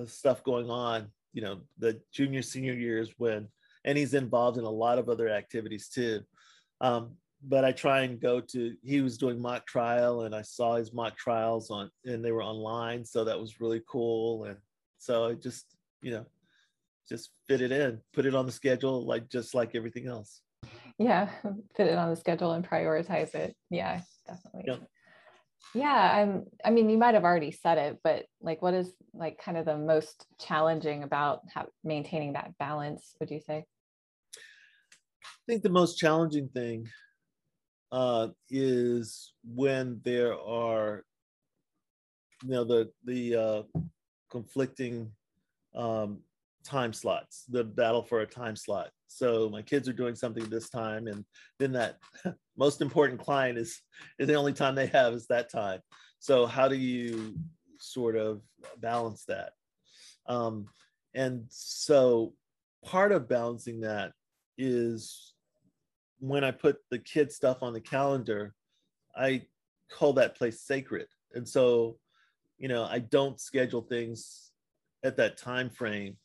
stuff 0.06 0.42
going 0.42 0.70
on 0.70 1.06
you 1.34 1.42
know 1.42 1.60
the 1.78 2.00
junior 2.12 2.40
senior 2.40 2.72
years 2.72 3.12
when 3.18 3.46
and 3.84 3.98
he's 3.98 4.14
involved 4.14 4.58
in 4.58 4.64
a 4.64 4.70
lot 4.70 4.98
of 4.98 5.08
other 5.08 5.28
activities 5.28 5.88
too. 5.88 6.22
Um, 6.80 7.16
but 7.42 7.64
I 7.64 7.72
try 7.72 8.02
and 8.02 8.20
go 8.20 8.40
to 8.40 8.74
he 8.82 9.00
was 9.00 9.18
doing 9.18 9.40
mock 9.40 9.66
trial 9.66 10.22
and 10.22 10.34
I 10.34 10.42
saw 10.42 10.76
his 10.76 10.92
mock 10.92 11.16
trials 11.16 11.70
on 11.70 11.90
and 12.04 12.24
they 12.24 12.32
were 12.32 12.42
online 12.42 13.04
so 13.04 13.24
that 13.24 13.38
was 13.38 13.60
really 13.60 13.82
cool. 13.88 14.44
And 14.44 14.56
so 14.98 15.24
I 15.24 15.34
just 15.34 15.66
you 16.02 16.12
know 16.12 16.26
just 17.08 17.30
fit 17.48 17.60
it 17.60 17.72
in 17.72 18.00
put 18.12 18.26
it 18.26 18.34
on 18.34 18.46
the 18.46 18.52
schedule 18.52 19.04
like 19.04 19.28
just 19.28 19.54
like 19.54 19.74
everything 19.74 20.06
else. 20.06 20.42
Yeah 20.98 21.28
fit 21.76 21.88
it 21.88 21.98
on 21.98 22.10
the 22.10 22.16
schedule 22.16 22.52
and 22.52 22.68
prioritize 22.68 23.34
it. 23.34 23.56
Yeah 23.70 24.00
definitely. 24.26 24.64
Yep. 24.66 24.82
yeah 25.74 26.12
i'm 26.20 26.44
i 26.64 26.70
mean 26.70 26.90
you 26.90 26.98
might 26.98 27.14
have 27.14 27.24
already 27.24 27.50
said 27.50 27.78
it 27.78 27.98
but 28.02 28.24
like 28.40 28.62
what 28.62 28.74
is 28.74 28.92
like 29.14 29.38
kind 29.38 29.56
of 29.56 29.64
the 29.64 29.76
most 29.76 30.26
challenging 30.40 31.02
about 31.02 31.40
how, 31.52 31.66
maintaining 31.84 32.32
that 32.32 32.56
balance 32.58 33.14
would 33.20 33.30
you 33.30 33.40
say? 33.40 33.64
I 34.34 35.44
think 35.46 35.62
the 35.62 35.70
most 35.70 35.98
challenging 35.98 36.48
thing 36.48 36.88
uh, 37.92 38.28
is 38.50 39.34
when 39.44 40.00
there 40.02 40.34
are, 40.40 41.04
you 42.42 42.50
know, 42.50 42.64
the 42.64 42.90
the 43.04 43.36
uh, 43.36 43.62
conflicting 44.30 45.12
um, 45.76 46.20
time 46.64 46.92
slots, 46.92 47.44
the 47.48 47.62
battle 47.62 48.02
for 48.02 48.20
a 48.20 48.26
time 48.26 48.56
slot. 48.56 48.90
So 49.08 49.50
my 49.50 49.60
kids 49.60 49.88
are 49.88 49.92
doing 49.92 50.14
something 50.14 50.48
this 50.48 50.70
time, 50.70 51.06
and 51.06 51.24
then 51.58 51.72
that 51.72 51.98
most 52.56 52.80
important 52.80 53.20
client 53.20 53.58
is 53.58 53.80
is 54.18 54.26
the 54.26 54.34
only 54.34 54.54
time 54.54 54.74
they 54.74 54.86
have 54.86 55.12
is 55.12 55.26
that 55.26 55.50
time. 55.50 55.80
So 56.18 56.46
how 56.46 56.68
do 56.68 56.76
you 56.76 57.36
sort 57.78 58.16
of 58.16 58.40
balance 58.78 59.24
that? 59.26 59.52
Um, 60.26 60.66
and 61.14 61.44
so 61.48 62.32
part 62.84 63.12
of 63.12 63.28
balancing 63.28 63.80
that 63.80 64.12
is 64.56 65.31
when 66.22 66.44
I 66.44 66.52
put 66.52 66.76
the 66.88 67.00
kid 67.00 67.32
stuff 67.32 67.64
on 67.64 67.72
the 67.72 67.80
calendar, 67.80 68.54
I 69.16 69.42
call 69.90 70.12
that 70.14 70.36
place 70.36 70.60
sacred. 70.60 71.08
And 71.34 71.46
so, 71.46 71.98
you 72.58 72.68
know, 72.68 72.84
I 72.84 73.00
don't 73.00 73.40
schedule 73.40 73.82
things 73.82 74.52
at 75.02 75.16
that 75.16 75.36
time 75.36 75.68
frame. 75.68 76.16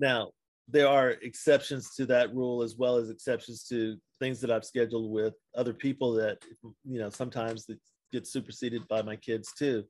Now, 0.00 0.32
there 0.66 0.88
are 0.88 1.10
exceptions 1.10 1.94
to 1.94 2.06
that 2.06 2.34
rule 2.34 2.60
as 2.60 2.74
well 2.76 2.96
as 2.96 3.08
exceptions 3.08 3.62
to 3.68 3.98
things 4.18 4.40
that 4.40 4.50
I've 4.50 4.64
scheduled 4.64 5.12
with 5.12 5.34
other 5.56 5.72
people 5.72 6.12
that 6.14 6.38
you 6.84 6.98
know 6.98 7.10
sometimes 7.10 7.66
that 7.66 7.78
get 8.12 8.26
superseded 8.26 8.88
by 8.88 9.02
my 9.02 9.14
kids 9.14 9.52
too. 9.56 9.84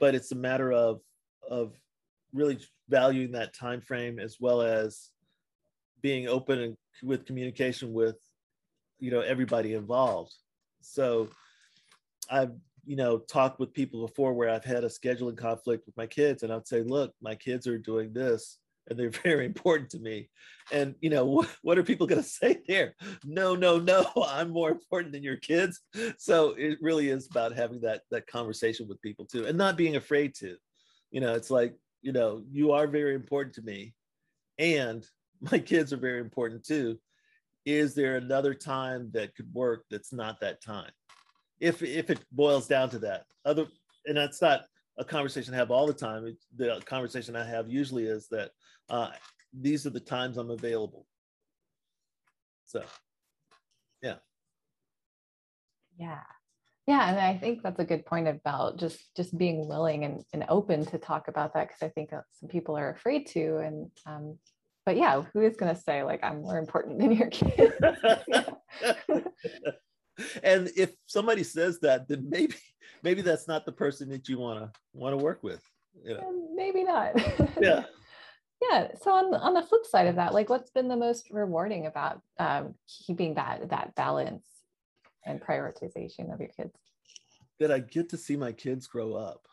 But 0.00 0.14
it's 0.14 0.32
a 0.32 0.36
matter 0.36 0.70
of 0.72 1.00
of 1.48 1.72
really 2.34 2.58
valuing 2.90 3.32
that 3.32 3.54
time 3.54 3.80
frame 3.80 4.18
as 4.18 4.36
well 4.38 4.60
as 4.60 5.10
being 6.02 6.28
open 6.28 6.60
and 6.60 6.76
with 7.02 7.26
communication 7.26 7.92
with 7.92 8.16
you 8.98 9.10
know 9.10 9.20
everybody 9.20 9.74
involved. 9.74 10.34
So 10.80 11.28
i've 12.30 12.52
you 12.84 12.96
know 12.96 13.18
talked 13.18 13.58
with 13.58 13.72
people 13.72 14.06
before 14.06 14.32
where 14.32 14.48
i've 14.48 14.64
had 14.64 14.84
a 14.84 14.88
scheduling 14.88 15.36
conflict 15.36 15.84
with 15.86 15.96
my 15.96 16.06
kids 16.06 16.42
and 16.42 16.52
i'd 16.52 16.66
say 16.66 16.82
look 16.82 17.12
my 17.20 17.34
kids 17.34 17.66
are 17.66 17.78
doing 17.78 18.12
this 18.12 18.58
and 18.88 18.98
they're 18.98 19.10
very 19.22 19.46
important 19.46 19.90
to 19.90 19.98
me. 19.98 20.28
And 20.70 20.94
you 21.00 21.10
know 21.10 21.24
what, 21.24 21.48
what 21.62 21.78
are 21.78 21.82
people 21.82 22.06
going 22.06 22.22
to 22.22 22.28
say 22.28 22.60
there? 22.66 22.94
No 23.24 23.54
no 23.54 23.78
no 23.78 24.06
i'm 24.28 24.50
more 24.50 24.70
important 24.70 25.12
than 25.12 25.22
your 25.22 25.36
kids. 25.36 25.80
So 26.18 26.50
it 26.50 26.78
really 26.80 27.08
is 27.08 27.28
about 27.28 27.54
having 27.54 27.80
that 27.82 28.02
that 28.10 28.26
conversation 28.26 28.88
with 28.88 29.00
people 29.02 29.24
too 29.24 29.46
and 29.46 29.58
not 29.58 29.76
being 29.76 29.96
afraid 29.96 30.34
to. 30.36 30.56
You 31.10 31.20
know 31.20 31.34
it's 31.34 31.50
like 31.50 31.74
you 32.00 32.12
know 32.12 32.42
you 32.50 32.72
are 32.72 32.86
very 32.86 33.14
important 33.14 33.54
to 33.56 33.62
me 33.62 33.94
and 34.58 35.06
my 35.50 35.58
kids 35.58 35.92
are 35.92 35.98
very 35.98 36.20
important 36.20 36.64
too. 36.64 36.98
Is 37.64 37.94
there 37.94 38.16
another 38.16 38.54
time 38.54 39.10
that 39.12 39.34
could 39.34 39.52
work 39.52 39.84
that's 39.90 40.12
not 40.12 40.40
that 40.40 40.62
time? 40.62 40.90
If 41.60 41.82
if 41.82 42.10
it 42.10 42.24
boils 42.32 42.66
down 42.66 42.90
to 42.90 42.98
that, 43.00 43.26
other 43.44 43.66
and 44.06 44.16
that's 44.16 44.42
not 44.42 44.62
a 44.98 45.04
conversation 45.04 45.54
I 45.54 45.58
have 45.58 45.70
all 45.70 45.86
the 45.86 45.92
time. 45.92 46.36
The 46.56 46.82
conversation 46.84 47.36
I 47.36 47.44
have 47.44 47.68
usually 47.68 48.04
is 48.04 48.28
that 48.28 48.50
uh, 48.90 49.10
these 49.52 49.86
are 49.86 49.90
the 49.90 50.00
times 50.00 50.36
I'm 50.36 50.50
available. 50.50 51.06
So, 52.66 52.82
yeah. 54.02 54.16
Yeah. 55.98 56.20
Yeah, 56.88 57.10
and 57.10 57.20
I 57.20 57.38
think 57.38 57.62
that's 57.62 57.78
a 57.78 57.84
good 57.84 58.04
point 58.04 58.26
about 58.26 58.76
just 58.76 59.14
just 59.16 59.38
being 59.38 59.68
willing 59.68 60.04
and, 60.04 60.24
and 60.32 60.44
open 60.48 60.84
to 60.86 60.98
talk 60.98 61.28
about 61.28 61.54
that 61.54 61.68
because 61.68 61.82
I 61.82 61.90
think 61.90 62.10
some 62.10 62.48
people 62.48 62.76
are 62.76 62.90
afraid 62.90 63.28
to. 63.28 63.58
And 63.58 63.90
um, 64.04 64.38
but 64.84 64.96
yeah, 64.96 65.22
who 65.32 65.40
is 65.40 65.56
going 65.56 65.74
to 65.74 65.80
say 65.80 66.02
like 66.02 66.22
I'm 66.22 66.42
more 66.42 66.58
important 66.58 66.98
than 66.98 67.12
your 67.12 67.30
kid? 67.30 67.72
and 70.42 70.70
if 70.76 70.92
somebody 71.06 71.44
says 71.44 71.78
that, 71.80 72.08
then 72.08 72.28
maybe 72.28 72.54
maybe 73.02 73.22
that's 73.22 73.48
not 73.48 73.64
the 73.64 73.72
person 73.72 74.08
that 74.10 74.28
you 74.28 74.38
want 74.38 74.60
to 74.60 74.70
want 74.92 75.18
to 75.18 75.22
work 75.22 75.42
with. 75.42 75.62
You 76.04 76.14
know? 76.14 76.48
Maybe 76.54 76.84
not. 76.84 77.12
yeah. 77.60 77.84
Yeah. 78.70 78.88
So 79.00 79.12
on 79.12 79.34
on 79.34 79.54
the 79.54 79.62
flip 79.62 79.86
side 79.86 80.06
of 80.06 80.16
that, 80.16 80.34
like 80.34 80.48
what's 80.48 80.70
been 80.70 80.88
the 80.88 80.96
most 80.96 81.28
rewarding 81.30 81.86
about 81.86 82.20
um, 82.38 82.74
keeping 83.06 83.34
that 83.34 83.68
that 83.70 83.94
balance 83.94 84.44
and 85.24 85.40
prioritization 85.40 86.32
of 86.32 86.40
your 86.40 86.50
kids? 86.56 86.76
That 87.60 87.70
I 87.70 87.78
get 87.78 88.08
to 88.10 88.16
see 88.16 88.36
my 88.36 88.52
kids 88.52 88.86
grow 88.86 89.14
up. 89.14 89.46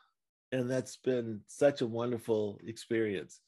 And 0.51 0.69
that's 0.69 0.97
been 0.97 1.41
such 1.45 1.81
a 1.81 1.87
wonderful 1.87 2.59
experience. 2.65 3.39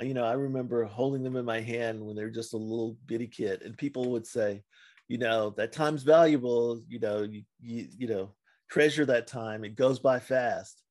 You 0.00 0.14
know, 0.14 0.24
I 0.24 0.32
remember 0.32 0.84
holding 0.84 1.22
them 1.22 1.36
in 1.36 1.44
my 1.44 1.60
hand 1.60 2.00
when 2.00 2.16
they 2.16 2.24
were 2.24 2.30
just 2.30 2.54
a 2.54 2.58
little 2.58 2.96
bitty 3.06 3.26
kid, 3.26 3.62
and 3.62 3.76
people 3.76 4.10
would 4.12 4.26
say, 4.26 4.62
you 5.08 5.18
know, 5.18 5.50
that 5.50 5.72
time's 5.72 6.02
valuable, 6.02 6.82
you 6.88 6.98
know, 6.98 7.22
you, 7.22 7.42
you, 7.60 7.86
you 7.98 8.08
know, 8.08 8.34
treasure 8.70 9.04
that 9.04 9.26
time. 9.26 9.64
It 9.64 9.76
goes 9.76 9.98
by 9.98 10.18
fast. 10.18 10.82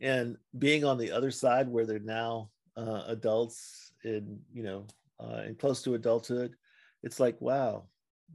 And 0.00 0.36
being 0.58 0.84
on 0.84 0.98
the 0.98 1.12
other 1.12 1.30
side 1.30 1.68
where 1.68 1.86
they're 1.86 2.00
now 2.00 2.50
uh, 2.76 3.04
adults 3.06 3.92
and, 4.02 4.40
you 4.52 4.64
know, 4.64 4.86
uh, 5.20 5.42
and 5.44 5.56
close 5.56 5.82
to 5.82 5.94
adulthood, 5.94 6.56
it's 7.04 7.20
like, 7.20 7.40
wow, 7.40 7.84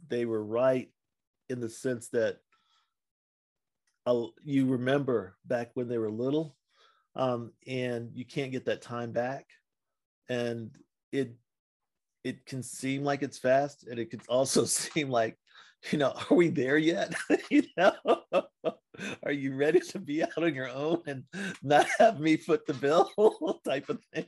they 0.07 0.23
were 0.23 0.43
right 0.43 0.89
in 1.49 1.59
the 1.59 1.69
sense 1.69 2.07
that 2.09 2.37
I'll, 4.05 4.33
you 4.45 4.67
remember 4.67 5.35
back 5.45 5.71
when 5.73 5.89
they 5.89 5.97
were 5.97 6.09
little 6.09 6.55
um, 7.15 7.51
and 7.67 8.11
you 8.13 8.23
can't 8.23 8.53
get 8.53 8.65
that 8.65 8.81
time 8.81 9.11
back 9.11 9.47
and 10.30 10.71
it 11.11 11.36
it 12.23 12.45
can 12.45 12.61
seem 12.61 13.03
like 13.03 13.23
it's 13.23 13.38
fast 13.38 13.88
and 13.88 13.99
it 13.99 14.11
could 14.11 14.21
also 14.28 14.65
seem 14.65 15.09
like 15.09 15.38
you 15.91 15.97
know 15.97 16.13
are 16.30 16.36
we 16.36 16.49
there 16.49 16.78
yet? 16.78 17.13
You 17.49 17.63
know? 17.78 17.95
Are 19.23 19.32
you 19.32 19.55
ready 19.55 19.80
to 19.80 19.99
be 19.99 20.23
out 20.23 20.38
on 20.38 20.55
your 20.55 20.69
own 20.69 21.03
and 21.05 21.23
not 21.61 21.86
have 21.99 22.19
me 22.19 22.36
foot 22.36 22.65
the 22.65 22.73
bill? 22.73 23.11
Type 23.63 23.89
of 23.89 24.01
thing. 24.11 24.25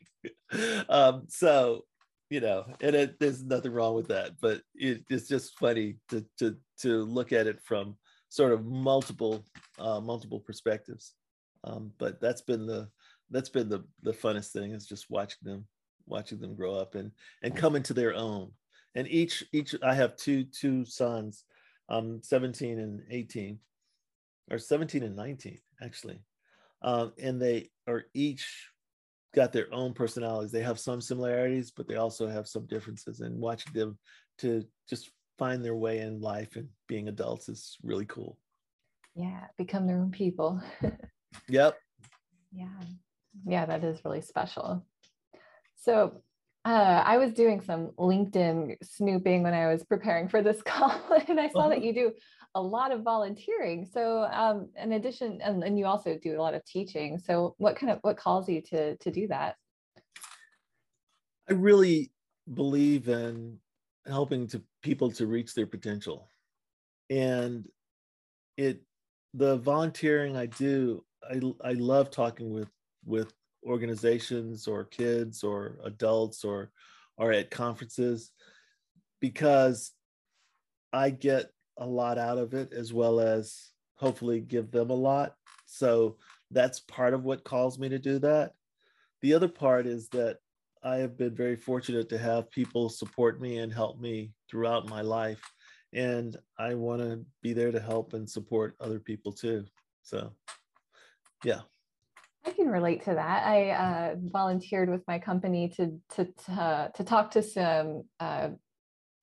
Um, 0.87 1.23
so 1.27 1.85
you 2.29 2.39
know, 2.39 2.65
and 2.81 2.95
it, 2.95 3.19
there's 3.19 3.43
nothing 3.43 3.71
wrong 3.71 3.95
with 3.95 4.07
that, 4.09 4.33
but 4.39 4.61
it, 4.75 5.03
it's 5.09 5.27
just 5.27 5.57
funny 5.57 5.97
to 6.09 6.25
to 6.37 6.55
to 6.81 7.03
look 7.03 7.33
at 7.33 7.47
it 7.47 7.59
from 7.63 7.97
sort 8.29 8.51
of 8.53 8.65
multiple 8.65 9.43
uh, 9.79 9.99
multiple 9.99 10.39
perspectives. 10.39 11.15
Um, 11.63 11.91
but 11.97 12.21
that's 12.21 12.41
been 12.41 12.67
the 12.67 12.89
that's 13.31 13.49
been 13.49 13.69
the 13.69 13.83
the 14.03 14.13
funnest 14.13 14.51
thing 14.51 14.71
is 14.71 14.85
just 14.85 15.09
watching 15.09 15.39
them 15.43 15.65
watching 16.09 16.39
them 16.39 16.55
grow 16.55 16.75
up 16.75 16.95
and 16.95 17.11
and 17.43 17.55
come 17.55 17.75
into 17.75 17.93
their 17.93 18.15
own. 18.15 18.51
And 18.95 19.07
each 19.07 19.43
each 19.53 19.75
I 19.83 19.93
have 19.93 20.15
two 20.15 20.43
two 20.43 20.85
sons, 20.85 21.45
um, 21.89 22.21
17 22.23 22.79
and 22.79 23.01
18, 23.09 23.59
or 24.51 24.57
17 24.57 25.03
and 25.03 25.15
19 25.15 25.59
actually, 25.81 26.19
um, 26.81 27.13
and 27.21 27.41
they 27.41 27.69
are 27.87 28.05
each 28.13 28.69
got 29.33 29.53
their 29.53 29.73
own 29.73 29.93
personalities. 29.93 30.51
They 30.51 30.63
have 30.63 30.79
some 30.79 31.01
similarities, 31.01 31.71
but 31.71 31.87
they 31.87 31.95
also 31.95 32.27
have 32.27 32.47
some 32.47 32.65
differences. 32.65 33.19
And 33.19 33.39
watching 33.39 33.73
them 33.73 33.97
to 34.39 34.65
just 34.89 35.11
find 35.37 35.63
their 35.63 35.75
way 35.75 35.99
in 35.99 36.19
life 36.19 36.55
and 36.55 36.67
being 36.87 37.07
adults 37.07 37.49
is 37.49 37.77
really 37.83 38.05
cool. 38.05 38.37
Yeah, 39.15 39.45
become 39.57 39.87
their 39.87 39.99
own 39.99 40.11
people. 40.11 40.61
yep. 41.49 41.77
Yeah. 42.51 42.67
Yeah, 43.45 43.65
that 43.65 43.83
is 43.83 44.03
really 44.03 44.21
special. 44.21 44.85
So 45.79 46.21
uh, 46.65 47.03
I 47.05 47.17
was 47.17 47.33
doing 47.33 47.61
some 47.61 47.91
LinkedIn 47.97 48.75
snooping 48.83 49.43
when 49.43 49.53
I 49.53 49.71
was 49.71 49.83
preparing 49.83 50.27
for 50.27 50.41
this 50.41 50.61
call, 50.65 50.99
and 51.27 51.39
I 51.39 51.49
saw 51.49 51.61
uh-huh. 51.61 51.69
that 51.69 51.83
you 51.83 51.93
do 51.93 52.11
a 52.55 52.61
lot 52.61 52.91
of 52.91 53.03
volunteering. 53.03 53.87
So, 53.91 54.23
um, 54.31 54.69
in 54.75 54.93
addition, 54.93 55.39
and, 55.41 55.63
and 55.63 55.79
you 55.79 55.85
also 55.85 56.17
do 56.21 56.39
a 56.39 56.41
lot 56.41 56.53
of 56.53 56.65
teaching. 56.65 57.17
So, 57.17 57.55
what 57.57 57.75
kind 57.75 57.91
of 57.91 57.99
what 58.01 58.17
calls 58.17 58.49
you 58.49 58.61
to 58.63 58.97
to 58.97 59.11
do 59.11 59.27
that? 59.27 59.55
I 61.49 61.53
really 61.53 62.11
believe 62.53 63.07
in 63.07 63.57
helping 64.05 64.47
to 64.47 64.61
people 64.83 65.11
to 65.11 65.27
reach 65.27 65.53
their 65.53 65.67
potential, 65.67 66.29
and 67.09 67.67
it 68.57 68.81
the 69.33 69.57
volunteering 69.57 70.35
I 70.35 70.47
do. 70.47 71.05
I 71.23 71.39
I 71.63 71.73
love 71.73 72.11
talking 72.11 72.51
with 72.51 72.69
with 73.05 73.33
organizations 73.65 74.67
or 74.67 74.85
kids 74.85 75.43
or 75.43 75.77
adults 75.83 76.43
or 76.43 76.71
are 77.17 77.31
at 77.31 77.51
conferences 77.51 78.31
because 79.19 79.91
I 80.93 81.09
get 81.09 81.51
a 81.77 81.85
lot 81.85 82.17
out 82.17 82.37
of 82.37 82.53
it 82.53 82.73
as 82.73 82.93
well 82.93 83.19
as 83.19 83.71
hopefully 83.95 84.39
give 84.39 84.71
them 84.71 84.89
a 84.89 84.95
lot. 84.95 85.35
So 85.65 86.17
that's 86.51 86.79
part 86.79 87.13
of 87.13 87.23
what 87.23 87.43
calls 87.43 87.77
me 87.77 87.89
to 87.89 87.99
do 87.99 88.19
that. 88.19 88.53
The 89.21 89.33
other 89.33 89.49
part 89.49 89.85
is 89.85 90.07
that 90.09 90.37
I 90.81 90.97
have 90.97 91.17
been 91.17 91.35
very 91.35 91.57
fortunate 91.57 92.07
to 92.09 92.17
have 92.17 92.49
people 92.51 92.89
support 92.89 93.41
me 93.41 93.57
and 93.57 93.73
help 93.73 93.99
me 93.99 94.31
throughout 94.49 94.87
my 94.87 95.01
life. 95.01 95.41
And 95.93 96.37
I 96.57 96.75
want 96.75 97.01
to 97.01 97.25
be 97.41 97.53
there 97.53 97.71
to 97.71 97.79
help 97.79 98.13
and 98.13 98.29
support 98.29 98.75
other 98.79 98.99
people 98.99 99.33
too. 99.33 99.65
So, 100.03 100.31
yeah. 101.43 101.61
I 102.45 102.51
can 102.51 102.67
relate 102.67 103.03
to 103.05 103.13
that. 103.13 103.45
I 103.45 103.69
uh, 103.71 104.15
volunteered 104.17 104.89
with 104.89 105.01
my 105.07 105.19
company 105.19 105.69
to 105.77 105.99
to 106.15 106.25
to, 106.45 106.91
to 106.95 107.03
talk 107.03 107.31
to 107.31 107.43
some 107.43 108.03
uh, 108.19 108.49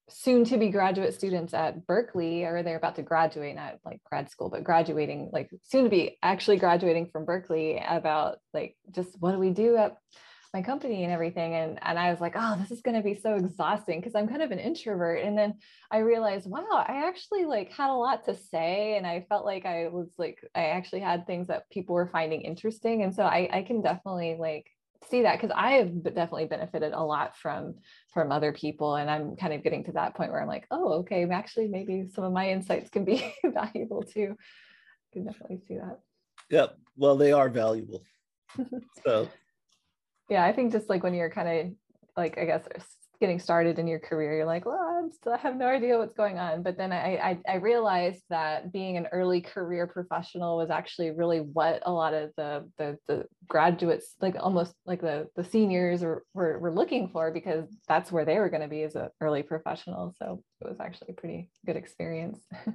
soon 0.09 0.45
to 0.45 0.57
be 0.57 0.69
graduate 0.69 1.15
students 1.15 1.53
at 1.55 1.87
Berkeley, 1.87 2.45
or 2.45 2.63
they're 2.63 2.77
about 2.77 2.97
to 2.97 3.03
graduate, 3.03 3.57
not 3.57 3.79
like 3.85 4.01
grad 4.05 4.31
school, 4.31 4.51
but 4.51 4.65
graduating, 4.65 5.31
like 5.33 5.51
soon 5.63 5.85
to 5.85 5.91
be 5.91 6.19
actually 6.23 6.59
graduating 6.59 7.07
from 7.07 7.25
Berkeley 7.25 7.83
about 7.87 8.39
like 8.55 8.77
just 8.91 9.17
what 9.21 9.33
do 9.33 9.39
we 9.39 9.51
do 9.51 9.77
at 9.77 9.97
my 10.57 10.63
company 10.63 11.05
and 11.05 11.13
everything 11.13 11.55
and 11.55 11.79
and 11.83 11.99
I 11.99 12.11
was 12.11 12.19
like 12.19 12.33
oh 12.35 12.57
this 12.59 12.71
is 12.71 12.81
going 12.81 12.97
to 12.97 13.03
be 13.03 13.15
so 13.15 13.35
exhausting 13.35 14.01
because 14.01 14.15
I'm 14.15 14.27
kind 14.27 14.41
of 14.41 14.53
an 14.53 14.59
introvert 14.59 15.23
and 15.23 15.37
then 15.37 15.53
I 15.91 15.99
realized 15.99 16.49
wow 16.49 16.65
I 16.73 17.07
actually 17.09 17.45
like 17.45 17.71
had 17.73 17.91
a 17.91 18.03
lot 18.07 18.25
to 18.25 18.35
say 18.35 18.97
and 18.97 19.07
I 19.07 19.27
felt 19.29 19.45
like 19.45 19.67
I 19.67 19.89
was 19.89 20.09
like 20.17 20.39
I 20.55 20.69
actually 20.69 21.01
had 21.01 21.27
things 21.27 21.49
that 21.49 21.69
people 21.69 21.95
were 21.95 22.09
finding 22.09 22.41
interesting 22.41 23.03
and 23.03 23.15
so 23.15 23.25
I 23.25 23.51
I 23.53 23.63
can 23.65 23.83
definitely 23.83 24.37
like 24.39 24.67
see 25.11 25.23
that 25.23 25.39
because 25.39 25.55
I 25.55 25.73
have 25.73 26.03
definitely 26.03 26.47
benefited 26.47 26.95
a 26.95 27.05
lot 27.05 27.37
from 27.37 27.75
from 28.15 28.33
other 28.33 28.55
people 28.55 28.95
and 28.95 29.11
I'm 29.11 29.37
kind 29.37 29.53
of 29.53 29.63
getting 29.63 29.85
to 29.85 29.93
that 29.93 30.15
point 30.15 30.33
where 30.33 30.41
I'm 30.41 30.49
like 30.49 30.67
oh 30.71 31.01
okay 31.01 31.29
actually 31.31 31.69
maybe 31.69 32.09
some 32.15 32.25
of 32.25 32.33
my 32.33 32.49
insights 32.49 32.89
can 32.89 33.05
be 33.05 33.31
valuable 33.45 34.05
too. 34.05 34.35
I 34.39 35.09
can 35.13 35.27
definitely 35.27 35.61
see 35.69 35.75
that. 35.75 35.99
Yep. 36.49 36.79
Well 36.97 37.17
they 37.19 37.33
are 37.33 37.51
valuable. 37.51 38.03
So 39.05 39.29
yeah 40.29 40.45
i 40.45 40.53
think 40.53 40.73
just 40.73 40.89
like 40.89 41.03
when 41.03 41.15
you're 41.15 41.31
kind 41.31 41.49
of 41.49 41.73
like 42.17 42.39
i 42.39 42.45
guess 42.45 42.67
getting 43.21 43.39
started 43.39 43.79
in 43.79 43.87
your 43.87 43.99
career 43.99 44.37
you're 44.37 44.47
like 44.47 44.67
well 44.67 44.97
I'm 45.07 45.13
still, 45.13 45.33
i 45.33 45.39
have 45.39 45.57
no 45.57 45.67
idea 45.67 45.99
what's 45.99 46.15
going 46.15 46.39
on. 46.39 46.63
But 46.63 46.77
then 46.77 46.93
I, 46.93 47.17
I, 47.17 47.39
I 47.49 47.55
realized 47.57 48.23
that 48.31 48.73
being 48.73 48.97
an 48.97 49.07
early 49.13 49.41
career 49.41 49.87
professional 49.87 50.57
was 50.57 50.71
actually 50.71 51.11
really 51.11 51.39
what 51.39 51.83
a 51.87 51.93
lot 51.93 52.15
of 52.15 52.31
the 52.37 52.69
the, 52.79 52.99
the 53.09 53.25
graduates 53.49 54.15
like 54.21 54.37
almost 54.39 54.75
like 54.85 55.01
the 55.01 55.29
the 55.37 55.45
seniors 55.45 56.03
were, 56.03 56.25
were, 56.35 56.59
were 56.59 56.73
looking 56.73 57.09
for 57.09 57.31
because 57.31 57.69
that's 57.89 58.11
where 58.11 58.25
they 58.25 58.39
were 58.39 58.51
going 58.51 58.63
to 58.63 58.69
be 58.69 58.83
as 58.83 58.97
an 58.97 59.09
early 59.21 59.43
professional. 59.43 60.15
So 60.19 60.43
it 60.61 60.69
was 60.69 60.81
actually 60.81 61.13
a 61.13 61.21
pretty 61.21 61.51
good 61.65 61.77
experience. 61.77 62.41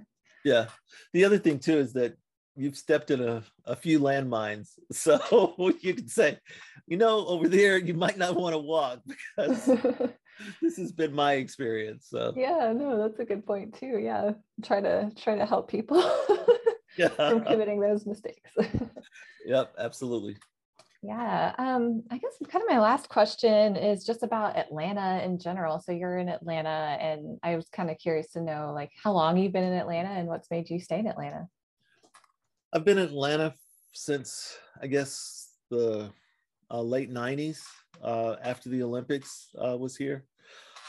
Yeah. 0.43 0.69
The 1.13 1.23
other 1.23 1.37
thing 1.37 1.59
too 1.59 1.77
is 1.77 1.93
that 1.93 2.15
you've 2.55 2.77
stepped 2.77 3.11
in 3.11 3.21
a, 3.21 3.43
a 3.65 3.75
few 3.75 3.99
landmines. 3.99 4.69
So 4.91 5.73
you 5.81 5.93
can 5.93 6.07
say, 6.07 6.37
you 6.85 6.97
know, 6.97 7.25
over 7.25 7.47
there, 7.47 7.77
you 7.77 7.93
might 7.93 8.17
not 8.17 8.35
want 8.35 8.53
to 8.53 8.59
walk 8.59 8.99
because 9.37 9.65
this 10.61 10.77
has 10.77 10.91
been 10.91 11.13
my 11.13 11.33
experience. 11.33 12.07
So 12.09 12.33
yeah, 12.35 12.73
no, 12.75 12.97
that's 12.97 13.19
a 13.19 13.25
good 13.25 13.45
point 13.45 13.77
too. 13.79 13.97
Yeah. 13.99 14.31
Try 14.63 14.81
to 14.81 15.11
try 15.15 15.37
to 15.37 15.45
help 15.45 15.69
people 15.69 16.03
yeah. 16.97 17.07
from 17.09 17.45
committing 17.45 17.79
those 17.79 18.05
mistakes. 18.05 18.51
yep, 19.45 19.73
absolutely. 19.77 20.37
Yeah, 21.03 21.55
um, 21.57 22.03
I 22.11 22.19
guess 22.19 22.37
kind 22.47 22.63
of 22.63 22.69
my 22.69 22.79
last 22.79 23.09
question 23.09 23.75
is 23.75 24.03
just 24.03 24.21
about 24.21 24.55
Atlanta 24.55 25.23
in 25.23 25.39
general. 25.39 25.79
So 25.79 25.91
you're 25.91 26.19
in 26.19 26.29
Atlanta, 26.29 26.69
and 26.69 27.39
I 27.41 27.55
was 27.55 27.67
kind 27.69 27.89
of 27.89 27.97
curious 27.97 28.31
to 28.33 28.41
know 28.41 28.71
like 28.75 28.91
how 29.03 29.13
long 29.13 29.37
you've 29.37 29.53
been 29.53 29.63
in 29.63 29.73
Atlanta 29.73 30.09
and 30.09 30.27
what's 30.27 30.51
made 30.51 30.69
you 30.69 30.79
stay 30.79 30.99
in 30.99 31.07
Atlanta. 31.07 31.47
I've 32.73 32.85
been 32.85 32.97
in 32.97 33.05
Atlanta 33.05 33.53
since 33.91 34.57
I 34.81 34.87
guess 34.87 35.49
the 35.69 36.09
uh, 36.69 36.81
late 36.81 37.11
'90s, 37.11 37.59
uh, 38.01 38.37
after 38.41 38.69
the 38.69 38.81
Olympics 38.83 39.49
uh, 39.61 39.75
was 39.77 39.97
here, 39.97 40.23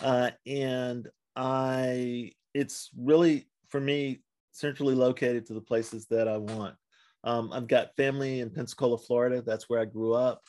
uh, 0.01 0.31
and 0.47 1.09
I 1.35 2.31
it's 2.55 2.91
really 2.97 3.49
for 3.69 3.81
me 3.81 4.23
centrally 4.53 4.95
located 4.95 5.45
to 5.47 5.55
the 5.55 5.61
places 5.61 6.07
that 6.07 6.29
I 6.29 6.37
want. 6.37 6.77
Um, 7.25 7.53
I've 7.53 7.67
got 7.67 7.97
family 7.97 8.41
in 8.41 8.51
Pensacola, 8.51 8.99
Florida. 8.99 9.43
That's 9.43 9.69
where 9.69 9.81
I 9.81 9.85
grew 9.85 10.15
up. 10.15 10.43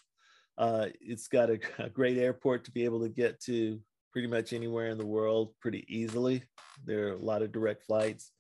Uh, 0.58 0.88
it's 1.02 1.28
got 1.28 1.50
a, 1.50 1.60
a, 1.80 1.90
great 1.90 2.18
airport 2.18 2.64
to 2.66 2.72
be 2.72 2.86
able 2.86 3.02
to 3.02 3.10
get 3.10 3.40
to 3.42 3.80
pretty 4.12 4.28
much 4.28 4.54
anywhere 4.54 4.90
in 4.90 5.00
the 5.00 5.06
world 5.06 5.54
pretty 5.60 5.84
easily. 5.88 6.44
There 6.86 7.08
are 7.08 7.14
a 7.14 7.18
lot 7.18 7.42
of 7.42 7.52
direct 7.52 7.86
flights. 7.86 8.32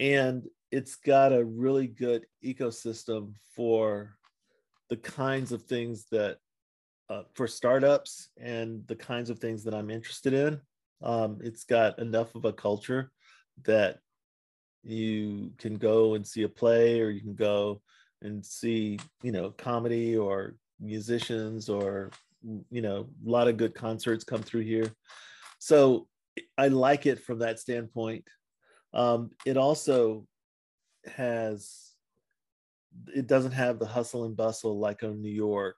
And 0.00 0.44
it's 0.70 0.96
got 0.96 1.32
a 1.32 1.44
really 1.44 1.86
good 1.86 2.26
ecosystem 2.44 3.32
for 3.54 4.16
the 4.88 4.96
kinds 4.96 5.52
of 5.52 5.62
things 5.62 6.06
that, 6.10 6.38
uh, 7.08 7.22
for 7.34 7.46
startups 7.46 8.30
and 8.40 8.86
the 8.86 8.96
kinds 8.96 9.30
of 9.30 9.38
things 9.38 9.64
that 9.64 9.74
I'm 9.74 9.90
interested 9.90 10.32
in. 10.32 10.60
Um, 11.02 11.38
it's 11.42 11.64
got 11.64 11.98
enough 11.98 12.34
of 12.34 12.44
a 12.44 12.52
culture 12.52 13.12
that 13.64 13.98
you 14.82 15.52
can 15.58 15.76
go 15.76 16.14
and 16.14 16.26
see 16.26 16.42
a 16.42 16.48
play 16.48 17.00
or 17.00 17.10
you 17.10 17.20
can 17.20 17.34
go 17.34 17.82
and 18.22 18.44
see 18.44 18.98
you 19.22 19.32
know 19.32 19.50
comedy 19.50 20.16
or 20.16 20.56
musicians 20.80 21.68
or 21.68 22.10
you 22.70 22.82
know 22.82 23.08
a 23.26 23.30
lot 23.30 23.48
of 23.48 23.56
good 23.56 23.74
concerts 23.74 24.24
come 24.24 24.42
through 24.42 24.60
here 24.60 24.90
so 25.58 26.06
i 26.56 26.68
like 26.68 27.06
it 27.06 27.20
from 27.22 27.38
that 27.40 27.58
standpoint 27.58 28.24
um, 28.94 29.30
it 29.44 29.56
also 29.56 30.26
has 31.08 31.92
it 33.14 33.26
doesn't 33.26 33.52
have 33.52 33.78
the 33.78 33.86
hustle 33.86 34.24
and 34.24 34.36
bustle 34.36 34.78
like 34.78 35.02
on 35.02 35.20
new 35.20 35.30
york 35.30 35.76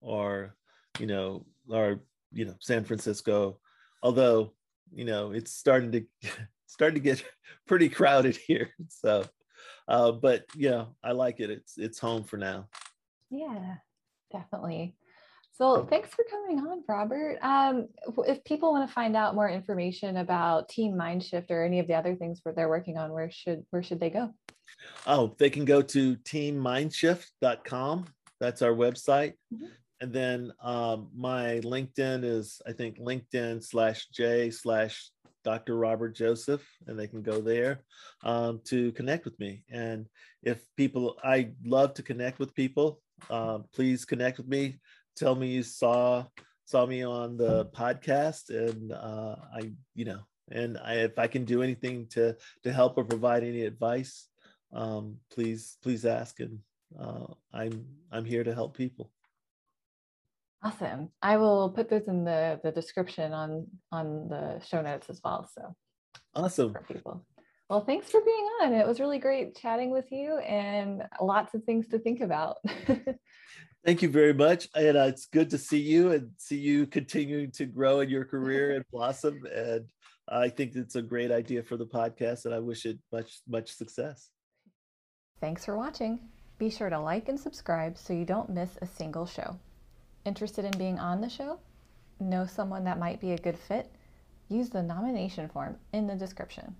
or 0.00 0.54
you 0.98 1.06
know 1.06 1.44
or 1.68 2.00
you 2.32 2.44
know 2.44 2.54
san 2.60 2.84
francisco 2.84 3.58
although 4.02 4.52
you 4.92 5.04
know 5.04 5.32
it's 5.32 5.52
starting 5.52 5.90
to 5.90 6.02
starting 6.74 7.00
to 7.00 7.00
get 7.00 7.24
pretty 7.66 7.88
crowded 7.88 8.36
here. 8.36 8.70
So, 8.88 9.24
uh, 9.88 10.12
but 10.12 10.44
yeah, 10.56 10.86
I 11.02 11.12
like 11.12 11.40
it. 11.40 11.50
It's 11.50 11.78
it's 11.78 11.98
home 11.98 12.24
for 12.24 12.36
now. 12.36 12.68
Yeah, 13.30 13.76
definitely. 14.32 14.96
So 15.52 15.86
thanks 15.86 16.10
for 16.10 16.24
coming 16.30 16.58
on, 16.66 16.82
Robert. 16.88 17.38
Um, 17.42 17.88
if 18.26 18.42
people 18.44 18.72
want 18.72 18.88
to 18.88 18.92
find 18.92 19.14
out 19.14 19.36
more 19.36 19.48
information 19.48 20.16
about 20.16 20.68
Team 20.68 20.94
Mindshift 20.94 21.50
or 21.50 21.62
any 21.62 21.78
of 21.78 21.86
the 21.86 21.94
other 21.94 22.16
things 22.16 22.40
where 22.42 22.54
they're 22.54 22.68
working 22.68 22.98
on, 22.98 23.12
where 23.12 23.30
should 23.30 23.64
where 23.70 23.82
should 23.82 24.00
they 24.00 24.10
go? 24.10 24.32
Oh, 25.06 25.34
they 25.38 25.50
can 25.50 25.64
go 25.64 25.82
to 25.82 26.16
teammindshift.com. 26.16 28.06
That's 28.40 28.62
our 28.62 28.72
website. 28.72 29.34
Mm-hmm. 29.52 29.66
And 30.00 30.12
then 30.12 30.52
um, 30.62 31.08
my 31.16 31.60
LinkedIn 31.64 32.24
is, 32.24 32.60
I 32.66 32.72
think, 32.72 32.98
LinkedIn 32.98 33.64
slash 33.64 34.08
J 34.08 34.50
slash 34.50 35.10
Dr. 35.44 35.76
Robert 35.76 36.14
Joseph, 36.14 36.66
and 36.86 36.98
they 36.98 37.06
can 37.06 37.22
go 37.22 37.40
there 37.40 37.80
um, 38.22 38.60
to 38.64 38.92
connect 38.92 39.24
with 39.24 39.38
me. 39.38 39.62
And 39.70 40.06
if 40.42 40.62
people, 40.76 41.16
I 41.22 41.50
love 41.64 41.94
to 41.94 42.02
connect 42.02 42.38
with 42.38 42.54
people. 42.54 43.00
Uh, 43.30 43.58
please 43.72 44.04
connect 44.04 44.38
with 44.38 44.48
me. 44.48 44.80
Tell 45.16 45.34
me 45.34 45.48
you 45.48 45.62
saw 45.62 46.24
saw 46.66 46.86
me 46.86 47.04
on 47.04 47.36
the 47.36 47.66
podcast, 47.66 48.48
and 48.48 48.90
uh, 48.92 49.36
I, 49.54 49.70
you 49.94 50.06
know, 50.06 50.20
and 50.50 50.78
I, 50.78 50.94
if 50.94 51.18
I 51.18 51.26
can 51.26 51.44
do 51.44 51.62
anything 51.62 52.06
to 52.10 52.36
to 52.64 52.72
help 52.72 52.98
or 52.98 53.04
provide 53.04 53.44
any 53.44 53.62
advice, 53.62 54.28
um, 54.74 55.16
please 55.30 55.78
please 55.82 56.04
ask, 56.04 56.40
and 56.40 56.58
uh, 56.98 57.26
I'm 57.52 57.86
I'm 58.12 58.24
here 58.24 58.44
to 58.44 58.54
help 58.54 58.76
people. 58.76 59.10
Awesome. 60.62 61.10
I 61.22 61.36
will 61.36 61.70
put 61.70 61.90
those 61.90 62.08
in 62.08 62.24
the, 62.24 62.58
the 62.62 62.72
description 62.72 63.32
on 63.32 63.66
on 63.92 64.28
the 64.28 64.60
show 64.60 64.82
notes 64.82 65.08
as 65.10 65.20
well. 65.22 65.48
So 65.54 65.74
awesome 66.34 66.72
for 66.72 66.82
people. 66.82 67.24
Well, 67.70 67.84
thanks 67.84 68.10
for 68.10 68.20
being 68.20 68.48
on. 68.62 68.74
It 68.74 68.86
was 68.86 69.00
really 69.00 69.18
great 69.18 69.56
chatting 69.56 69.90
with 69.90 70.10
you 70.10 70.38
and 70.38 71.02
lots 71.20 71.54
of 71.54 71.64
things 71.64 71.88
to 71.88 71.98
think 71.98 72.20
about. 72.20 72.58
Thank 73.84 74.02
you 74.02 74.08
very 74.08 74.34
much. 74.34 74.68
And 74.74 74.96
uh, 74.96 75.04
it's 75.04 75.26
good 75.26 75.50
to 75.50 75.58
see 75.58 75.80
you 75.80 76.12
and 76.12 76.30
see 76.36 76.58
you 76.58 76.86
continuing 76.86 77.50
to 77.52 77.66
grow 77.66 78.00
in 78.00 78.10
your 78.10 78.24
career 78.24 78.76
and 78.76 78.84
blossom. 78.90 79.40
And 79.54 79.86
I 80.28 80.50
think 80.50 80.74
it's 80.74 80.94
a 80.94 81.02
great 81.02 81.30
idea 81.30 81.62
for 81.62 81.76
the 81.76 81.86
podcast, 81.86 82.44
and 82.44 82.54
I 82.54 82.58
wish 82.58 82.86
it 82.86 82.98
much, 83.12 83.40
much 83.48 83.72
success. 83.72 84.30
Thanks 85.40 85.64
for 85.64 85.76
watching. 85.76 86.20
Be 86.58 86.70
sure 86.70 86.88
to 86.88 86.98
like 86.98 87.28
and 87.28 87.38
subscribe 87.38 87.98
so 87.98 88.12
you 88.12 88.24
don't 88.24 88.48
miss 88.48 88.78
a 88.80 88.86
single 88.86 89.26
show. 89.26 89.58
Interested 90.24 90.64
in 90.64 90.78
being 90.78 90.98
on 90.98 91.20
the 91.20 91.28
show? 91.28 91.58
Know 92.18 92.46
someone 92.46 92.84
that 92.84 92.98
might 92.98 93.20
be 93.20 93.32
a 93.32 93.38
good 93.38 93.58
fit? 93.58 93.92
Use 94.48 94.70
the 94.70 94.82
nomination 94.82 95.48
form 95.48 95.76
in 95.92 96.06
the 96.06 96.14
description. 96.14 96.76